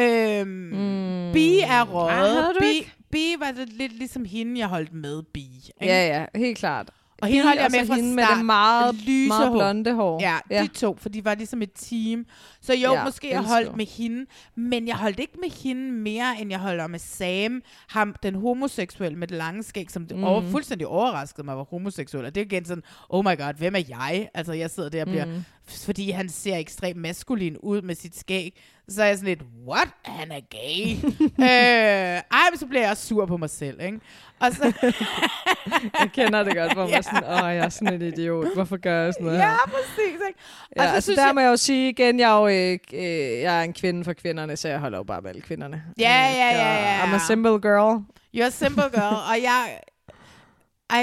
[0.01, 1.33] Øhm, mm.
[1.33, 2.55] Bi er røget.
[2.59, 2.91] Bi, ikke?
[3.11, 5.45] Bi var det lidt ligesom hende, jeg holdt med Bi.
[5.81, 5.93] ikke?
[5.93, 6.89] Ja, ja, helt klart.
[7.21, 8.29] Og hende holdt jeg med fra hende start.
[8.29, 9.55] med det meget, Lyse meget hår.
[9.57, 10.21] blonde hår.
[10.21, 10.61] Ja, Ja.
[10.63, 12.25] de to, for de var ligesom et team.
[12.61, 16.41] Så jo, Ja, måske jeg holdt med hende, men jeg holdt ikke med hende mere,
[16.41, 20.17] end jeg holder med Sam, ham, den homoseksuelle med det lange skæg, som Mhm.
[20.17, 20.23] mm.
[20.23, 22.25] over, fuldstændig overraskede mig var homoseksuel.
[22.25, 24.29] Og det er igen sådan, oh my god, hvem er jeg?
[24.33, 25.43] Altså, jeg sidder der og bliver, Mhm.
[25.85, 28.59] fordi han ser ekstremt maskulin ud med sit skæg,
[28.89, 29.87] så er jeg sådan lidt, what?
[30.05, 31.09] Han er gay?
[31.49, 33.99] øh, ej, men så bliver jeg også sur på mig selv, ikke?
[34.41, 34.73] Og så,
[35.99, 37.01] Jeg kender det godt, hvor man Ja.
[37.01, 38.53] sådan, åh, jeg er sådan en idiot.
[38.53, 39.57] Hvorfor gør jeg sådan noget ja, her?
[39.65, 40.39] præcis, ikke?
[40.61, 42.97] Og Ja, så altså der jeg- må jeg jo sige igen, jeg er jo ikke,
[42.97, 45.83] øh, jeg er en kvinde for kvinderne, så jeg holder jo bare med alle kvinderne.
[45.99, 47.05] Ja, Øh, ja, ja, ja.
[47.05, 48.03] I'm a simple girl.
[48.37, 49.79] You're a simple girl, og jeg...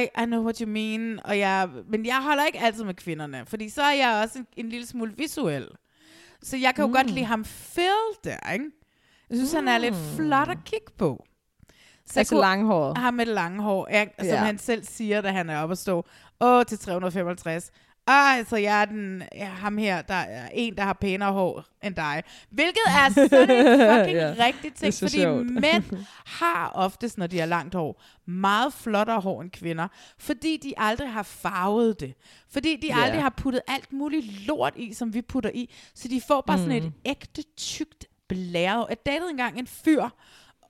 [0.00, 3.44] I, I know what you mean, og jeg, men jeg holder ikke altid med kvinderne,
[3.46, 5.68] fordi så er jeg også en, en lille smule visuel.
[6.42, 6.92] Så jeg kan jo mm.
[6.92, 7.84] godt lide ham Phil
[8.24, 8.64] der, ikke?
[9.30, 9.56] Jeg synes, mm.
[9.56, 11.24] han er lidt flot at kigge på.
[12.16, 12.98] Altså kunne- langhåret.
[12.98, 14.36] Ham med det lange hår, ja, som Ja.
[14.36, 16.04] han selv siger, da han er oppe at stå.
[16.40, 17.70] Åh, til 355.
[18.10, 21.64] Ah, altså jeg er den, ja, ham her, der er en, der har pænere hår
[21.82, 22.22] end dig.
[22.50, 25.46] Hvilket er sådan en fucking Ja, rigtig ting, fordi sjovt.
[25.50, 26.04] mænd
[26.40, 31.12] har oftest, når de har langt hår, meget flottere hår end kvinder, fordi de aldrig
[31.12, 32.14] har farvet det.
[32.50, 33.02] Fordi de Ja.
[33.02, 35.74] aldrig har puttet alt muligt lort i, som vi putter i.
[35.94, 36.86] Så de får bare sådan Mm.
[36.86, 38.86] et ægte, tykt blæret.
[38.88, 40.04] Jeg datede engang en fyr,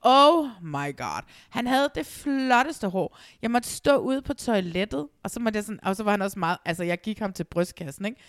[0.01, 1.21] Oh my god.
[1.49, 3.17] Han havde det flotteste hår.
[3.41, 6.21] Jeg måtte stå ude på toilettet, og så, måtte jeg sådan, og så var han
[6.21, 6.57] også meget...
[6.65, 8.21] Altså, jeg gik ham til brystkassen, ikke?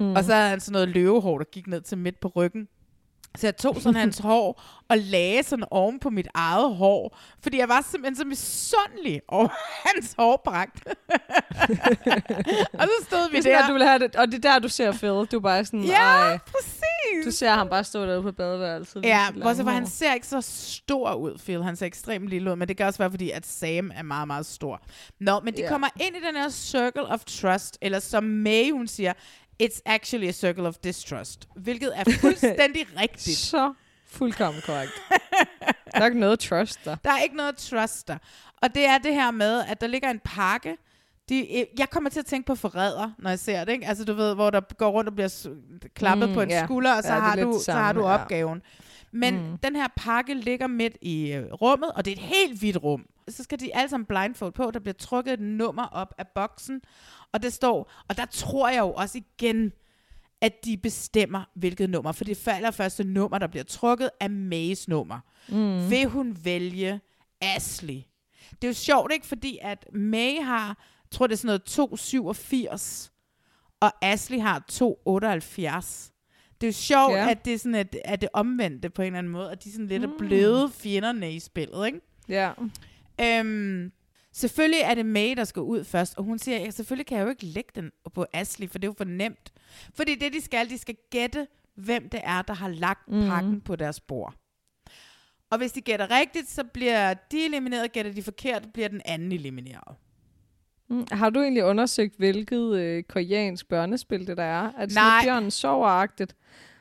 [0.00, 0.12] Mm.
[0.12, 2.68] Og så havde han sådan noget løvehår, der gik ned til midt på ryggen.
[3.36, 7.18] Så jeg tog sådan hans hår og lagde sådan oven på mit eget hår.
[7.42, 9.48] Fordi jeg var simpelthen så misundelig over
[9.94, 10.82] hans hårpragt.
[12.80, 13.60] og så stod vi Det er der.
[13.60, 15.08] der, du vil have det, og det er der, du ser Phil.
[15.10, 17.24] Du er bare sådan, Ja, ej, præcis.
[17.24, 19.04] Du ser ham bare stå derude på badeværelset.
[19.04, 21.62] Ja, bortset lange han ser ikke så stor ud, Phil.
[21.64, 24.26] Han ser ekstremt lille ud, men det kan også være, fordi at Sam er meget,
[24.26, 24.80] meget stor.
[25.20, 25.68] Nå, men de Ja.
[25.68, 29.12] kommer ind i den her circle of trust, eller som May, hun siger,
[29.62, 33.36] it's actually a circle of distrust, hvilket er fuldstændig rigtigt.
[33.38, 33.72] Så
[34.06, 34.92] fuldkommen korrekt.
[35.94, 36.96] der er ikke noget trust der.
[37.04, 38.18] Der er ikke noget trust der.
[38.62, 40.76] Og det er det her med, at der ligger en pakke.
[41.28, 43.72] De, øh, jeg kommer til at tænke på forræder, når jeg ser det.
[43.72, 43.86] Ikke?
[43.86, 45.48] Altså du ved, hvor der går rundt og bliver
[45.94, 46.64] klappet Mm, på en ja.
[46.64, 48.14] skulder, og så, Ja, har, du, det så har samme, du ja.
[48.14, 48.62] opgaven.
[49.12, 49.40] Men Mm.
[49.50, 49.58] mm.
[49.58, 53.06] den her pakke ligger midt i øh, rummet, og det er et helt hvidt rum.
[53.28, 54.70] Så skal de alle sammen blindfold på.
[54.70, 56.80] Der bliver trukket et nummer op af boksen,
[57.32, 59.72] og det står, og der tror jeg jo også igen,
[60.40, 62.12] at de bestemmer, hvilket nummer.
[62.12, 65.20] For det allerførste nummer, der bliver trukket, er Mays nummer.
[65.48, 65.90] Mm.
[65.90, 67.00] Vil hun vælge
[67.40, 68.02] Ashley?
[68.52, 69.26] Det er jo sjovt, ikke?
[69.26, 73.12] Fordi at May har, jeg tror det er sådan noget 287,
[73.80, 76.12] og Ashley har 278.
[76.60, 77.30] Det er jo sjovt, Ja.
[77.30, 79.72] at det er sådan, at, at det omvendte på en eller anden måde, at de
[79.72, 80.02] sådan lidt.
[80.02, 80.12] Mm.
[80.12, 82.00] er blevet fjenderne i spillet, ikke?
[82.28, 82.52] Ja.
[83.20, 83.92] Øhm,
[84.32, 87.24] selvfølgelig er det May, der skal ud først, og hun siger, ja, selvfølgelig kan jeg
[87.24, 89.52] jo ikke lægge den på Ashley, for det er jo for nemt.
[89.94, 93.20] Fordi det, de skal, de skal gætte, hvem det er, der har lagt Mhm.
[93.20, 93.28] mm.
[93.28, 94.34] pakken på deres bord.
[95.50, 99.32] Og hvis de gætter rigtigt, så bliver de elimineret, gætter de forkert, bliver den anden
[99.32, 99.96] elimineret.
[100.88, 101.06] Mm.
[101.12, 104.72] Har du egentlig undersøgt, hvilket øh, koreansk børnespil det der er?
[104.78, 105.18] Er det sådan Nej.
[105.20, 106.32] lidt Bjørnen sover-agtigt?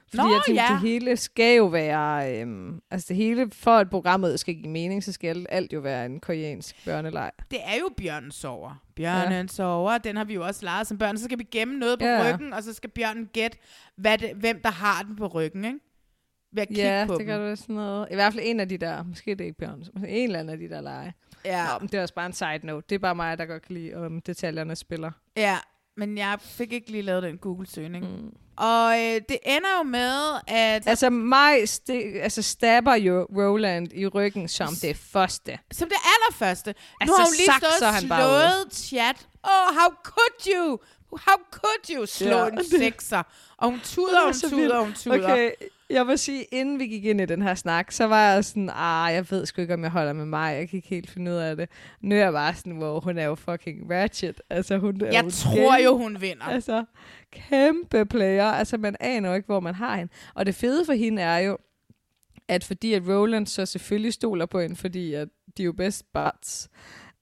[0.09, 0.69] Fordi Nå, jeg tænkte, ja.
[0.73, 2.39] det hele skal jo være...
[2.41, 6.05] Øhm, altså det hele, for at programmet skal give mening, så skal alt jo være
[6.05, 7.31] en koreansk børneleg.
[7.51, 8.83] Det er jo Bjørnen sover.
[8.95, 9.47] Bjørnen ja.
[9.47, 11.17] sover, den har vi jo også leget som børn.
[11.17, 12.33] Så skal vi gemme noget på Ja.
[12.33, 13.57] ryggen, og så skal bjørnen gætte,
[13.97, 15.79] hvad det, hvem der har den på ryggen, ikke?
[16.53, 17.27] Ved at kigge Ja, på det dem.
[17.27, 18.07] kan du sådan noget.
[18.11, 20.53] I hvert fald en af de der, måske det er ikke Bjørn, en eller anden
[20.53, 21.13] af de der lege.
[21.45, 21.63] Ja.
[21.73, 22.85] Nå, men det er også bare en side note.
[22.89, 25.11] Det er bare mig, der godt kan lide, om detaljerne spiller.
[25.37, 25.57] Ja,
[25.97, 28.05] men jeg fik ikke lige lavet den Google-søgning.
[28.21, 28.33] Mm.
[28.57, 30.87] Og øh, det ender jo med, at...
[30.87, 35.59] Altså mig st- altså stabber jo Roland i ryggen som det første.
[35.71, 36.69] Som det allerførste.
[36.69, 39.27] nu Altså, har hun lige stået og slået chat.
[39.43, 40.79] Oh, how could you?
[41.27, 42.47] How could you slå Ja.
[42.47, 43.23] en sekser?
[43.57, 45.23] Og hun tuder, og hun tuder, og hun tuder.
[45.23, 45.51] Okay,
[45.89, 48.69] jeg vil sige, inden vi gik ind i den her snak, så var jeg sådan,
[48.73, 50.55] ah, jeg ved sgu ikke, om jeg holder med mig.
[50.55, 51.69] Jeg kan ikke helt finde ud af det.
[52.01, 54.41] Nu er jeg bare sådan, wow, hun er jo fucking ratchet.
[54.49, 56.43] Altså, hun er Jeg jo tror game- jo, hun vinder.
[56.45, 56.85] Altså,
[57.31, 58.45] kæmpe player.
[58.45, 60.11] Altså, man aner jo ikke, hvor man har hende.
[60.33, 61.57] Og det fede for hende er jo,
[62.47, 66.05] at fordi at Roland så selvfølgelig stoler på hende, fordi at de er jo best
[66.13, 66.69] buds,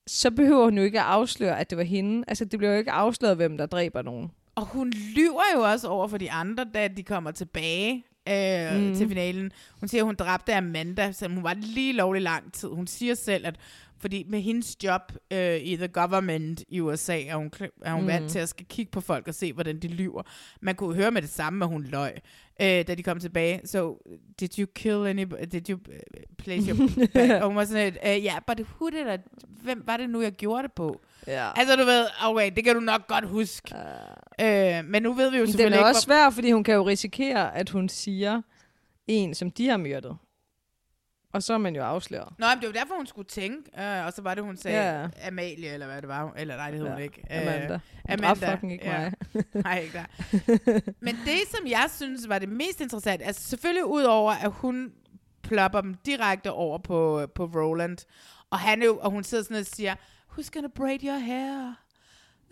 [0.06, 2.24] så behøver hun jo ikke at afsløre, at det var hende.
[2.28, 4.30] Altså, det bliver jo ikke afsløret, hvem der dræber nogen.
[4.54, 8.94] Og hun lyver jo også over for de andre, da de kommer tilbage øh, Mm.
[8.94, 9.52] til finalen.
[9.80, 12.68] Hun siger, at hun dræbte Amanda, så hun var lige lovlig lang tid.
[12.68, 13.56] Hun siger selv, at
[13.98, 17.50] fordi med hendes job øh, i the government i USA, er hun,
[17.82, 18.06] er hun Mm.
[18.08, 20.22] vant til at skal kigge på folk og se, hvordan de lyver.
[20.60, 22.12] Man kunne høre med det samme, at hun løg,
[22.60, 23.60] øh, da de kom tilbage.
[23.64, 23.98] So,
[24.40, 25.40] did you kill anybody?
[25.52, 26.00] Did you øh,
[26.38, 26.88] place your...
[27.42, 29.18] og hun var sådan et, ja, uh, yeah, but who did I...
[29.62, 31.00] Hvem var det nu, jeg gjorde det på?
[31.26, 31.50] Ja.
[31.56, 33.74] Altså, du ved, okay, det kan du nok godt huske.
[33.74, 34.46] Uh.
[34.46, 35.88] Øh, men nu ved vi jo Men den selvfølgelig er ikke...
[35.88, 38.42] også svær, fordi hun kan jo risikere, at hun siger
[39.06, 40.16] en, som de har myrdet.
[41.32, 42.28] Og så er man jo afsløret.
[42.38, 44.76] Nå, men det var derfor, hun skulle tænke, øh, og så var det, hun sagde
[44.78, 45.00] Ja.
[45.02, 45.08] ja.
[45.26, 46.32] Amalie, eller hvad det var.
[46.36, 46.92] Eller nej, det hed Ja.
[46.92, 47.22] hun ikke.
[47.30, 47.74] Amanda.
[47.74, 47.80] Øh,
[48.10, 49.12] Hun dræbte fucking ikke mig.
[49.64, 50.80] nej, ikke der.
[51.00, 54.92] Men det, som jeg synes var det mest interessante, altså selvfølgelig ud over, at hun
[55.42, 57.98] plopper dem direkte over på, på Roland,
[58.50, 59.94] og, han jo, og hun sidder sådan og siger,
[60.36, 61.74] who's gonna braid your hair?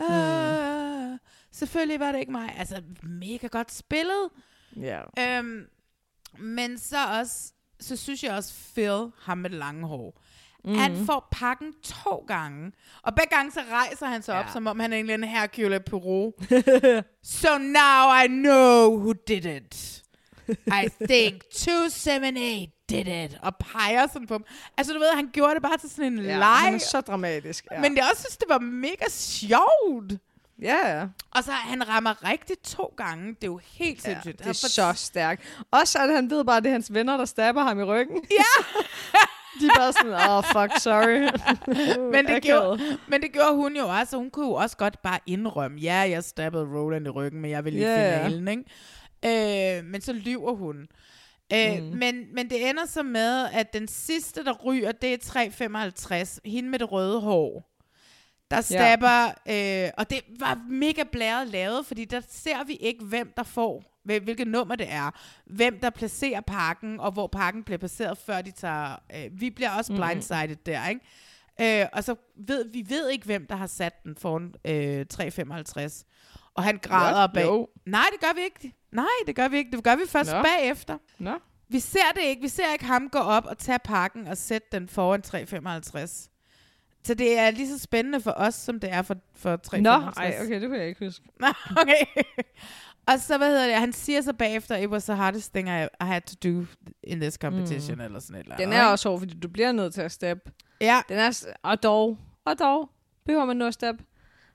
[0.01, 1.19] Uh,
[1.53, 2.55] Selvfølgelig var det ikke mig.
[2.59, 4.29] Altså, mega godt spillet.
[4.77, 5.01] Ja.
[5.19, 5.67] Øhm,
[6.39, 10.21] men så også, så synes jeg også, Phil, ham med det lange hår,
[10.65, 10.75] mm.
[10.75, 12.73] han får pakken to gange.
[13.03, 14.53] Og begge gange så rejser han sig op, Ja.
[14.53, 16.33] som om han er en eller anden Hercule Poirot.
[17.23, 20.02] so now I know who did it.
[20.83, 23.39] I think 278 did it.
[23.43, 24.45] Og peger sådan på dem.
[24.77, 26.47] Altså du ved, han gjorde det bare til sådan en Ja, leg.
[26.47, 27.67] han er så dramatisk.
[27.73, 27.81] Ja.
[27.81, 30.13] Men jeg også synes, det var mega sjovt.
[30.63, 31.05] Ja, ja.
[31.35, 33.29] Og så han rammer rigtigt to gange.
[33.29, 34.39] Det er jo helt Ja, sindssygt.
[34.39, 35.43] det Han er får- så stærkt.
[35.71, 38.17] Også at han ved bare, at det er hans venner, der stabber ham i ryggen.
[38.31, 38.65] Ja!
[39.61, 41.29] De er bare sådan, oh fuck, sorry.
[42.13, 45.03] men, det gjorde, men det gjorde hun jo også, og hun kunne jo også godt
[45.03, 48.17] bare indrømme, ja, jeg stabbede Roland i ryggen, men jeg vil i Ja, ja.
[48.27, 48.65] finalen, ikke?
[49.25, 50.77] Øh, men så lyver hun.
[51.55, 51.85] Øh, Mm.
[51.85, 51.99] mm.
[51.99, 56.41] men, men det ender så med, at den sidste, der ryger, det er 355.
[56.45, 57.69] Hende med det røde hår.
[58.51, 63.33] Der stabber, øh, og det var mega blæret lavet, fordi der ser vi ikke, hvem
[63.37, 65.11] der får, hvil- hvilket nummer det er,
[65.47, 68.97] hvem der placerer pakken, og hvor pakken bliver placeret, før de tager...
[69.17, 70.03] Øh, vi bliver også Mhm.
[70.03, 71.81] blindsided der, ikke?
[71.83, 76.05] Øh, og så ved vi ved ikke, hvem der har sat den foran øh, 355.
[76.55, 77.33] Og han græder What?
[77.35, 77.45] bag.
[77.45, 77.69] Jo.
[77.87, 78.75] Nej, det gør vi ikke.
[78.93, 79.71] Nej, det gør vi ikke.
[79.77, 80.43] Det gør vi først Nå.
[80.43, 80.99] bagefter.
[81.19, 81.39] Nå.
[81.69, 82.43] Vi ser det ikke.
[82.43, 86.29] Vi ser ikke ham gå op og tage pakken og sætte den foran 355.
[87.05, 90.17] Så det er lige så spændende for os, som det er for, for 355.
[90.17, 91.25] Nå, ej, okay, det kunne jeg ikke huske.
[91.83, 92.23] okay.
[93.07, 95.83] Og så, hvad hedder det, han siger så bagefter, it was the hardest thing I,
[95.83, 96.67] I had to do
[97.05, 98.01] in this competition, mm.
[98.05, 98.91] eller sådan et eller Den andet, er ikke?
[98.91, 100.53] også hård, fordi du bliver nødt til at steppe.
[100.81, 101.03] Ja.
[101.09, 102.91] Den er, og dog, og dog,
[103.27, 104.05] behøver man nu at steppe.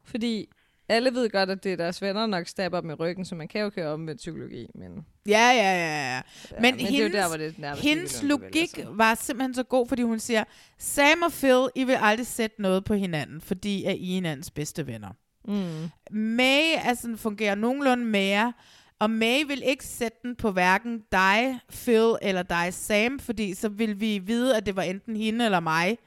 [0.04, 0.50] Fordi
[0.90, 3.48] alle ved godt, at det er deres venner nok stabber dem i ryggen, så man
[3.48, 5.06] kan jo køre omvendt psykologi, men...
[5.28, 6.22] Ja, ja, ja, ja.
[6.52, 8.98] Men, men det er jo hendes, der, hvor det nærmest hendes ligegyldigt, om du logik
[8.98, 10.44] var simpelthen så god, fordi hun siger,
[10.78, 14.88] Sam og Phil, I vil aldrig sætte noget på hinanden, fordi I er hinandens bedste
[14.88, 15.10] venner.
[15.48, 15.90] Mm.
[16.12, 16.62] May
[16.96, 18.54] sådan, fungerer nogenlunde mere,
[19.00, 23.70] og May vil ikke sætte den på hverken dig, Phil, eller dig, Sam, fordi så
[23.70, 25.98] vil vi vide, at det var enten hende eller mig,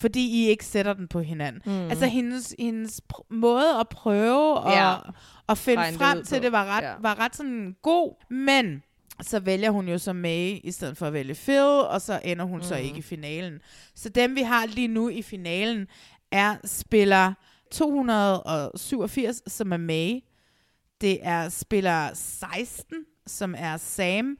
[0.00, 1.62] fordi I ikke sætter den på hinanden.
[1.66, 1.72] Mm.
[1.72, 1.90] Mm.
[1.90, 4.96] Altså hendes, hendes pr- måde at prøve Ja.
[5.48, 6.92] at, finde det frem til det var ret, Ja.
[7.00, 8.82] var ret sådan god, men
[9.22, 12.44] så vælger hun jo så May i stedet for at vælge Phil, og så ender
[12.44, 12.62] hun mm.
[12.64, 13.58] så ikke i finalen.
[13.94, 15.86] Så dem vi har lige nu i finalen
[16.32, 17.32] er spiller
[17.72, 20.20] 287, som er May.
[21.00, 22.96] Det er spiller 16,
[23.26, 24.36] som er Sam.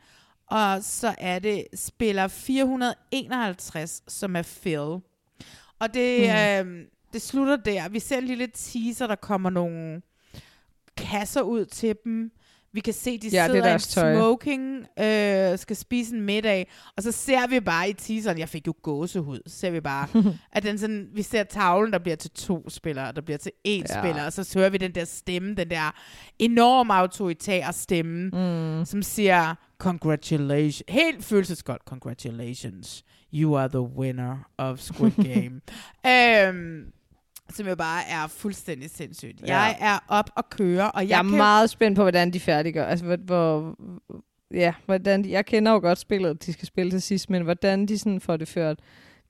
[0.50, 5.00] Og så er det spiller 451, som er Phil.
[5.80, 6.20] Og det,
[6.64, 6.70] mm.
[6.70, 7.88] øh, det slutter der.
[7.88, 10.02] Vi ser en lille teaser, der kommer nogle
[10.96, 12.30] kasser ud til dem.
[12.72, 16.70] Vi kan se, de Ja, det er sidder i smoking, øh, skal spise en middag,
[16.96, 20.08] og så ser vi bare i teaseren, jeg fik jo gåsehud, så ser vi bare,
[20.52, 23.70] at den sådan, vi ser tavlen, der bliver til to spillere, der bliver til én
[23.70, 24.00] ja.
[24.00, 25.94] spiller, og så hører vi den der stemme, den der
[26.38, 28.30] enorm autoritære stemme,
[28.78, 28.84] Mm.
[28.84, 35.60] som siger, congratulations, helt følelsesgodt, congratulations, you are the winner of Squid Game.
[36.06, 36.92] øhm,
[37.50, 39.40] som jo bare er fuldstændig sindssygt.
[39.40, 39.46] Ja.
[39.58, 41.36] Jeg er op og køre, og jeg, Jeg er kan...
[41.36, 42.84] meget spændt på, hvordan de færdiggør.
[42.84, 43.74] Altså, hvor, hvor
[44.54, 47.86] ja, hvordan de, jeg kender jo godt spillet, de skal spille til sidst, men hvordan
[47.86, 48.78] de sådan får det ført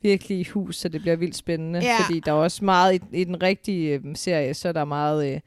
[0.03, 1.81] virkelig i hus, så det bliver vildt spændende.
[1.81, 1.99] Ja.
[2.05, 5.33] Fordi der er også meget i, i den rigtige øh, serie, så er der meget
[5.35, 5.41] øh,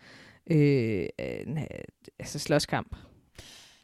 [0.57, 1.63] øh, øh,
[2.19, 2.95] altså slåskamp.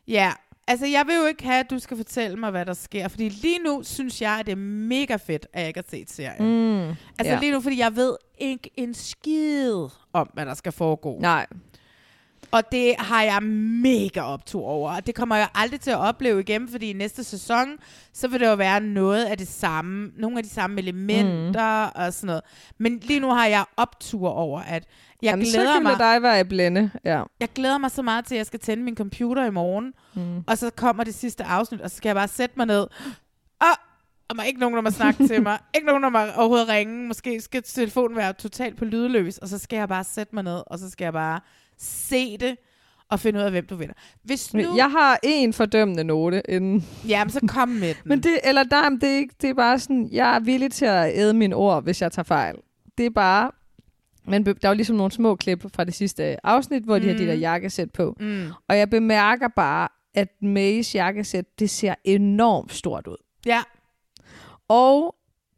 [0.07, 0.31] Ja,
[0.67, 3.29] altså jeg vil jo ikke have, at du skal fortælle mig, hvad der sker, fordi
[3.29, 6.43] lige nu synes jeg, at det er mega fedt, at jeg ikke har set serien.
[6.45, 7.39] Mm, Altså ja.
[7.39, 9.73] lige nu, fordi jeg ved ikke en skid
[10.13, 11.17] om, hvad der skal foregå.
[11.19, 11.45] Nej.
[12.51, 14.91] Og det har jeg mega optur over.
[14.95, 17.67] Og det kommer jeg aldrig til at opleve igen, fordi i næste sæson,
[18.13, 21.91] så vil det jo være noget af det samme, nogle af de samme elementer mm.
[21.95, 22.41] og sådan noget.
[22.77, 24.83] Men lige nu har jeg optur over, at
[25.21, 25.91] jeg Jamen, så glæder kan mig.
[25.91, 26.91] det dig være i blænde.
[27.05, 27.23] Ja.
[27.39, 30.43] Jeg glæder mig så meget til, at jeg skal tænde min computer i morgen, Mm.
[30.47, 32.87] og så kommer det sidste afsnit, og så skal jeg bare sætte mig ned.
[33.59, 33.67] Og,
[34.29, 35.57] og der er ikke nogen, der må snakke til mig.
[35.75, 37.07] Ikke nogen, der må overhovedet ringe.
[37.07, 40.61] Måske skal telefonen være totalt på lydløs, og så skal jeg bare sætte mig ned,
[40.67, 41.39] og så skal jeg bare
[41.79, 42.57] se det,
[43.09, 43.93] og finde ud af, hvem du vinder.
[44.23, 44.75] Hvis nu...
[44.75, 46.85] Jeg har en fordømmende note inden.
[47.07, 48.01] Jamen, så kom med den.
[48.05, 50.85] Men det, eller der, det, er ikke, det er bare sådan, jeg er villig til
[50.85, 52.55] at æde mine ord, hvis jeg tager fejl.
[52.97, 53.51] Det er bare,
[54.25, 57.01] men der er jo ligesom nogle små klip fra det sidste afsnit, hvor mm.
[57.01, 57.27] de har de Mm.
[57.27, 58.15] der jakkesæt på.
[58.19, 58.47] Mm.
[58.69, 63.17] Og jeg bemærker bare, at Mays jakkesæt, det ser enormt stort ud.
[63.45, 63.61] Ja,
[64.67, 65.15] Og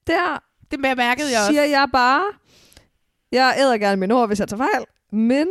[0.08, 1.72] der det bemærkede jeg siger også.
[1.72, 2.24] jeg bare,
[3.32, 5.48] jeg æder gerne mine ord, hvis jeg tager fejl, men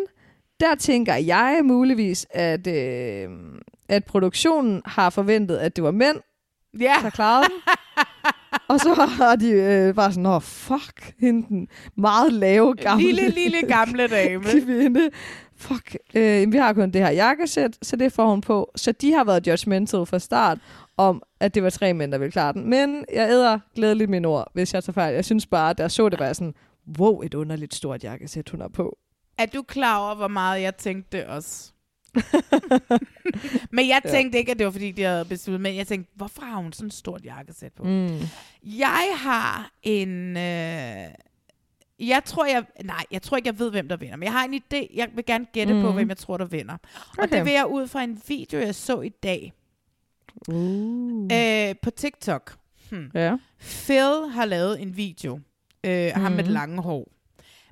[0.60, 3.28] der tænker jeg muligvis, at, øh,
[3.88, 6.16] at produktionen har forventet, at det var mænd,
[6.80, 6.94] ja.
[7.02, 7.60] der klarede den.
[8.68, 13.28] Og så har de øh, bare sådan, åh, fuck, hende den meget lave gamle Lille,
[13.28, 14.44] lille gamle dame.
[14.44, 15.10] kvinde.
[15.56, 18.70] Fuck, øh, vi har kun det her jakkesæt, så det får hun på.
[18.76, 20.58] Så de har været judgmental fra start
[20.96, 22.70] om, at det var tre mænd, der ville klare den.
[22.70, 25.14] Men jeg æder glædeligt mine ord, hvis jeg tager fejl.
[25.14, 26.54] Jeg synes bare, at der så det var sådan,
[26.98, 28.98] wow, et underligt stort jakkesæt, hun har på.
[29.38, 31.72] Er du klar over, hvor meget jeg tænkte det også?
[33.70, 34.10] men jeg Ja.
[34.10, 36.72] tænkte ikke, at det var, fordi de havde besluttet, men jeg tænkte, hvorfor har hun
[36.72, 37.82] sådan et stort jakkesæt på?
[37.84, 38.18] Mm.
[38.62, 40.36] Jeg har en...
[40.36, 41.08] Øh,
[42.08, 42.64] jeg tror, jeg...
[42.84, 44.16] Nej, jeg tror ikke, jeg ved, hvem der vinder.
[44.16, 44.96] Men jeg har en idé.
[44.96, 45.82] Jeg vil gerne gætte mm.
[45.82, 46.74] på, hvem jeg tror, der vinder.
[46.74, 47.36] Og Okay.
[47.36, 49.52] det vil jeg ud fra en video, jeg så i dag.
[50.48, 51.28] Uh.
[51.32, 52.56] Øh, på TikTok.
[52.90, 53.10] Hmm.
[53.14, 53.36] Ja.
[53.60, 55.40] Phil har lavet en video.
[55.84, 56.52] Øh, ham med det Mhm.
[56.54, 57.08] lange hår.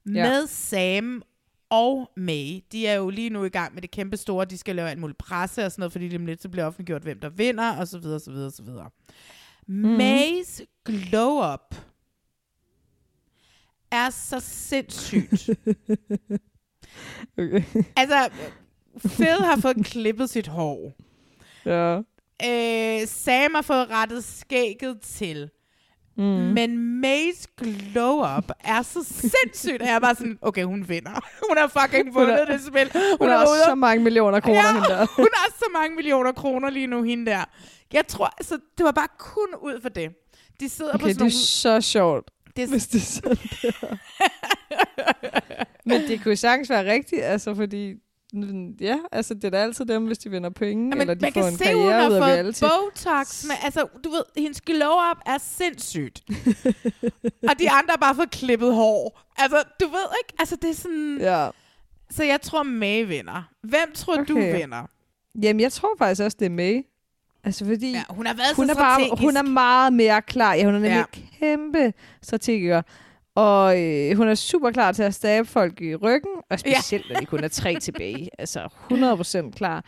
[0.06, 0.28] Ja.
[0.28, 1.22] Med Sam
[1.70, 2.60] og May.
[2.72, 4.44] De er jo lige nu i gang med det kæmpe store.
[4.44, 6.66] De skal lave alt muligt presse og sådan noget, fordi lige om lidt så bliver
[6.66, 8.90] offentliggjort, hvem der vinder, og så videre, så videre, så videre.
[9.66, 9.88] Mhm.
[9.90, 11.74] Mays glow-up
[13.90, 15.48] er så sindssygt.
[17.38, 17.62] Okay.
[17.96, 18.30] altså,
[19.04, 20.92] Phil har fået klippet sit hår.
[21.66, 21.96] Ja.
[22.44, 25.50] Øh, Sam har fået rettet skægget til.
[26.18, 26.24] Mm.
[26.24, 31.10] Men Mays glow-up er så sindssygt, at jeg bare sådan, okay, hun vinder.
[31.48, 32.90] Hun har fucking Hun vundet har- det spil.
[33.20, 35.06] Hun har ude også så mange millioner kroner, ja, hende der.
[35.16, 37.44] hun har så mange millioner kroner lige nu, hende der.
[37.92, 40.10] Jeg tror, altså, det var bare kun ud for det.
[40.60, 41.32] De sidder på Okay, sådan det er nogle...
[41.32, 43.96] så sjovt, Det er- hvis det er sådan der.
[45.88, 47.94] Men det kunne sagtens være rigtigt, altså fordi...
[48.80, 51.32] Ja, altså det er da altid dem, hvis de vinder penge, Ja, eller de man
[51.32, 52.62] får kan en se, karriere ud af reality.
[52.62, 53.44] Botox.
[53.44, 56.22] Med, altså, du ved, hendes glow-up er sindssygt.
[57.48, 59.22] og de andre har bare fået klippet hår.
[59.36, 61.18] Altså, du ved ikke, altså det er sådan...
[61.20, 61.48] Ja.
[62.10, 63.48] Så jeg tror, May vinder.
[63.62, 64.34] Hvem tror okay.
[64.34, 64.86] du vinder?
[65.42, 66.82] Jamen, jeg tror faktisk også, det er May.
[67.44, 67.92] Altså fordi...
[67.92, 69.16] Ja, hun har været hun er bare.
[69.20, 70.54] Hun er meget mere klar.
[70.54, 71.20] Ja, hun er nemlig ja.
[71.38, 71.92] kæmpe
[72.22, 72.82] strategiker.
[73.36, 77.12] Og øh, hun er super klar til at stabe folk i ryggen, og specielt, ja.
[77.12, 78.28] når de kun er tre tilbage.
[78.38, 79.84] Altså 100% klar.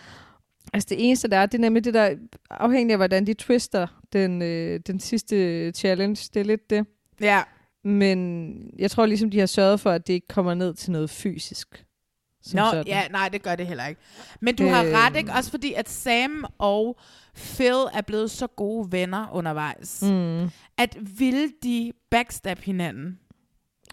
[0.72, 2.16] Altså det eneste, der er, det er nemlig det der,
[2.50, 6.30] afhængig af, hvordan de twister den, øh, den sidste challenge.
[6.34, 6.86] Det er lidt det.
[7.20, 7.42] Ja.
[7.84, 11.10] Men jeg tror ligesom, de har sørget for, at det ikke kommer ned til noget
[11.10, 11.84] fysisk.
[12.52, 12.86] Nå, sådan.
[12.86, 14.00] ja, nej, det gør det heller ikke.
[14.40, 15.32] Men du har ret, ikke?
[15.32, 16.98] Også fordi, at Sam og
[17.34, 20.02] Phil er blevet så gode venner undervejs.
[20.02, 20.50] Mm.
[20.78, 23.18] At vil de backstab hinanden?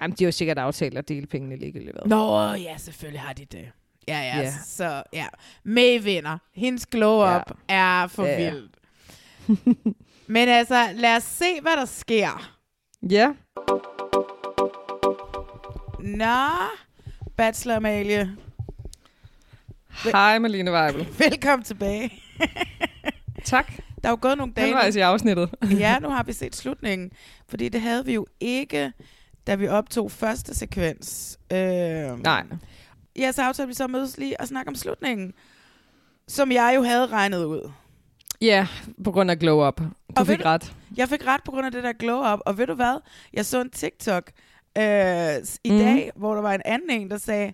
[0.01, 1.91] Jamen, de har jo sikkert aftalt at dele pengene ligegyldigt.
[1.91, 2.09] hvad?
[2.09, 3.71] Nå, ja, selvfølgelig har de det.
[4.07, 4.53] Ja, ja, Ja.
[4.65, 5.25] så ja.
[5.63, 6.37] May vinder.
[6.53, 7.75] Hendes glow-up ja.
[7.75, 8.75] er for Ja, ja, vildt.
[10.27, 12.51] Men altså, lad os se, hvad der sker.
[13.09, 13.33] Ja.
[15.99, 16.45] Nå,
[17.37, 18.35] Bachelor Amalie.
[20.03, 21.07] Hej, Malene Weibel.
[21.29, 22.11] Velkommen tilbage.
[23.45, 23.71] tak.
[24.03, 24.65] Der er jo gået nogle dage.
[24.67, 25.49] Halvvejs i afsnittet.
[25.79, 27.11] ja, nu har vi set slutningen.
[27.49, 28.93] Fordi det havde vi jo ikke,
[29.47, 31.39] da vi optog første sekvens.
[31.51, 31.57] Øh,
[32.23, 32.43] Nej.
[33.15, 35.33] Ja, så aftalte vi så at mødes lige og snakke om slutningen.
[36.27, 37.71] Som jeg jo havde regnet ud.
[38.41, 38.67] Ja,
[39.03, 39.79] på grund af glow up.
[39.79, 39.85] Du
[40.15, 40.73] Og fik du- ret.
[40.97, 42.39] Jeg fik ret på grund af det der glow up.
[42.45, 42.99] Og ved du hvad?
[43.33, 44.31] Jeg så en TikTok
[44.77, 44.83] øh,
[45.63, 45.79] i Mhm.
[45.79, 47.53] dag, hvor der var en anden en, der sagde,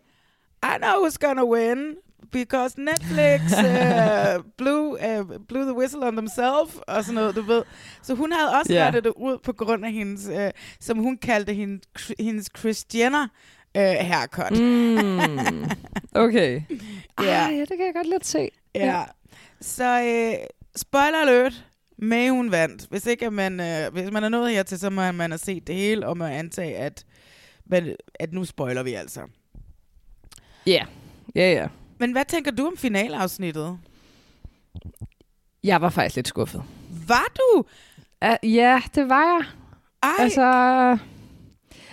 [0.63, 1.95] I know who's gonna win,
[2.31, 7.63] because Netflix uh, blew, uh, blew the whistle on themselves, og sådan noget, du ved.
[8.01, 8.77] Så hun havde også Ja.
[8.77, 8.85] yeah.
[8.87, 10.49] rettet det ud på grund af hendes, uh,
[10.79, 11.79] som hun kaldte hende,
[12.19, 13.27] hendes Chris Jenner
[13.77, 14.51] uh, haircut.
[14.59, 15.65] Mm.
[16.15, 16.61] Okay.
[17.21, 17.25] Ja.
[17.45, 18.49] Ej, ja, det kan jeg godt lidt se.
[18.75, 19.03] Ja.
[19.61, 20.33] Så øh,
[20.75, 21.65] spoiler alert.
[21.97, 22.85] May hun vandt.
[22.89, 25.67] Hvis ikke at man, øh, hvis man er nået hertil, så må man have set
[25.67, 27.05] det hele, og må antage, at,
[28.19, 29.21] at nu spoiler vi altså.
[30.65, 30.85] Ja.
[31.35, 31.67] Ja, ja.
[32.01, 33.77] Men hvad tænker du om finalafsnittet?
[35.63, 36.63] Jeg var faktisk lidt skuffet.
[37.07, 37.63] Var du?
[38.25, 39.45] Uh, ja, det var jeg.
[40.03, 40.09] Ej.
[40.19, 40.41] Altså,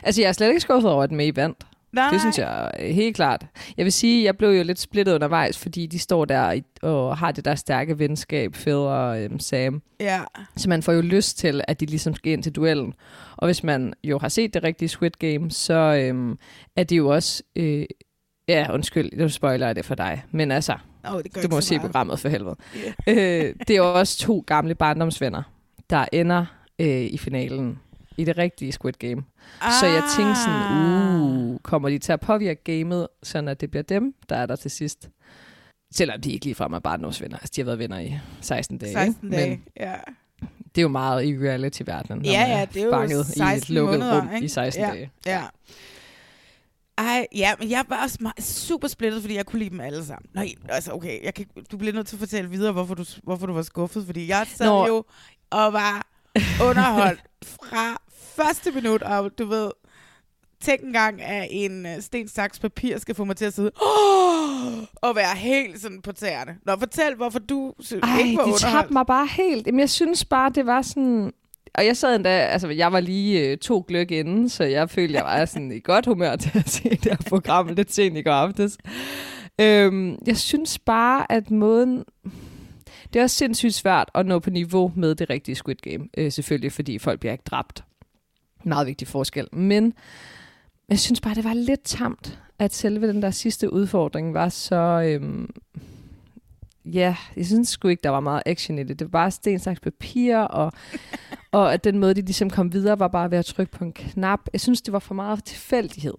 [0.02, 1.66] altså, jeg er slet ikke skuffet over, at May vandt.
[1.92, 2.10] Nej.
[2.10, 3.46] Det synes jeg er helt klart.
[3.76, 7.32] Jeg vil sige, jeg blev jo lidt splittet undervejs, fordi de står der og har
[7.32, 9.82] det der stærke venskab, Phil og øhm, Sam.
[10.00, 10.20] Ja.
[10.56, 12.94] Så man får jo lyst til, at de ligesom skal ind til duellen.
[13.36, 16.38] Og hvis man jo har set det rigtige Squid Game, så øhm,
[16.76, 17.42] er det jo også...
[17.56, 17.86] Øh,
[18.48, 20.24] ja, undskyld, nu spoiler jeg det for dig.
[20.30, 20.76] Men altså,
[21.10, 21.82] Åh, det du må se meget.
[21.82, 22.56] programmet for helvede.
[23.08, 23.46] Yeah.
[23.48, 25.42] øh, det er også to gamle barndomsvenner,
[25.90, 26.46] der ender
[26.78, 27.78] øh, i finalen
[28.16, 29.22] i det rigtige Squid Game.
[29.60, 29.72] Ah.
[29.80, 33.82] Så jeg tænkte sådan, uh, kommer de til at påvirke gamet, sådan at det bliver
[33.82, 35.08] dem, der er der til sidst?
[35.90, 37.36] Selvom de ikke ligefrem er barndomsvenner.
[37.36, 38.92] Altså, de har været venner i 16 dage.
[38.92, 39.36] 16 ikke?
[39.36, 39.94] dage, Men ja.
[40.74, 43.70] det er jo meget i reality-verdenen, Ja, ja, det er jo fanget 16 i et
[43.70, 44.44] lukket måneder, rum ikke?
[44.44, 45.10] i 16 ja, dage.
[45.26, 45.42] Ja.
[46.98, 50.04] Ej, ja, men jeg var også meget, super splittet, fordi jeg kunne lide dem alle
[50.04, 50.30] sammen.
[50.34, 53.46] Nej, altså okay, jeg kan, du bliver nødt til at fortælle videre, hvorfor du, hvorfor
[53.46, 54.86] du var skuffet, fordi jeg sad Nå.
[54.86, 55.04] jo
[55.50, 56.06] og var
[56.62, 57.96] underholdt fra
[58.36, 59.70] første minut, og du ved,
[60.60, 63.70] tænk engang, at en uh, sten, saks, papir skal få mig til at sidde
[65.06, 66.56] og være helt sådan på tæerne.
[66.66, 68.60] Nå, fortæl, hvorfor du sy- Ej, ikke var det underholdt.
[68.60, 69.66] tabte mig bare helt.
[69.66, 71.32] Jamen, jeg synes bare, det var sådan...
[71.74, 75.14] Og jeg sad endda, altså jeg var lige øh, to gløk inden, så jeg følte,
[75.14, 78.22] jeg var sådan i godt humør til at se det her program lidt sent i
[78.22, 78.78] går aftes.
[79.60, 82.04] Øhm, jeg synes bare, at måden...
[83.12, 86.08] Det er også sindssygt svært at nå på niveau med det rigtige Squid Game.
[86.16, 87.84] Øh, selvfølgelig, fordi folk bliver ikke dræbt.
[88.64, 89.48] Meget vigtig forskel.
[89.52, 89.94] Men
[90.88, 95.02] jeg synes bare, det var lidt tamt, at selve den der sidste udfordring var så...
[95.06, 95.50] Øhm,
[96.92, 98.98] Ja, jeg synes sgu ikke, der var meget action i det.
[98.98, 100.72] Det var bare sten, saks, papir, og,
[101.52, 103.92] og at den måde, de ligesom kom videre, var bare ved at trykke på en
[103.92, 104.40] knap.
[104.52, 106.14] Jeg synes, det var for meget tilfældighed.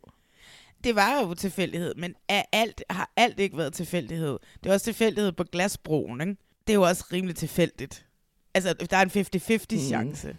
[0.83, 4.37] Det var jo tilfældighed, men er alt, har alt ikke været tilfældighed?
[4.63, 6.35] Det er også tilfældighed på glasbroen, ikke?
[6.67, 8.05] Det er jo også rimelig tilfældigt.
[8.53, 10.35] Altså, der er en 50-50 chance.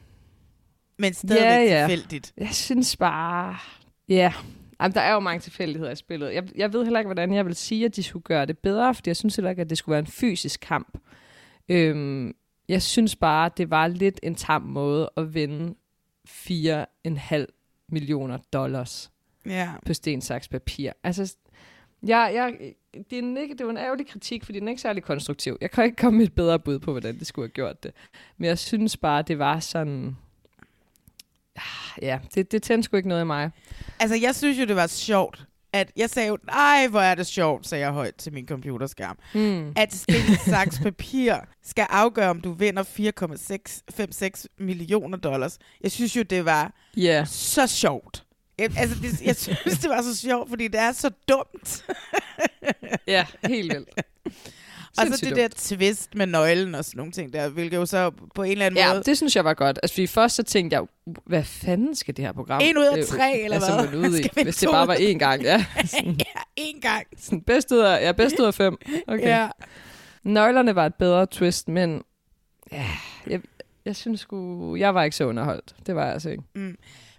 [0.98, 1.86] Men stadigvæk ja, ja.
[1.88, 2.32] tilfældigt.
[2.36, 3.56] Jeg synes bare...
[4.08, 4.32] Ja,
[4.80, 6.34] Jamen, der er jo mange tilfældigheder i spillet.
[6.34, 8.94] Jeg, jeg ved heller ikke, hvordan jeg vil sige, at de skulle gøre det bedre,
[8.94, 10.98] fordi jeg synes heller ikke, at det skulle være en fysisk kamp.
[11.68, 12.34] Øhm,
[12.70, 15.74] jeg synes bare, det var lidt en tam måde at vinde
[16.28, 17.46] 4,5
[17.88, 19.10] millioner dollars
[19.46, 19.70] Ja.
[19.86, 20.92] på sten, saks, papir.
[21.04, 21.34] Altså,
[22.02, 22.72] jeg, jeg,
[23.10, 25.58] det, er en, ikke, det var en ærgerlig kritik, fordi den er ikke særlig konstruktiv.
[25.60, 27.92] Jeg kan ikke komme med et bedre bud på, hvordan det skulle have gjort det.
[28.36, 30.16] Men jeg synes bare, det var sådan...
[31.56, 31.62] Ah,
[32.02, 33.50] Ja, det, det tændte sgu ikke noget i mig.
[34.00, 37.26] Altså, jeg synes jo, det var sjovt, at jeg sagde jo, nej, hvor er det
[37.26, 39.18] sjovt, sagde jeg højt til min computerskærm.
[39.34, 39.72] Mm.
[39.76, 41.34] At sten, saks, papir
[41.64, 45.58] skal afgøre, om du vinder 4,56 millioner dollars.
[45.82, 47.24] Jeg synes jo, det var Ja.
[47.28, 48.24] så sjovt.
[48.58, 51.84] Jeg, altså, det, jeg synes, det var så sjovt, fordi det er så dumt.
[53.06, 53.88] Ja, helt vildt.
[54.98, 58.10] Og så det der twist med nøglen og sådan nogle ting der, hvilket jo så
[58.34, 59.02] på en eller anden Ja, måde...
[59.02, 59.78] det synes jeg var godt.
[59.82, 60.84] Altså, fordi først så tænkte jeg,
[61.26, 62.60] hvad fanden skal det her program?
[62.64, 64.10] En ud af øh, tre, eller altså, hvad?
[64.10, 65.64] ud i, hvis det bare var én gang, ja.
[66.04, 67.06] ja, en gang.
[67.18, 68.76] Sådan, bedst ud af, ja, bedst ud af fem.
[69.08, 69.26] Okay.
[69.26, 69.48] Ja.
[70.22, 72.02] Nøglerne var et bedre twist, men
[72.72, 72.86] ja,
[73.26, 73.40] jeg,
[73.84, 75.74] jeg synes sgu, jeg var ikke så underholdt.
[75.86, 76.42] Det var jeg altså ikke.
[76.54, 76.76] Mm.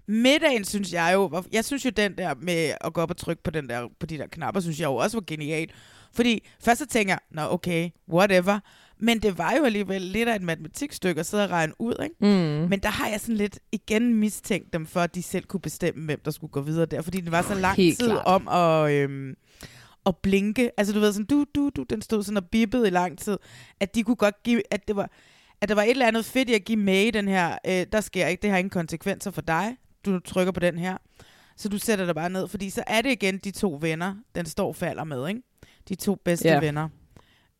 [0.07, 3.43] Middagen synes jeg jo, jeg synes jo den der med at gå op og trykke
[3.43, 5.69] på, den der, på de der knapper, synes jeg jo også var genial.
[6.13, 8.59] Fordi først så tænker jeg, nå okay, whatever.
[8.99, 12.15] Men det var jo alligevel lidt af et matematikstykke at sidde og regne ud, ikke?
[12.19, 12.69] Mm.
[12.69, 16.05] Men der har jeg sådan lidt igen mistænkt dem, for at de selv kunne bestemme,
[16.05, 17.01] hvem der skulle gå videre der.
[17.01, 18.25] Fordi det var så lang Helt tid klart.
[18.25, 19.35] om at, øhm,
[20.05, 20.71] at blinke.
[20.77, 23.37] Altså du ved sådan, du, du, du, den stod sådan og bippede i lang tid.
[23.79, 25.09] At de kunne godt give, at det var,
[25.61, 28.01] at der var et eller andet fedt i at give May den her, øh, der
[28.01, 29.77] sker ikke, det har ingen konsekvenser for dig.
[30.05, 30.97] Du trykker på den her.
[31.57, 34.45] Så du sætter dig bare ned, fordi så er det igen de to venner, den
[34.45, 35.41] står og falder med, ikke?
[35.89, 36.59] De to bedste Ja.
[36.59, 36.89] venner.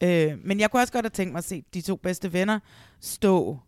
[0.03, 2.59] Øh, men jeg kunne også godt have tænkt mig at se de to bedste venner
[3.01, 3.59] stå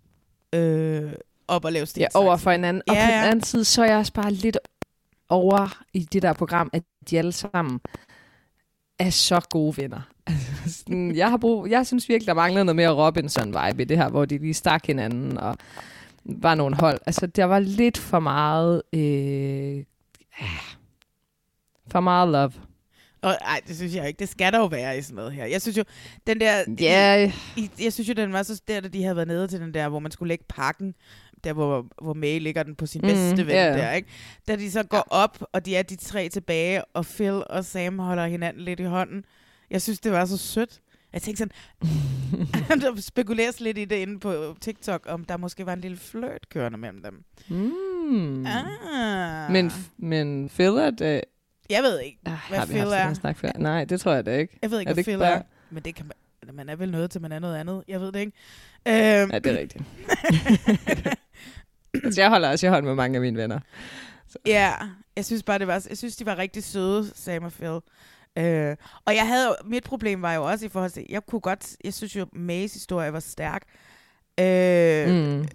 [0.55, 1.13] øh,
[1.47, 2.83] op og lave sten, Ja, over for hinanden.
[2.87, 3.25] Og Ja, på den ja.
[3.29, 4.57] anden side, så er jeg også bare lidt
[5.29, 7.79] over i det der program, at de alle sammen
[8.99, 10.01] er så gode venner.
[10.63, 13.97] Altså, sådan, jeg, har brug, jeg synes virkelig, der mangler noget mere Robinson-vibe i det
[13.97, 15.57] her, hvor de lige stak hinanden og
[16.25, 16.99] var nogle hold.
[17.05, 18.81] Altså, der var lidt for meget...
[18.93, 19.83] Øh,
[21.87, 22.51] for meget love.
[23.23, 24.19] Og, ej, det synes jeg ikke.
[24.19, 25.45] Det skal der jo være i sådan noget her.
[25.45, 25.83] Jeg synes jo,
[26.27, 26.63] den der...
[26.79, 27.31] Ja.
[27.57, 29.73] I, jeg synes jo, den var så der, da de havde været nede til den
[29.73, 30.93] der, hvor man skulle lægge pakken,
[31.43, 33.73] der hvor, hvor May ligger den på sin Mm, bedste ven ja.
[33.77, 34.07] der, ikke?
[34.47, 37.99] Da de så går op, og de er de tre tilbage, og Phil og Sam
[37.99, 39.25] holder hinanden lidt i hånden.
[39.71, 40.79] Jeg synes, det var så sødt.
[41.13, 45.73] Jeg tænkte sådan, der spekuleres lidt i det inde på TikTok, om der måske var
[45.73, 47.23] en lille flirt kørende mellem dem.
[47.47, 48.45] Mm.
[48.45, 49.51] Ah.
[49.51, 51.21] Men, men Phil er det...
[51.69, 53.13] Jeg ved ikke, Ah, hvad her er.
[53.13, 53.49] snak før?
[53.57, 54.57] Nej, det tror jeg da ikke.
[54.61, 56.05] Jeg ved ikke, er hvad bare- er, men det kan
[56.45, 57.83] man, man er vel noget til, man er noget andet.
[57.87, 58.31] Jeg ved det ikke.
[58.87, 59.83] Øhm, Ja, det er rigtigt.
[62.03, 63.59] altså, jeg holder også i hånd med mange af mine venner.
[64.45, 64.71] Ja,
[65.15, 67.79] jeg synes bare, det var, jeg synes, de var rigtig søde, Sam og Phil.
[68.37, 68.75] Øh,
[69.05, 71.93] og jeg havde, mit problem var jo også i forhold til, jeg kunne godt, jeg
[71.93, 73.61] synes jo, Mays historie var stærk.
[74.39, 75.47] Øh, Mm.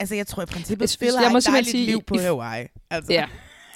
[0.00, 2.66] Altså, jeg tror i princippet, Phil har et dejligt sige, liv på Hawaii.
[2.90, 3.12] Altså.
[3.12, 3.26] Ja.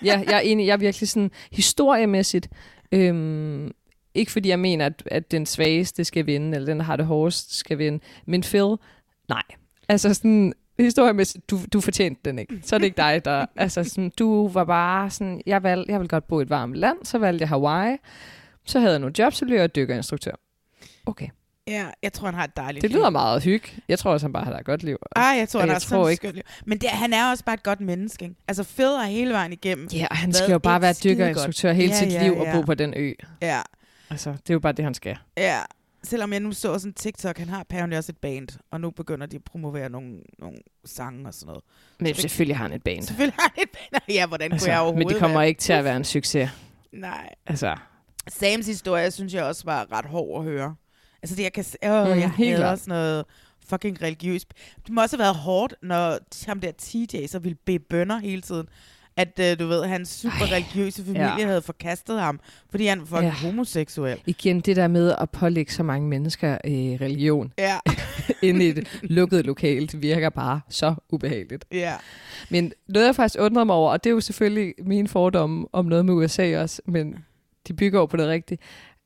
[0.05, 0.67] Ja, jeg er enig.
[0.67, 2.49] Jeg er virkelig sådan historiemæssigt...
[2.93, 3.71] Øhm,
[4.15, 7.07] ikke fordi jeg mener, at, at den svageste skal vinde, eller den, der har det
[7.07, 8.01] hårdest, skal vinde.
[8.27, 8.77] Men Phil,
[9.29, 9.43] nej.
[9.89, 12.61] Altså sådan, historiemæssigt, du, du fortjente den ikke.
[12.63, 13.47] Så er det ikke dig, der...
[13.57, 16.75] altså sådan, du var bare sådan, jeg, valg, jeg vil godt bo i et varmt
[16.75, 17.97] land, så valgte jeg Hawaii.
[18.65, 20.33] Så havde jeg nogle jobs, så blev jeg dykkerinstruktør.
[21.07, 21.29] Okay.
[21.69, 22.99] Ja, jeg tror, han har et dejligt Det liv.
[22.99, 23.69] lyder meget hygge.
[23.89, 24.97] Jeg tror også, han bare har et godt liv.
[25.17, 26.43] Ej, jeg tror, Og han har sådan et ikke- skønt liv.
[26.67, 28.25] Men det, han er også bare et godt menneske.
[28.25, 28.37] Ikke?
[28.49, 29.89] Altså, har hele vejen igennem.
[29.93, 32.41] Ja, og han skal jo bare være dykkerinstruktør hele Ja, sit ja, liv ja.
[32.41, 33.13] og bo på den ø.
[33.43, 33.61] Ja,
[34.11, 35.17] Altså, det er jo bare det, han skal.
[35.37, 35.61] ja.
[36.03, 39.27] Selvom jeg nu så sådan TikTok, han har apparently også et band, og nu begynder
[39.27, 41.65] de at promovere nogle, nogle sange og sådan noget.
[42.01, 43.03] Men Så det- selvfølgelig har han et band.
[43.03, 44.03] Selvfølgelig har han et band.
[44.17, 46.05] Ja, hvordan kunne Altså, jeg overhovedet men det kommer være- ikke til at være en
[46.05, 46.51] succes.
[46.93, 47.29] Nej.
[47.47, 47.77] Altså,
[48.29, 50.75] Sams historie, synes jeg også var ret hård at høre.
[51.23, 51.65] Altså det, jeg kan...
[51.87, 53.25] Åh, Mm, jeg helt sådan noget
[53.69, 54.49] fucking religiøst.
[54.87, 58.43] Det må også have været hårdt, når ham der TJ så ville bede bønder hele
[58.43, 58.67] tiden.
[59.17, 61.47] At, øh, du ved, hans super religiøse familie ja.
[61.47, 62.41] havde forkastet ham,
[62.71, 63.31] fordi han var fucking Ja.
[63.49, 64.19] homoseksuel.
[64.27, 67.79] igen det der med at pålægge så mange mennesker øh, religion Ja.
[68.43, 71.65] inde i et lukket lokale, det virker bare så ubehageligt.
[71.73, 71.95] Ja.
[72.51, 75.85] Men noget, jeg faktisk undrer mig over, og det er jo selvfølgelig mine fordomme om
[75.87, 77.17] noget med USA også, men
[77.69, 78.59] de bygger over på det rigtige.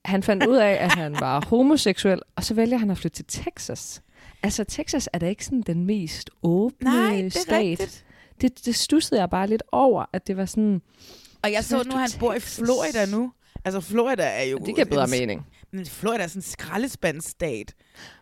[0.04, 3.42] Han fandt ud af, at han var homoseksuel, og så vælger han at flytte til
[3.44, 4.02] Texas.
[4.42, 7.58] Altså, Texas er da ikke sådan den mest åbne Nej, det er stat.
[7.58, 8.04] rigtigt.
[8.40, 10.82] Det, det stussede jeg bare lidt over, at det var sådan...
[11.42, 12.56] Og jeg så Flyt nu, han bor i Texas.
[12.64, 13.32] Florida nu.
[13.64, 14.58] Altså, Florida er jo...
[14.58, 15.46] Det giver bedre en- mening.
[15.72, 17.74] Men Florida er sådan en skraldespandsstat.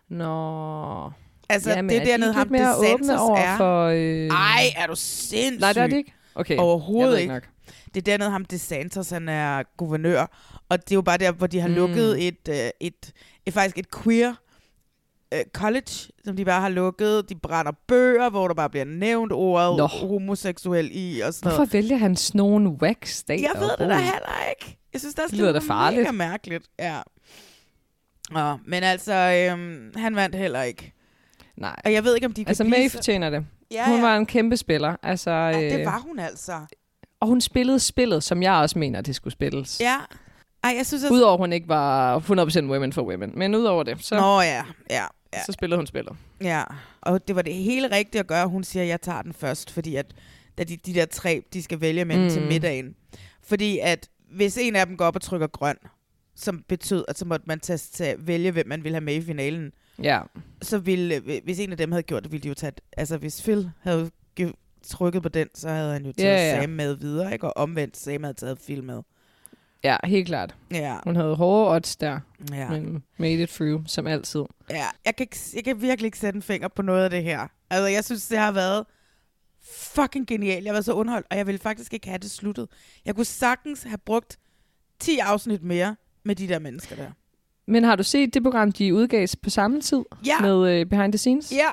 [0.09, 1.11] Nå...
[1.49, 3.57] Altså, Jamen, det er er de dernede, ham mere åbne over er.
[3.57, 4.27] for, øh...
[4.27, 5.59] Ej, er du sindssyg?
[5.59, 6.13] Nej, det er det ikke?
[6.35, 7.35] Okay, jeg Overhovedet ved ikke.
[7.35, 7.47] ikke
[7.93, 10.25] Det er dernede, ham DeSantis, han er guvernør.
[10.71, 11.73] Og det er jo bare der, hvor de har Mm.
[11.73, 13.11] lukket et, øh, et,
[13.45, 14.33] et, faktisk et queer
[15.33, 15.91] øh, college,
[16.25, 17.29] som de bare har lukket.
[17.29, 19.85] De brænder bøger, hvor der bare bliver nævnt ordet Nå.
[19.87, 21.73] homoseksuel i og sådan Hvorfor noget.
[21.73, 23.23] vælger han sådan nogle wax?
[23.29, 24.77] Jeg ved det da heller ikke.
[24.93, 26.01] Jeg synes, det, Det lyder da farligt.
[26.01, 26.67] mega mærkeligt.
[26.79, 26.99] Ja.
[28.31, 30.93] Nå, men altså, øhm, han vandt heller ikke.
[31.57, 31.75] Nej.
[31.85, 33.45] Og jeg ved ikke, om de kan Altså, May fortjener det.
[33.71, 34.01] Ja, hun ja.
[34.01, 34.95] var en kæmpe spiller.
[35.03, 36.59] Altså, Ja, det øh, var hun altså.
[37.19, 39.79] Og hun spillede spillet, som jeg også mener, det skulle spilles.
[39.81, 39.97] Ja.
[40.63, 41.13] Ej, jeg synes også...
[41.13, 43.31] Udover at hun ikke var 100% women for women.
[43.35, 45.43] Men udover det, så, Nå ja, ja, ja.
[45.45, 46.15] så spillede hun spillet.
[46.41, 46.63] Ja,
[47.01, 48.47] og det var det hele rigtige at gøre.
[48.47, 50.05] Hun siger, at jeg tager den først, fordi at,
[50.57, 52.29] da de, de der tre, de skal vælge mellem mm.
[52.29, 52.95] til middagen.
[53.43, 55.75] Fordi at hvis en af dem går op og trykker grøn,
[56.35, 59.21] som betød, at så måtte man tage, tage, vælge, hvem man ville have med i
[59.21, 59.71] finalen,
[60.03, 60.19] Ja.
[60.61, 63.17] så ville, øh, hvis en af dem havde gjort det, ville de jo tage, altså
[63.17, 64.11] hvis Phil havde
[64.83, 66.61] trykket på den, så havde han jo taget Ja, ja.
[66.61, 67.47] Sam med videre, ikke?
[67.47, 69.01] Og omvendt, Sam havde taget Phil med.
[69.83, 70.55] Ja, helt klart.
[70.71, 70.97] Ja.
[71.03, 72.19] Hun havde hårde odds der,
[72.51, 72.69] Ja.
[72.69, 74.43] men made it through, som altid.
[74.69, 77.23] Ja, jeg kan, ikke, jeg kan virkelig ikke sætte en finger på noget af det
[77.23, 77.47] her.
[77.69, 78.85] Altså, jeg synes, det har været
[79.71, 80.65] fucking genialt.
[80.65, 82.67] Jeg været så underholdt, og jeg ville faktisk ikke have det sluttet.
[83.05, 84.39] Jeg kunne sagtens have brugt
[84.99, 87.11] 10 afsnit mere med de der mennesker der.
[87.67, 90.03] Men har du set det program, de udgav på samme tid?
[90.25, 90.39] Ja.
[90.41, 91.51] Med uh, Behind the Scenes?
[91.51, 91.67] Ja,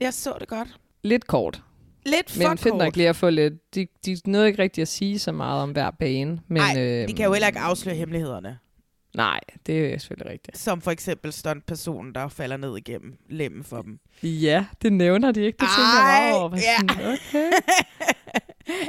[0.00, 0.80] jeg så det godt.
[1.02, 1.62] Lidt kort.
[2.06, 2.78] Lidt for Men fedt kort.
[2.82, 3.74] nok lige at få lidt...
[3.74, 6.40] De, de nåede ikke rigtig at sige så meget om hver bane.
[6.48, 8.58] Men, Nej, øh, de kan jo heller ikke afsløre hemmelighederne.
[9.16, 10.58] Nej, det er selvfølgelig rigtigt.
[10.58, 13.98] Som for eksempel stuntpersonen, der falder ned igennem lemmen for dem.
[14.22, 15.56] Ja, det nævner de ikke.
[15.56, 16.48] Det tænker jeg over.
[16.48, 16.76] Hvad ja.
[16.78, 17.50] sådan, okay.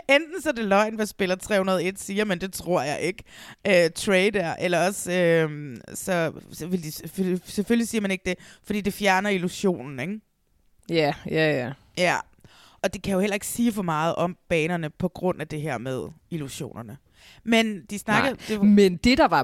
[0.15, 3.23] Enten så er det løgn, hvad spiller 301 siger, men det tror jeg ikke.
[3.67, 8.23] Øh, trade er, eller også, øh, så, så vil de selvfølgelig, selvfølgelig siger man ikke
[8.25, 10.19] det, fordi det fjerner illusionen, ikke?
[10.89, 11.71] Ja, ja, ja.
[11.97, 12.15] Ja,
[12.83, 15.61] og det kan jo heller ikke sige for meget om banerne på grund af det
[15.61, 16.97] her med illusionerne.
[17.43, 18.33] Men de snakkede...
[18.35, 18.45] Nej.
[18.47, 19.43] Det var, Men det, der var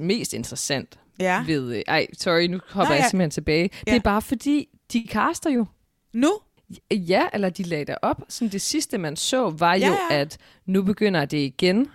[0.00, 1.44] mest interessant Ja.
[1.46, 1.76] ved...
[1.76, 3.08] øh, Ej, sorry, nu hopper Nå, jeg ja.
[3.08, 3.62] simpelthen tilbage.
[3.80, 3.96] Det Ja.
[3.96, 5.66] er bare fordi, de caster jo.
[6.12, 6.32] Nu?
[6.90, 8.22] Ja, eller de lagde det op.
[8.28, 10.16] Sådan det sidste, man så, var Ja, jo, ja.
[10.20, 11.90] at nu begynder det igen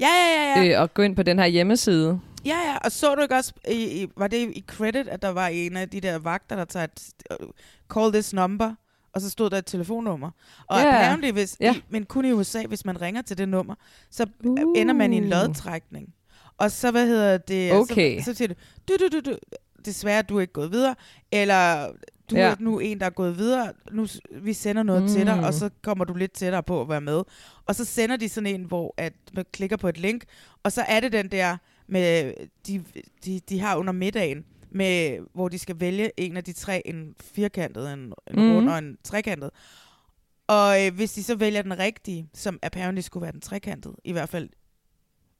[0.00, 0.76] ja, ja, ja, ja.
[0.76, 2.20] øh, at gå ind på den her hjemmeside.
[2.44, 5.28] Ja, ja, og så du ikke også, i, i, var det i credit, at der
[5.28, 7.02] var en af de der vagter, der tager et,
[7.40, 7.46] uh,
[7.94, 8.74] call this number,
[9.14, 10.30] og så stod der et telefonnummer.
[10.66, 10.88] Og Ja.
[10.88, 11.74] apparently, hvis, Ja.
[11.74, 13.74] i, men kun i USA, hvis man ringer til det nummer,
[14.10, 14.58] så uh.
[14.76, 16.14] ender man i en lodtrækning.
[16.58, 17.72] Og så, hvad hedder det?
[17.72, 18.18] Okay.
[18.18, 18.56] Så, så siger det,
[18.88, 19.36] du, du, du, du,
[19.84, 20.94] desværre, du er ikke gået videre,
[21.32, 21.86] eller
[22.30, 22.42] du Ja.
[22.42, 24.06] er nu en, der er gået videre, nu,
[24.42, 25.08] vi sender noget mm.
[25.08, 25.44] til dig, Mm.
[25.44, 27.22] og så kommer du lidt tættere på at være med.
[27.66, 30.24] Og så sender de sådan en, hvor at man klikker på et link,
[30.62, 32.34] og så er det den der, med,
[32.66, 32.84] de,
[33.24, 37.14] de, de har under middagen, med, hvor de skal vælge en af de tre, en
[37.34, 38.52] firkantet, en, en Mhm.
[38.54, 39.50] rund og en trekantet.
[40.46, 44.12] Og øh, hvis de så vælger den rigtige, som apparently skulle være den trekantede, i
[44.12, 44.48] hvert fald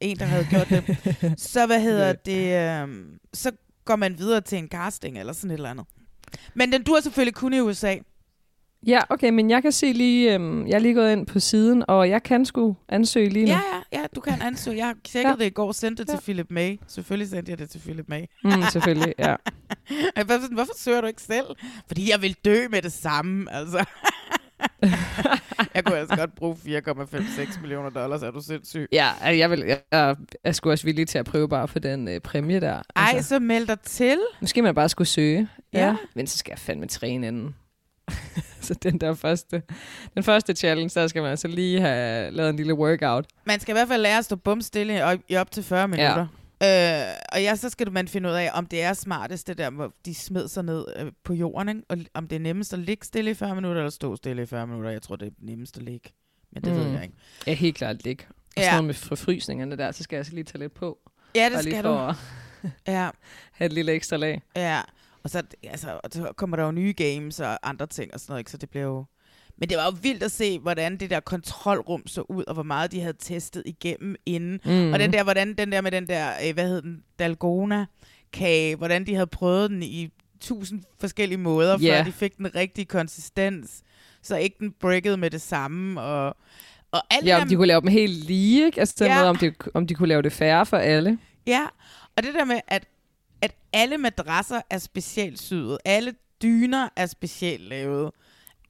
[0.01, 0.99] en, der havde gjort det,
[1.53, 3.53] så hvad hedder det, øh, så
[3.85, 5.87] går man videre til en casting eller sådan et eller andet.
[6.55, 7.97] Men den dur selvfølgelig kun i USA.
[8.87, 11.85] Ja, okay, men jeg kan se lige, øhm, jeg er lige gået ind på siden,
[11.89, 13.51] og jeg kan sgu ansøge lige nu.
[13.51, 13.61] Ja,
[13.93, 14.77] ja, ja, du kan ansøge.
[14.77, 15.37] Jeg har tjekket ja.
[15.37, 16.79] det i går, sendte det til Philip May.
[16.89, 18.25] Selvfølgelig sendte jeg det til Philip May.
[18.45, 19.35] Mm, selvfølgelig, ja.
[20.29, 21.47] Sådan, Hvorfor søger du ikke selv?
[21.87, 23.85] Fordi jeg vil dø med det samme, altså.
[25.75, 28.89] jeg kunne altså godt bruge 4,56 millioner dollars, er du sindssyg?
[28.93, 31.79] Ja, altså, jeg, vil, jeg, jeg er sgu også villig til at prøve bare for
[31.79, 32.83] den øh, præmie der.
[32.97, 34.19] Ej, så meld dig til.
[34.41, 35.49] Måske man bare skulle søge.
[35.73, 35.97] Ja.
[36.15, 37.55] Men så skal jeg fandme træne inden.
[38.61, 39.63] så den der første,
[40.15, 43.27] den første challenge, der skal man altså lige have lavet en lille workout.
[43.45, 45.89] Man skal i hvert fald lære at stå bumstille i op- i op til 40
[45.89, 46.27] minutter.
[46.61, 47.09] Ja.
[47.11, 49.71] Øh, og ja, så skal man finde ud af, om det er smartest, det der,
[49.71, 51.83] hvor de smed sig ned øh, på jorden, ikke?
[51.89, 54.47] og om det er nemmest at ligge stille i 40 minutter, eller stå stille i
[54.47, 54.91] 40 minutter.
[54.91, 56.11] Jeg tror, det er nemmest at ligge,
[56.53, 56.79] men det mm.
[56.79, 57.15] ved jeg ikke.
[57.47, 58.25] Ja, helt klart ligge.
[58.29, 58.63] Og Ja.
[58.63, 60.99] sådan noget med forfrysningerne der, så skal jeg altså lige tage lidt på.
[61.35, 61.95] Ja, det skal du.
[61.99, 62.15] At
[62.87, 63.09] Ja.
[63.53, 64.43] have et lille ekstra lag.
[64.57, 64.81] Ja,
[65.25, 68.33] og så, altså, og så kommer der jo nye games og andre ting og sådan
[68.33, 68.51] noget, ikke?
[68.51, 69.05] så det blev jo...
[69.59, 72.63] Men det var jo vildt at se, hvordan det der kontrolrum så ud, og hvor
[72.63, 74.61] meget de havde testet igennem inden.
[74.65, 74.93] Mm.
[74.93, 77.87] Og den der, hvordan den der med den der, øh, hvad hed den, Dalgona
[78.33, 80.09] kage, hvordan de havde prøvet den i
[80.41, 81.99] tusind forskellige måder, Ja.
[81.99, 83.83] før de fik den rigtige konsistens,
[84.23, 86.37] så ikke den brikkede med det samme, og,
[86.91, 88.81] og alt Ja, om de kunne lave dem helt lige, ikke?
[88.81, 89.19] Altså den Ja.
[89.19, 91.19] måde, om de, om de kunne lave det færre for alle.
[91.47, 91.63] Ja,
[92.17, 92.85] og det der med, at,
[93.43, 98.11] at alle madrasser er specielt syet, alle dyner er specielt lavet,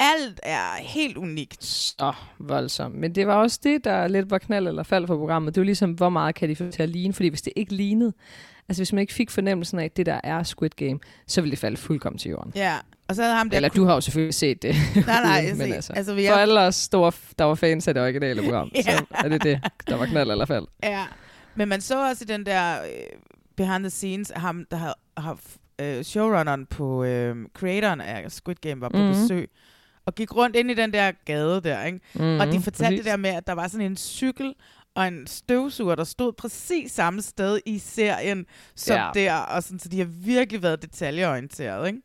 [0.01, 1.65] alt er helt unikt.
[1.65, 2.95] Så voldsomt.
[2.95, 5.55] Men det var også det, der lidt var knald eller fald for programmet.
[5.55, 7.15] Det var ligesom, hvor meget kan de få til at ligne?
[7.15, 8.13] Fordi hvis det ikke lignede,
[8.69, 11.51] altså hvis man ikke fik fornemmelsen af, at det der er Squid Game, så ville
[11.51, 12.53] det falde fuldkommen til jorden.
[12.57, 12.77] Ja,
[13.09, 13.57] og så havde ham der...
[13.57, 14.75] Eller du har jo selvfølgelig set det.
[15.07, 17.95] Nej, nej, men se, altså, altså, for jeg- alle os store, der var fans af
[17.95, 18.83] det originale program, Ja.
[18.83, 20.67] så er det det, der var knald eller fald.
[20.83, 21.05] Ja,
[21.55, 22.89] men man så også i den der øh,
[23.57, 25.39] behind the scenes, ham, der har, har
[25.81, 29.07] øh, showrunneren på, øh, creatoren af Squid Game var på Mhm.
[29.07, 29.23] mm-hmm.
[29.23, 29.51] besøg,
[30.07, 32.01] og gik rundt ind i den der gade der, ikke?
[32.15, 32.99] Mhm, og de fortalte præcis.
[32.99, 34.55] det der med, at der var sådan en cykel
[34.95, 39.11] og en støvsuger, der stod præcis samme sted i serien som Ja.
[39.15, 42.01] der, og sådan, så de har virkelig været detaljeorienteret, ikke?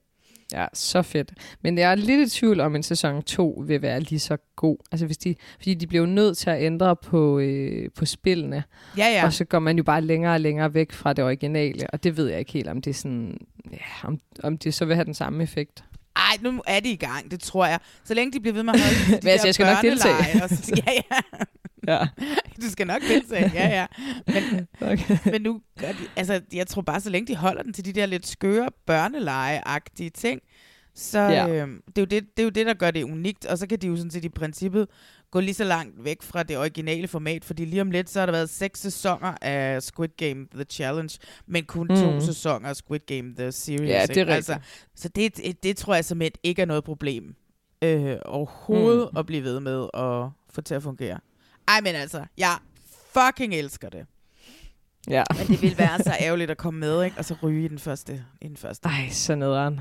[0.51, 1.31] Ja, så fedt.
[1.61, 4.77] Men jeg er lidt i tvivl om, en sæson 2 vil være lige så god.
[4.91, 8.63] Altså, hvis de, fordi de bliver jo nødt til at ændre på, øh, på spillene.
[8.97, 9.25] Ja, ja.
[9.25, 11.87] Og så går man jo bare længere og længere væk fra det originale.
[11.93, 13.37] Og det ved jeg ikke helt, om det sådan...
[13.71, 15.83] Ja, om, om det så vil have den samme effekt.
[16.15, 17.79] Ej, nu er de i gang, det tror jeg.
[18.03, 20.43] Så længe de bliver ved med at holde de Men altså, jeg skal nok deltage.
[20.43, 21.19] Og så, ja, ja.
[21.87, 22.07] Ja.
[22.63, 23.85] Du skal nok deltage, ja, ja.
[24.27, 25.17] Men, Okay.
[25.31, 25.85] men nu, de,
[26.15, 30.09] altså, jeg tror bare, så længe de holder den til de der lidt skøre børneleje-agtige
[30.09, 30.41] ting,
[30.95, 31.47] så Ja.
[31.47, 33.45] øh, det, er jo det, det er jo det, der gør det unikt.
[33.45, 34.87] Og så kan de jo sådan set i princippet
[35.31, 38.25] gå lige så langt væk fra det originale format, fordi lige om lidt, så har
[38.25, 41.95] der været seks sæsoner af Squid Game The Challenge, men kun mm.
[41.95, 43.89] to sæsoner af Squid Game The Series.
[43.89, 44.35] Ja, det er ikke?
[44.35, 44.59] rigtigt.
[44.95, 47.35] så det, det, det tror jeg simpelthen ikke er noget problem
[47.81, 49.17] øh, overhovedet mm.
[49.17, 51.19] at blive ved med at få til at fungere.
[51.69, 52.57] Ej, men altså, jeg
[53.13, 54.05] fucking elsker det.
[55.09, 55.23] Ja.
[55.37, 57.17] Men det ville være så ærgerligt at komme med, ikke?
[57.17, 58.25] Og så ryge i den første.
[58.41, 58.89] I den første.
[58.89, 59.79] Ej, så nederen.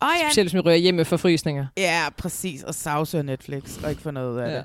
[0.00, 1.66] Og ja, Specielt hvis man ryger hjem med forfrysninger.
[1.76, 2.62] Ja, præcis.
[2.62, 4.56] Og sagsøger Netflix, og ikke få noget af Ja.
[4.56, 4.64] det.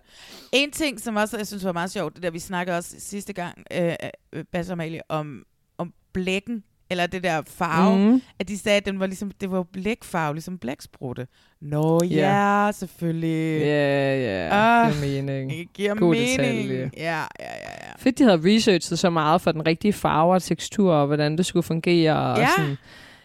[0.52, 3.34] En ting, som også jeg synes var meget sjovt, det der, vi snakkede også sidste
[3.34, 3.94] gang, øh,
[4.34, 5.44] øh, Bas og Amalie, om,
[5.78, 8.22] om blækken, eller det der farve, mm.
[8.40, 11.28] at de sagde, at den var ligesom, det var blækfarve, ligesom blæksprutte.
[11.62, 12.66] Nå Ja.
[12.66, 13.62] ja, selvfølgelig.
[13.62, 14.50] Ja, ja.
[14.52, 15.52] Ah, giver mening.
[15.52, 16.30] Det giver God mening.
[16.40, 16.92] detalje.
[16.98, 17.92] Ja, ja, ja, ja.
[17.98, 21.46] Fedt, de havde researchet så meget for den rigtige farve og tekstur, og hvordan det
[21.46, 22.16] skulle fungere.
[22.18, 22.48] Og Ja.
[22.58, 22.78] sådan.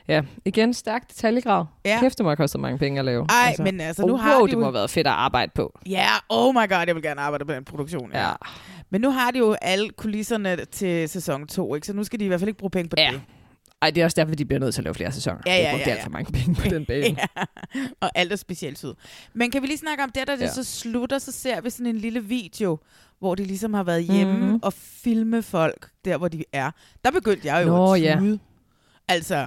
[0.08, 1.64] Ja, igen, stærk detaljegrad.
[1.84, 1.98] Ja.
[2.00, 3.26] Kæft, det må have kostet mange penge at lave.
[3.28, 5.12] Ej, men altså, nu og har wow, de det jo- må have været fedt at
[5.12, 5.78] arbejde på.
[5.90, 8.10] Ja, oh my god, jeg vil gerne arbejde på den produktion.
[8.14, 8.28] Ja.
[8.28, 8.32] Ja.
[8.90, 11.86] Men nu har de jo alle kulisserne til sæson 2, ikke?
[11.86, 13.10] så nu skal de i hvert fald ikke bruge penge på Ja.
[13.12, 13.20] det.
[13.86, 15.38] Ej, det er også derfor, de bliver nødt til at lave flere sæsoner.
[15.46, 16.04] Ja, har ja, brugt ja, alt ja.
[16.04, 17.04] for mange penge på den bane.
[17.36, 17.42] ja.
[18.00, 18.94] Og alt er specielt ud.
[19.34, 20.44] Men kan vi lige snakke om det, da det Ja.
[20.46, 20.52] ja.
[20.52, 22.78] så slutter, så ser vi sådan en lille video,
[23.18, 24.42] hvor de ligesom har været hjemme Mhm.
[24.42, 24.60] mm-hmm.
[24.62, 26.70] og filme folk, der hvor de er.
[27.04, 28.16] Der begyndte jeg jo Nå, at ja.
[28.20, 28.38] tude.
[29.08, 29.46] Altså,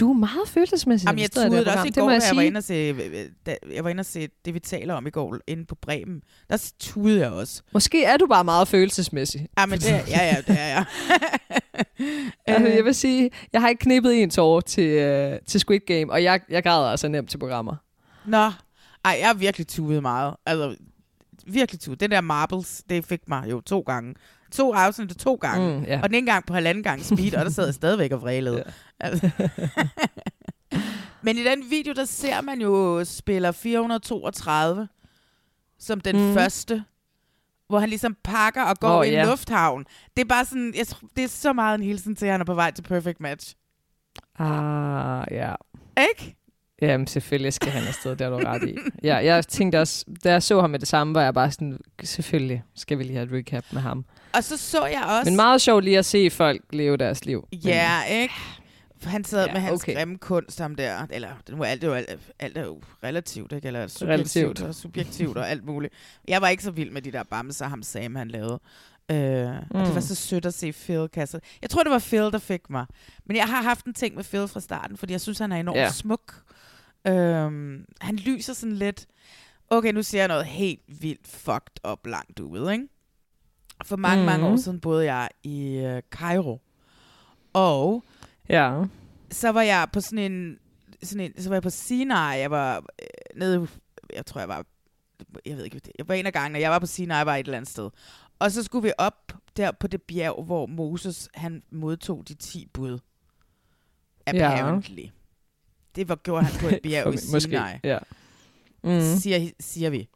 [0.00, 1.06] Du er meget følelsesmæssig.
[1.06, 2.74] Jamen, jeg det tudede her også i går, det jeg jeg var inde og se,
[2.74, 5.74] øh, da, jeg var inde og se det, vi taler om i går, inde på
[5.82, 6.20] Bremen.
[6.50, 7.62] Der tudede jeg også.
[7.72, 9.48] Måske er du bare meget følelsesmæssig.
[9.58, 10.84] Ja, men det, er- ja, ja, det er jeg.
[12.46, 16.12] Altså, jeg vil sige, jeg har ikke knippet en tår til, øh, til Squid Game,
[16.12, 17.76] og jeg, jeg græder altså nemt til programmer.
[18.24, 18.50] Nå,
[19.04, 20.34] ej, jeg har virkelig tudet meget.
[20.46, 20.76] Altså,
[21.46, 22.00] virkelig tudet.
[22.00, 24.14] Den der Marbles, det fik mig jo to gange.
[24.52, 25.78] To afsnit to gange.
[25.78, 26.00] Mm, ja.
[26.02, 28.64] Og den ene gang på halvanden gang speed, og der sad jeg stadigvæk og vrælede.
[29.00, 29.30] Altså.
[31.22, 34.88] Men i den video, der ser man jo spiller 432
[35.78, 36.34] som den mm.
[36.34, 36.84] første,
[37.68, 39.24] hvor han ligesom pakker og går oh, i en ja.
[39.24, 39.84] lufthavn.
[40.16, 42.40] Det er bare sådan, jeg tror, det er så meget en hilsen til, at han
[42.40, 43.54] er på vej til Perfect Match.
[44.38, 45.54] Ah, ja.
[46.00, 46.36] Ikke?
[46.82, 48.76] Jamen, selvfølgelig skal han afsted, det har du ret i.
[49.02, 51.78] Ja, jeg tænkte også, da jeg så ham med det samme, var jeg bare sådan,
[52.04, 54.04] selvfølgelig skal vi lige have et recap med ham.
[54.34, 55.30] Og så så jeg også...
[55.30, 57.48] Men meget sjovt lige at se folk leve deres liv.
[57.52, 58.34] Ja, ikke?
[59.02, 59.94] Han sad Ja, med hans okay.
[59.96, 61.06] grimme kunst, ham der.
[61.10, 63.66] Eller, nu er alt, jo alt, alt er jo relativt, ikke?
[63.66, 64.68] Eller subjektivt Relativt.
[64.68, 65.94] og subjektivt og alt muligt.
[66.28, 68.60] Jeg var ikke så vild med de der bamser, ham Sam, han lavede.
[69.10, 69.16] Øh,
[69.48, 69.54] mm.
[69.70, 70.00] Og det var Mm.
[70.00, 71.40] så sødt at se Phil kasse.
[71.62, 72.86] Jeg tror, det var Phil, der fik mig.
[73.24, 75.56] Men jeg har haft en ting med Phil fra starten, fordi jeg synes, han er
[75.56, 75.90] enormt ja.
[75.90, 76.34] smuk.
[77.06, 79.06] Øhm, han lyser sådan lidt...
[79.70, 82.88] Okay, nu siger jeg noget helt vildt fucked up langt ude, ikke?
[83.84, 84.26] For mange, mm.
[84.26, 84.58] mange år Mhm.
[84.58, 86.60] siden boede jeg i øh, Cairo.
[87.52, 88.04] Og
[88.48, 88.84] Ja.
[89.30, 90.58] så var jeg på sådan en,
[91.02, 93.68] sådan en så var jeg på Sinai, jeg var øh, nede,
[94.14, 94.64] jeg tror jeg var,
[95.46, 97.56] jeg ved ikke, jeg var en af gangene, jeg var på Sinai, var et eller
[97.56, 97.90] andet sted.
[98.38, 102.66] Og så skulle vi op der på det bjerg, hvor Moses, han modtog de 10
[102.72, 102.98] bud.
[104.26, 105.02] Apparently.
[105.02, 105.10] Ja.
[105.96, 107.98] Det var, gjorde han på et bjerg i Måske, Sinai, ja.
[108.84, 108.90] mm.
[108.90, 109.00] Mm.
[109.00, 110.08] siger, siger vi.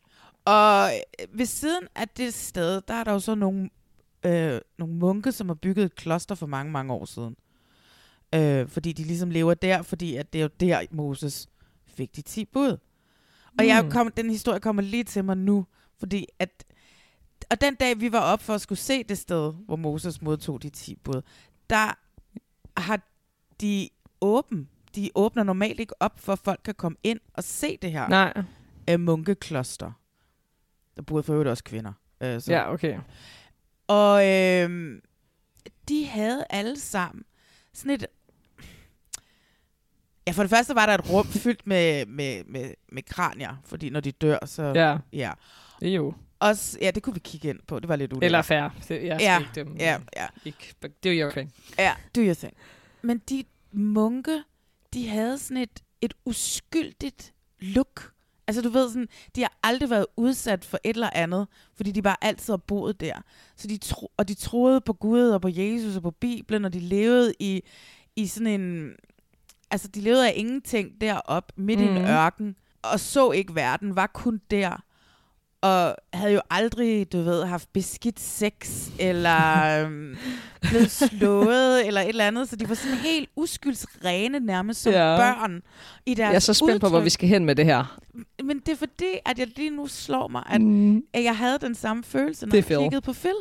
[0.44, 0.90] Og
[1.20, 3.70] øh, ved siden af det sted, der er der jo så nogle,
[4.26, 7.36] øh, nogle munke, som har bygget et kloster for mange, mange år siden.
[8.34, 11.48] Øh, fordi de ligesom lever der, fordi at det er jo der, Moses
[11.86, 12.76] fik de 10 bud.
[13.58, 13.90] Og jeg Mm.
[13.90, 15.66] kom, den historie kommer lige til mig nu,
[15.98, 16.64] fordi at...
[17.50, 20.62] Og den dag, vi var op for at skulle se det sted, hvor Moses modtog
[20.62, 21.22] de 10 bud,
[21.70, 21.98] der
[22.80, 23.00] har
[23.60, 23.88] de
[24.20, 24.68] åben.
[24.94, 28.08] De åbner normalt ikke op, for at folk kan komme ind og se det her
[28.08, 28.42] Nej.
[28.90, 29.92] øh, munkekloster.
[30.96, 31.92] Der boede for øvrigt også kvinder.
[32.20, 32.52] Øh, så.
[32.52, 32.98] Ja, okay.
[33.88, 35.00] Og øh,
[35.88, 37.24] de havde alle sammen
[37.72, 38.06] sådan et...
[40.30, 43.90] Ja, for det første var der et rum fyldt med, med, med, med kranier, fordi
[43.90, 44.62] når de dør, så...
[44.74, 44.96] Ja.
[45.12, 45.32] ja.
[45.82, 46.14] Jo.
[46.38, 47.80] Også, ja, det kunne vi kigge ind på.
[47.80, 48.50] Det var lidt ulækkert.
[48.50, 48.70] Eller.
[48.88, 49.76] Det, jeg ja, ikke dem.
[49.76, 50.26] ja, ja.
[50.44, 51.52] Ikke, do your thing.
[51.78, 52.52] Ja, do your thing.
[53.02, 54.42] Men de munke,
[54.94, 58.12] de havde sådan et, et uskyldigt look.
[58.46, 61.46] Altså du ved sådan, de har aldrig været udsat for et eller andet,
[61.76, 63.22] fordi de bare altid har boet der.
[63.56, 66.72] Så de tro, og de troede på Gud og på Jesus og på Bibelen, og
[66.72, 67.62] de levede i,
[68.16, 68.92] i sådan en...
[69.70, 71.84] Altså de levede af ingenting derop midt mm.
[71.86, 72.04] i en Mhm.
[72.10, 74.82] ørken, og så ikke verden, var kun der.
[75.62, 80.16] Og havde jo aldrig, du ved, haft beskidt sex, eller øhm,
[80.70, 82.48] blevet slået, eller et eller andet.
[82.48, 85.16] Så de var sådan helt uskyldsrene nærmest som Ja.
[85.16, 85.62] børn
[86.06, 87.04] i deres Jeg er så spændt på, hvor udtryk.
[87.04, 88.00] vi skal hen med det her.
[88.44, 90.96] Men det er fordi, at jeg lige nu slår mig, at, Mm.
[91.12, 93.34] at jeg havde den samme følelse, når jeg kiggede på Phil.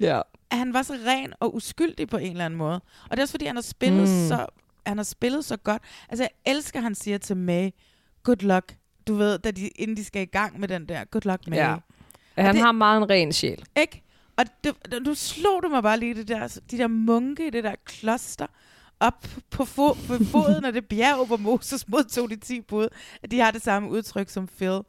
[0.00, 0.20] Ja.
[0.50, 2.74] At han var så ren og uskyldig på en eller anden måde.
[3.04, 4.28] Og det er også fordi, han har spillet, mm.
[4.28, 4.46] så,
[4.86, 5.82] han har spillet så godt.
[6.08, 7.70] Altså, jeg elsker, han siger til May,
[8.22, 8.74] good luck.
[9.06, 11.56] Du ved, da de, inden de skal i gang med den der, good luck, May.
[11.56, 11.72] Ja.
[12.36, 13.64] Og Han det- har meget en ren sjæl.
[13.80, 14.02] Ikke?
[14.36, 14.74] Og det,
[15.06, 18.46] du slog du mig bare lige det der, de der munke i det der kloster
[19.00, 22.88] op på, fo- på foden af det bjerg, hvor Moses modtog de 10 bud,
[23.22, 24.80] at de har det samme udtryk som Phil.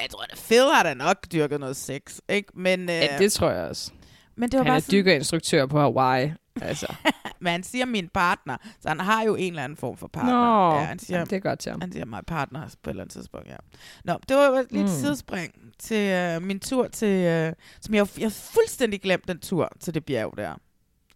[0.00, 2.48] Jeg tror, at Phil har da nok dyrket noget sex, ikke?
[2.54, 3.90] Men, øh, Ja, det tror jeg også.
[4.36, 6.32] men det var Han bare er sådan, dykkerinstruktør på Hawaii.
[6.60, 6.94] Altså.
[7.40, 10.32] men han siger min partner, så han har jo en eller anden form for partner.
[10.72, 11.74] Nå, ja, han siger, jamen, det er godt, ja.
[11.80, 13.56] Han siger my partner på et eller andet tidspunkt, ja.
[14.04, 14.88] Nå, det var et lidt Mm.
[14.88, 19.68] sidespring til øh, min tur til, øh, som jeg, jeg har fuldstændig glemt den tur
[19.80, 20.54] til det bjerg der.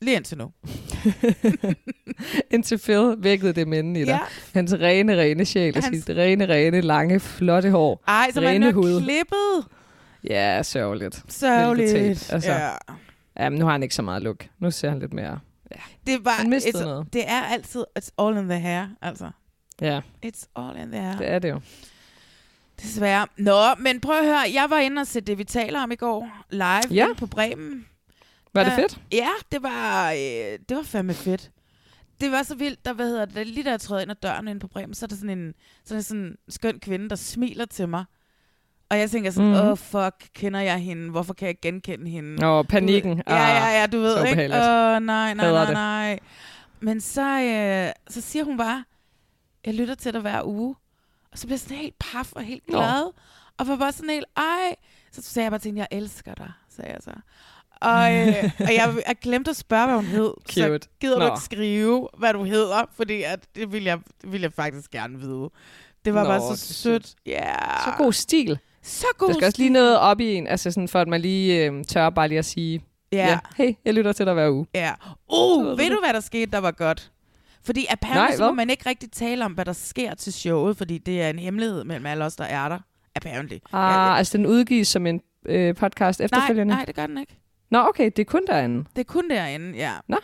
[0.00, 0.50] Lige indtil nu.
[2.50, 4.08] Indtil Phil vækkede det minde i dig.
[4.10, 4.18] Ja.
[4.54, 5.74] Hans rene, rene sjæl.
[5.74, 6.08] Hans- Hans...
[6.08, 8.04] rene, rene, lange, flotte hår.
[8.08, 9.00] Ej, så man rene er hud.
[9.02, 9.66] klippet.
[10.24, 11.22] Ja, sørgeligt.
[11.28, 12.32] Sørgeligt.
[12.32, 12.52] Altså.
[12.52, 12.70] Ja.
[13.38, 14.48] Ja, men nu har han ikke så meget look.
[14.58, 15.40] Nu ser han lidt mere...
[15.74, 15.80] Ja.
[16.06, 17.12] Det, var, Han mistede it's, noget.
[17.12, 19.30] det er altid, it's all in the hair, altså.
[19.80, 21.16] Ja, It's all in the hair.
[21.18, 21.60] det er det jo.
[22.82, 23.26] Desværre.
[23.36, 25.96] Nå, men prøv at høre, jeg var inde og se det, vi taler om i
[25.96, 27.06] går, live Ja.
[27.18, 27.86] på Bremen.
[28.54, 29.00] Var det fedt?
[29.12, 30.18] Ja, det var, øh,
[30.68, 31.50] det var fandme fedt.
[32.20, 34.48] Det var så vildt, der, hvad hedder det, lige da jeg trådte ind ad døren
[34.48, 35.54] inde på Bremen, så er der sådan en,
[35.84, 38.04] sådan en sådan skøn kvinde, der smiler til mig.
[38.90, 39.58] Og jeg tænker sådan, Mhm.
[39.58, 39.70] åh mm.
[39.70, 41.10] oh, fuck, kender jeg hende?
[41.10, 42.34] Hvorfor kan jeg genkende hende?
[42.36, 43.10] Nå, panikken.
[43.10, 44.42] Du ved- Ja, ja, ja, du så ved, ikke?
[44.44, 46.18] Åh, oh, nej, nej, nej, nej.
[46.80, 48.84] Men så, øh, så siger hun bare,
[49.66, 50.74] jeg lytter til dig hver uge.
[51.32, 52.78] Og så bliver jeg sådan helt paf og helt Nå.
[52.78, 53.10] glad.
[53.58, 54.76] Og var bare sådan helt, ej.
[55.12, 57.10] Så sagde jeg bare til hende, jeg elsker dig, sagde jeg så.
[57.80, 60.32] Og, øh, og jeg, jeg glemte at spørge, hvad hun hed.
[60.48, 60.88] Så Cute.
[61.00, 61.32] gider du Nå.
[61.32, 62.84] ikke skrive, hvad du hedder?
[62.92, 65.50] Fordi at, det, ville jeg, det ville jeg faktisk gerne vide.
[66.04, 67.14] Det var Nå, bare så sødt.
[67.26, 67.54] Ja.
[67.84, 68.58] Så god stil.
[68.86, 71.20] Så god Der skal også lige noget op i en, altså sådan for at man
[71.20, 72.80] lige øh, tør bare lige at sige,
[73.12, 73.38] Ja.
[73.56, 74.66] hey, jeg lytter til dig hver uge.
[74.74, 74.92] Ja.
[75.06, 75.92] Ved Uh, du ved det.
[75.92, 77.12] du, hvad der skete, der var godt?
[77.64, 80.76] Fordi apparently Nej, så må man ikke rigtig tale om, hvad der sker til showet,
[80.76, 82.78] fordi det er en hemmelighed mellem alle os, der er der.
[83.14, 83.56] Apparently.
[83.72, 86.74] Ah, altså den udgives som en øh, podcast nej, efterfølgende?
[86.74, 87.38] nej, det gør den ikke.
[87.70, 88.84] Nå, okay, det er kun derinde.
[88.96, 89.92] Det er kun derinde, ja.
[90.08, 90.16] Nå.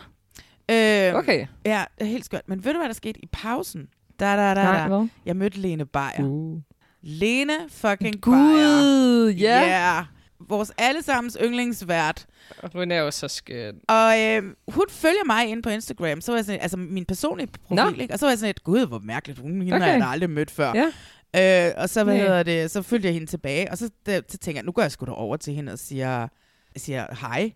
[0.71, 1.47] Øh, Okay.
[1.65, 2.41] Ja, det er helt skørt.
[2.47, 3.87] Men ved du, hvad der skete i pausen?
[4.19, 4.87] Da, da, da, Nej, da.
[4.87, 5.07] hvad?
[5.25, 6.23] Jeg mødte Lene Beyer.
[6.23, 6.59] Uh.
[7.03, 8.21] Lene fucking.
[8.21, 9.61] Gud, ja.
[9.67, 10.05] Yeah.
[10.49, 12.25] Vores allesammens yndlingsvært.
[12.73, 13.75] Hun er jo så skøn.
[13.87, 17.47] Og øh, hun følger mig ind på Instagram, så var jeg sådan, altså min personlige
[17.47, 18.01] profil, Nå.
[18.01, 18.13] ikke?
[18.13, 19.85] og så var jeg sådan et, gud, hvor mærkeligt, hun hende okay.
[19.85, 20.73] Har jeg da aldrig mødt før.
[20.75, 21.67] Ja.
[21.67, 22.23] Øh, og så, hvad Nej.
[22.23, 24.81] hedder det, så følger jeg hende tilbage, og så, der, så tænker jeg, nu går
[24.81, 26.27] jeg sgu da over til hende og siger,
[26.75, 27.51] siger hej.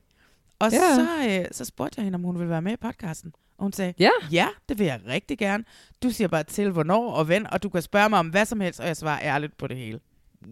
[0.60, 0.96] Og Ja.
[0.96, 1.08] så,
[1.40, 3.32] øh, så spurgte jeg hende, om hun ville være med i podcasten.
[3.58, 4.10] Og hun sagde, Ja.
[4.32, 5.64] ja, det vil jeg rigtig gerne.
[6.04, 8.60] Du siger bare til, hvornår og when, og du kan spørge mig om hvad som
[8.62, 10.00] helst, og jeg svarer ærligt på det hele.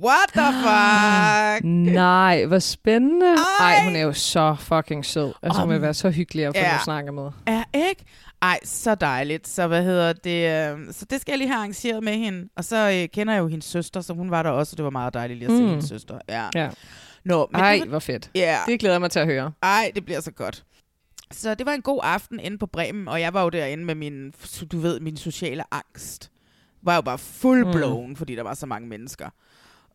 [0.03, 1.63] What the fuck?
[1.95, 3.25] Nej, hvor spændende.
[3.59, 3.73] Ej.
[3.73, 5.33] Ej, hun er jo så fucking sød.
[5.43, 6.75] Altså, hun vil være så hyggelig at få Ja.
[6.75, 7.29] at snakke med.
[7.47, 8.03] Ja, ikke?
[8.41, 9.47] Ej, så dejligt.
[9.47, 10.71] Så hvad hedder det?
[10.73, 12.49] Øh, så det skal jeg lige have arrangeret med hende.
[12.57, 14.83] Og så øh, kender jeg jo hendes søster, så hun var der også, og det
[14.83, 15.69] var meget dejligt lige at se Mm.
[15.69, 16.19] hendes søster.
[16.29, 16.45] Ja.
[16.55, 16.69] Ja.
[17.25, 18.29] Nå, men Ej, det var, hvor fedt.
[18.35, 18.57] Ja.
[18.67, 19.51] Det glæder jeg mig til at høre.
[19.63, 20.63] Ej, det bliver så godt.
[21.31, 23.95] Så det var en god aften inde på Bremen, og jeg var jo derinde med
[23.95, 24.33] min,
[24.71, 26.31] du ved, min sociale angst.
[26.81, 28.15] Var jo bare full blown, mm.
[28.15, 29.29] fordi der var så mange mennesker.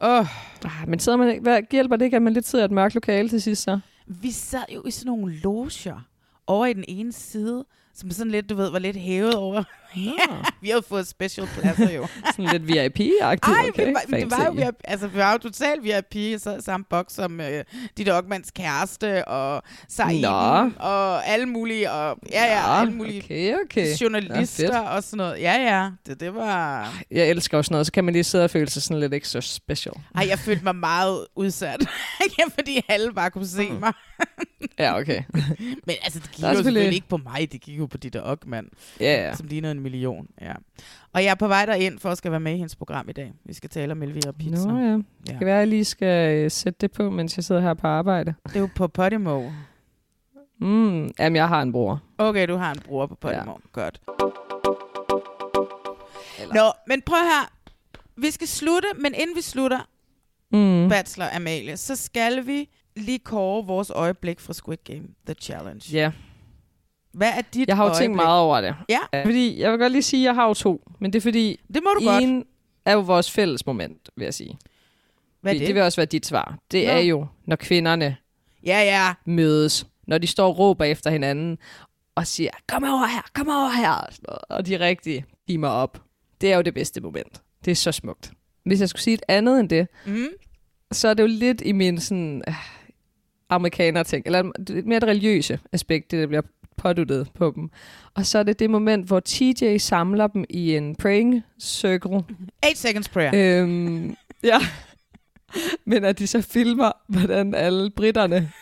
[0.00, 0.26] Åh,
[0.64, 2.94] Ah, Men sidder man, hvad, hjælper det ikke, at man lidt sidder i et mørkt
[2.94, 3.80] lokale til sidst så?
[4.06, 6.00] vi sad jo i sådan nogle loger
[6.46, 9.62] over i den ene side, som sådan lidt, du ved, var lidt hævet over.
[9.96, 12.06] Ja, vi havde fået special pladser jo.
[12.36, 13.52] Sådan lidt VIP-agtigt.
[13.52, 13.86] Ej, okay.
[13.86, 14.50] det, var, det var jo.
[14.52, 17.64] VIP, altså, vi var jo totalt VIP, så samme boks som øh,
[17.96, 20.70] Ditte Ockmans kæreste, og Saiden, Nå.
[20.76, 23.86] og alle mulige, og ja, ja, Nå, alle mulige okay, okay.
[24.00, 24.88] journalister fedt.
[24.88, 25.40] og sådan noget.
[25.40, 26.88] Ja, ja, det, det var...
[27.10, 29.40] Jeg elsker også noget, så kan man lige sidde og føle sig sådan lidt extra
[29.40, 29.94] special.
[30.14, 31.80] Ej, jeg følte mig meget udsat,
[32.38, 33.92] ja, fordi alle bare kunne se mig.
[34.78, 35.22] Ja, okay.
[35.86, 38.24] Men altså, det gik jo selvfølgelig selvfølgelig- ikke på mig, det gik jo på Ditte
[38.24, 38.66] Ockmann,
[39.00, 39.36] Ja, ja.
[39.36, 40.26] som lignede en million.
[40.40, 40.52] Ja.
[41.12, 43.12] Og jeg er på vej derind for at skal være med i hendes program i
[43.12, 43.32] dag.
[43.44, 44.68] Vi skal tale om Elvira Pizza.
[44.68, 44.92] Nå ja.
[44.92, 45.04] Det
[45.38, 47.86] kan være, at jeg lige skal øh, sætte det på, mens jeg sidder her på
[47.86, 48.34] arbejde.
[48.46, 49.50] Det er jo på Podimo.
[50.60, 52.02] Mm, jamen, jeg har en bror.
[52.18, 53.52] Okay, du har en bror på Podimo.
[53.52, 53.80] Ja.
[53.80, 54.00] Godt.
[56.54, 57.52] Nå, men prøv her.
[58.16, 59.78] Vi skal slutte, men inden vi slutter,
[60.52, 60.88] Mm.
[60.88, 65.82] Bachelor Amalie, så skal vi lige kåre vores øjeblik fra Squid Game, The Challenge.
[65.92, 66.12] Ja.
[67.12, 68.02] Hvad er dit Jeg har jo øjeblik?
[68.04, 68.74] tænkt meget over det.
[68.88, 69.22] Ja.
[69.24, 70.90] Fordi, jeg vil godt lige sige, at jeg har jo to.
[70.98, 72.22] Men det er fordi, Det må du godt.
[72.24, 72.44] en
[72.84, 74.58] er jo vores fælles moment, vil jeg sige.
[75.40, 75.66] Hvad er det?
[75.66, 76.58] Det vil også være dit svar.
[76.70, 76.92] Det Nå.
[76.92, 78.16] er jo, når kvinderne
[78.66, 79.14] Ja, ja.
[79.24, 79.86] mødes.
[80.06, 81.58] Når de står og råber efter hinanden
[82.14, 83.90] og siger, kom over her, kom over her.
[83.90, 86.02] og sådan noget, Og de rigtig beamer op.
[86.40, 87.42] Det er jo det bedste moment.
[87.64, 88.32] Det er så smukt.
[88.64, 90.26] Hvis jeg skulle sige et andet end det, Mm.
[90.92, 92.54] så er det jo lidt i min sådan øh,
[93.48, 96.42] amerikaner ting, eller det- mere det religiøse aspekt, det der bliver
[96.82, 97.70] påduttet på dem.
[98.14, 102.16] Og så er det det moment, hvor TJ samler dem i en praying circle.
[102.16, 102.24] 8
[102.74, 103.30] seconds prayer.
[103.34, 104.58] Øhm, ja.
[105.84, 108.52] Men at de så filmer, hvordan alle britterne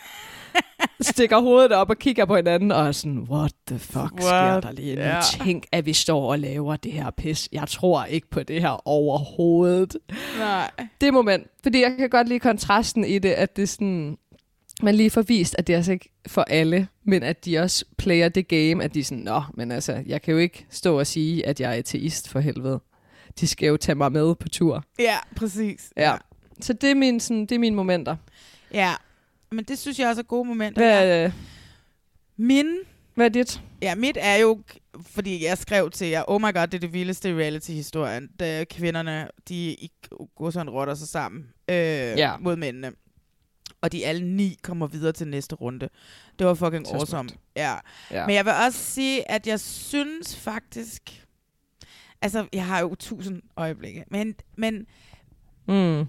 [1.01, 4.23] stikker hovedet op og kigger på hinanden, og er sådan, what the fuck what?
[4.23, 5.01] sker der lige nu?
[5.01, 5.21] Ja.
[5.43, 7.49] Tænk, at vi står og laver det her pis.
[7.51, 9.97] Jeg tror ikke på det her overhovedet.
[10.37, 10.71] Nej.
[11.01, 14.17] Det moment, fordi jeg kan godt lide kontrasten i det, at det er sådan,
[14.83, 17.85] man lige får vist, at det er altså ikke for alle, men at de også
[17.97, 20.99] player det game, at de er sådan, nå, men altså, jeg kan jo ikke stå
[20.99, 22.79] og sige, at jeg er ateist for helvede.
[23.39, 24.83] De skal jo tage mig med på tur.
[24.99, 25.93] Ja, præcis.
[25.97, 26.15] Ja.
[26.61, 28.15] Så det er, min, sådan, det er mine momenter.
[28.73, 28.93] Ja,
[29.51, 30.81] men det synes jeg også er gode momenter.
[30.81, 31.31] Hvad, øh,
[32.37, 32.65] Min,
[33.15, 33.61] hvad er dit?
[33.81, 34.59] ja, mit er jo,
[35.01, 39.27] fordi jeg skrev til jer, oh my god, det er det vildeste reality-historien, da kvinderne,
[39.49, 39.91] de i
[40.35, 42.37] går sådan rotter sig sammen øh, Ja.
[42.37, 42.91] mod mændene.
[43.81, 45.89] Og de alle ni kommer videre til næste runde.
[46.39, 47.29] Det var fucking Så awesome.
[47.55, 47.75] Ja.
[48.11, 48.25] Ja.
[48.25, 51.25] Men jeg vil også sige, at jeg synes faktisk...
[52.21, 54.03] Altså, jeg har jo tusind øjeblikke.
[54.11, 54.85] Men, men,
[55.67, 56.05] Mm.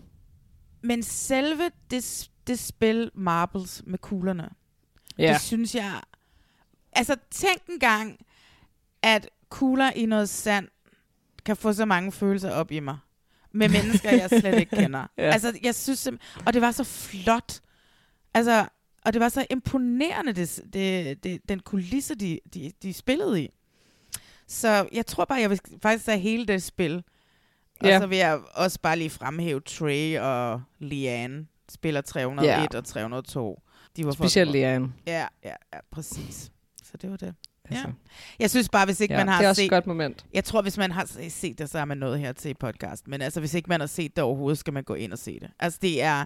[0.83, 4.51] men selve det, det spil Marbles med kuglerne,
[5.19, 5.33] Ja.
[5.33, 6.01] det synes jeg...
[6.93, 8.19] Altså, tænk en gang,
[9.03, 10.69] at kugler i noget sand
[11.45, 12.99] kan få så mange følelser op i mig.
[13.53, 15.07] Med mennesker, jeg slet ikke kender.
[15.19, 15.23] Ja.
[15.23, 16.09] Altså, jeg synes
[16.47, 17.61] Og det var så flot.
[18.35, 18.67] Altså,
[19.05, 23.49] og det var så imponerende, det, det, det, den kulisse, de, de, de spillede i.
[24.47, 27.03] Så jeg tror bare, jeg vil faktisk have hele det spil.
[27.81, 27.99] Og Ja.
[27.99, 32.79] så vil jeg også bare lige fremhæve Trey og Liane, spiller 301 Ja.
[32.79, 33.63] og 302.
[33.97, 34.93] De var Specielt Liane.
[35.07, 36.53] Ja, ja, ja, præcis.
[36.85, 37.35] Så det var det.
[37.71, 37.87] Altså.
[37.87, 37.93] Ja.
[38.39, 39.65] Jeg synes bare, hvis ikke Ja, man har det er også set...
[39.65, 40.25] et godt moment.
[40.35, 43.09] Jeg tror, hvis man har set det, så er man nået her til podcast.
[43.09, 45.41] Men altså, hvis ikke man har set det overhovedet, skal man gå ind og se
[45.41, 45.51] det.
[45.61, 46.25] Altså, det er...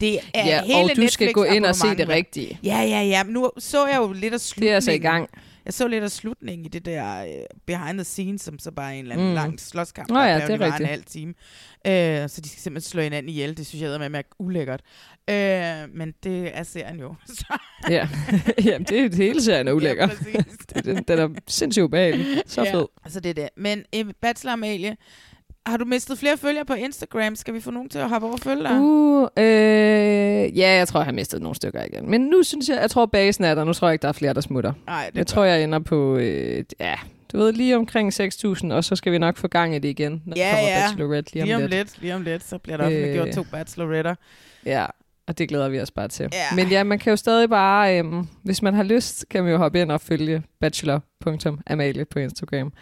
[0.00, 2.58] Det er Ja, hele og du skal gå ind og se det rigtige.
[2.64, 3.22] Ja, ja, ja.
[3.22, 4.66] Nu så jeg jo lidt af slutningen.
[4.66, 5.28] Det er altså i gang.
[5.66, 7.30] Jeg så lidt af slutningen i det der uh,
[7.66, 9.34] behind the scenes, som så bare er en eller anden Mm.
[9.34, 10.08] lang slåskamp.
[10.08, 11.34] Der ja, apparently det er var en halv time.
[11.88, 13.56] Uh, så de skal simpelthen slå hinanden ihjel.
[13.56, 14.80] Det synes jeg er med er ulækkert.
[15.30, 15.34] Uh,
[15.96, 17.14] men det er serien jo.
[17.90, 18.08] Ja.
[18.64, 20.08] Jamen, det er det hele serien er ulækker.
[20.74, 22.42] Ja, den, den er sindssygt ubehagelig.
[22.46, 22.86] Så ja, fed.
[23.08, 23.48] Så det er det.
[23.56, 23.84] Men
[24.20, 24.96] Bachelor Amalie,
[25.66, 27.36] har du mistet flere følgere på Instagram?
[27.36, 28.80] Skal vi få nogen til at hoppe over og følge dig?
[28.80, 32.10] Uh, øh, ja, jeg tror, jeg har mistet nogle stykker igen.
[32.10, 33.64] Men nu synes jeg, jeg tror, basen er der.
[33.64, 34.72] Nu tror jeg ikke, der er flere, der smutter.
[34.86, 36.94] Nej, det jeg tror, jeg ender på, øh, ja,
[37.32, 40.22] du ved, lige omkring 6.000, og så skal vi nok få gang i det igen,
[40.26, 40.80] når Ja, der kommer ja.
[40.86, 41.70] Bachelorette lige om, lige om lidt.
[41.70, 41.98] lidt.
[42.00, 43.34] Lige om lidt, så bliver der offentliggjort Øh.
[43.34, 44.14] to bacheloretter.
[44.66, 44.86] Ja,
[45.28, 46.28] og det glæder vi os bare til.
[46.32, 46.54] Ja.
[46.56, 49.58] Men ja, man kan jo stadig bare, øhm, hvis man har lyst, kan man jo
[49.58, 52.72] hoppe ind og følge bachelor.amalie på Instagram.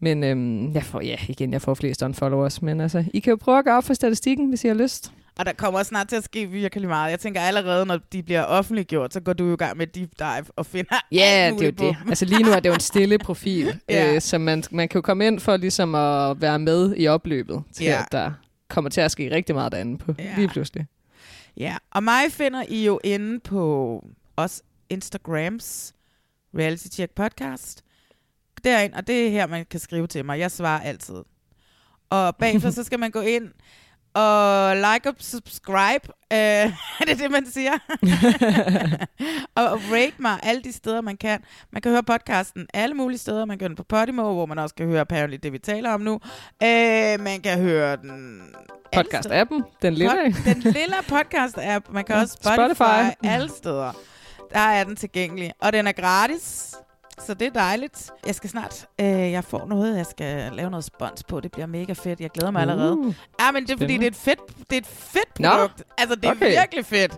[0.00, 3.36] Men øhm, jeg får, ja, igen, jeg får flest unfollowers, men altså, I kan jo
[3.36, 5.12] prøve at gøre op for statistikken, hvis I har lyst.
[5.38, 7.10] Og der kommer snart til at ske virkelig meget.
[7.10, 10.10] Jeg tænker allerede, når de bliver offentliggjort, så går du jo i gang med deep
[10.18, 12.08] dive og finder Ja, alt det er jo på det.
[12.08, 14.14] Altså lige nu er det jo en stille profil, Ja.
[14.14, 17.62] øh, så man, man kan jo komme ind for ligesom at være med i opløbet
[17.72, 18.00] til, Ja.
[18.00, 18.32] at der
[18.68, 20.34] kommer til at ske rigtig meget derinde på Ja.
[20.36, 20.86] lige pludselig.
[21.56, 24.04] Ja, og mig finder I jo inde på
[24.36, 25.94] os Instagrams
[26.58, 27.83] Reality Check podcast.
[28.64, 30.38] Derind, og det er her, man kan skrive til mig.
[30.38, 31.22] Jeg svarer altid.
[32.10, 33.44] Og bagefter så skal man gå ind
[34.14, 36.08] og like og subscribe.
[36.32, 36.38] Øh,
[37.00, 37.72] er det det, man siger?
[39.54, 41.40] og, og rate mig alle de steder, man kan.
[41.72, 43.44] Man kan høre podcasten alle mulige steder.
[43.44, 45.90] Man kan høre den på Podimo, hvor man også kan høre apparently det, vi taler
[45.90, 46.14] om nu.
[46.62, 48.42] Øh, man kan høre den...
[48.96, 50.12] Podcast-appen, den lille.
[50.14, 51.92] Pod- den lille podcast-app.
[51.92, 52.74] Man kan Ja, også Spotify.
[52.74, 53.92] Spotify, alle steder.
[54.52, 55.52] Der er den tilgængelig.
[55.60, 56.74] Og den er gratis.
[57.20, 58.10] Så det er dejligt.
[58.26, 61.40] Jeg skal snart, øh, jeg får noget, jeg skal lave noget spons på.
[61.40, 62.20] Det bliver mega fedt.
[62.20, 62.98] Jeg glæder mig allerede.
[62.98, 64.38] Uh, Ja, men det er fordi, det er et fedt,
[64.70, 65.82] det er et fedt Nå, produkt.
[65.98, 66.50] Altså, det er okay.
[66.50, 67.16] virkelig fedt.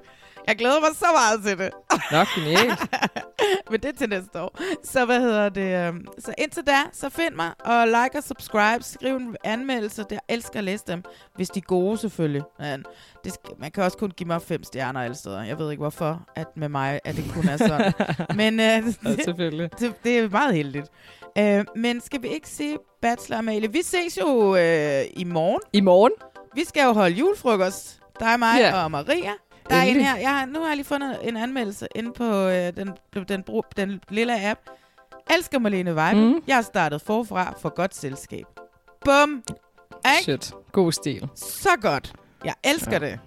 [0.49, 1.71] Jeg glæder mig så meget til det.
[2.13, 2.81] Nok genialt.
[3.71, 4.59] Men det er til næste år.
[4.85, 5.89] Så hvad hedder det?
[5.89, 8.85] øhm, Så indtil da, så find mig og like og subscribe.
[8.85, 10.05] Skriv en anmeldelse.
[10.11, 11.03] Jeg elsker at læse dem.
[11.35, 12.43] Hvis de er gode selvfølgelig.
[12.59, 12.85] Men
[13.25, 15.43] det man kan også kun give mig fem stjerner alle steder.
[15.45, 17.93] Jeg ved ikke hvorfor, at med mig, at det kun er sådan.
[18.37, 18.83] Men øh, Ja,
[19.25, 19.71] selvfølgelig.
[19.79, 20.87] det, det er meget heldigt.
[21.39, 23.73] Øh, men skal vi ikke sige Bachelor Amalie.
[23.73, 25.61] Vi ses jo øh, i morgen.
[25.73, 26.13] I morgen?
[26.55, 28.01] Vi skal jo holde julefrokost.
[28.21, 28.83] Dig, mig Ja.
[28.85, 29.33] og Maria.
[29.71, 30.17] Der er en her.
[30.17, 33.45] Jeg har, nu har jeg lige fundet en anmeldelse inde på øh, den, den, den,
[33.77, 34.61] den lille app.
[35.31, 36.35] Elsker Malene Weibel.
[36.35, 36.43] Mm.
[36.47, 38.45] Jeg har startet forfra for godt selskab.
[39.05, 39.43] Bum.
[40.07, 40.23] Ikke?
[40.23, 40.53] Shit.
[40.73, 41.29] God stil.
[41.35, 42.13] Så godt.
[42.45, 42.99] Jeg elsker ja.
[42.99, 43.19] det.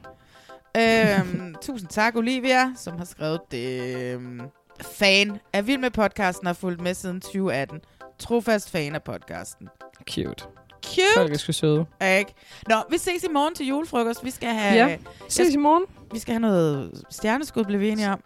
[0.77, 3.95] Øhm, tusind tak, Olivia, som har skrevet det.
[3.95, 4.41] Øhm,
[4.81, 7.81] fan af Vild med podcasten og har fulgt med siden 2018.
[8.19, 9.69] Trofast fan af podcasten.
[10.09, 10.45] Cute.
[10.85, 11.01] Cute.
[11.15, 11.85] Folk er sgu søde.
[12.01, 12.33] Ikke?
[12.69, 14.25] Nå, vi ses i morgen til julefrokost.
[14.25, 14.87] Vi skal have...
[14.87, 14.97] Ja,
[15.29, 15.85] ses i morgen.
[16.13, 18.23] Vi skal have noget stjerneskud, blev vi enige om.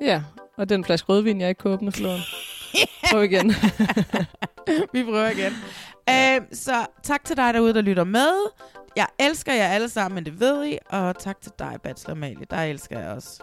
[0.00, 0.22] Ja,
[0.56, 2.20] og den flaske rødvin, jeg ikke kunne åbne forleden.
[3.10, 3.54] Prøv igen.
[4.92, 5.52] vi prøver igen.
[6.10, 8.32] Øh, så tak til dig derude, der lytter med.
[8.96, 10.78] Jeg elsker jer alle sammen, men det ved I.
[10.90, 12.46] Og tak til dig, Bachelor Malie.
[12.50, 13.42] Der elsker jeg også.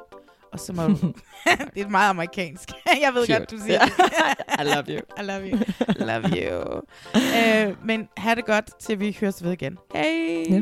[0.55, 1.13] Og så må du...
[1.75, 2.69] det er meget amerikansk.
[3.03, 3.39] jeg ved Cute.
[3.39, 3.93] godt, du siger det.
[4.61, 5.01] I love you.
[5.19, 5.59] I love you.
[5.99, 6.81] love you.
[7.15, 9.77] øh, men have det godt, til vi høres ved igen.
[9.93, 10.45] Hej!
[10.49, 10.61] Ja.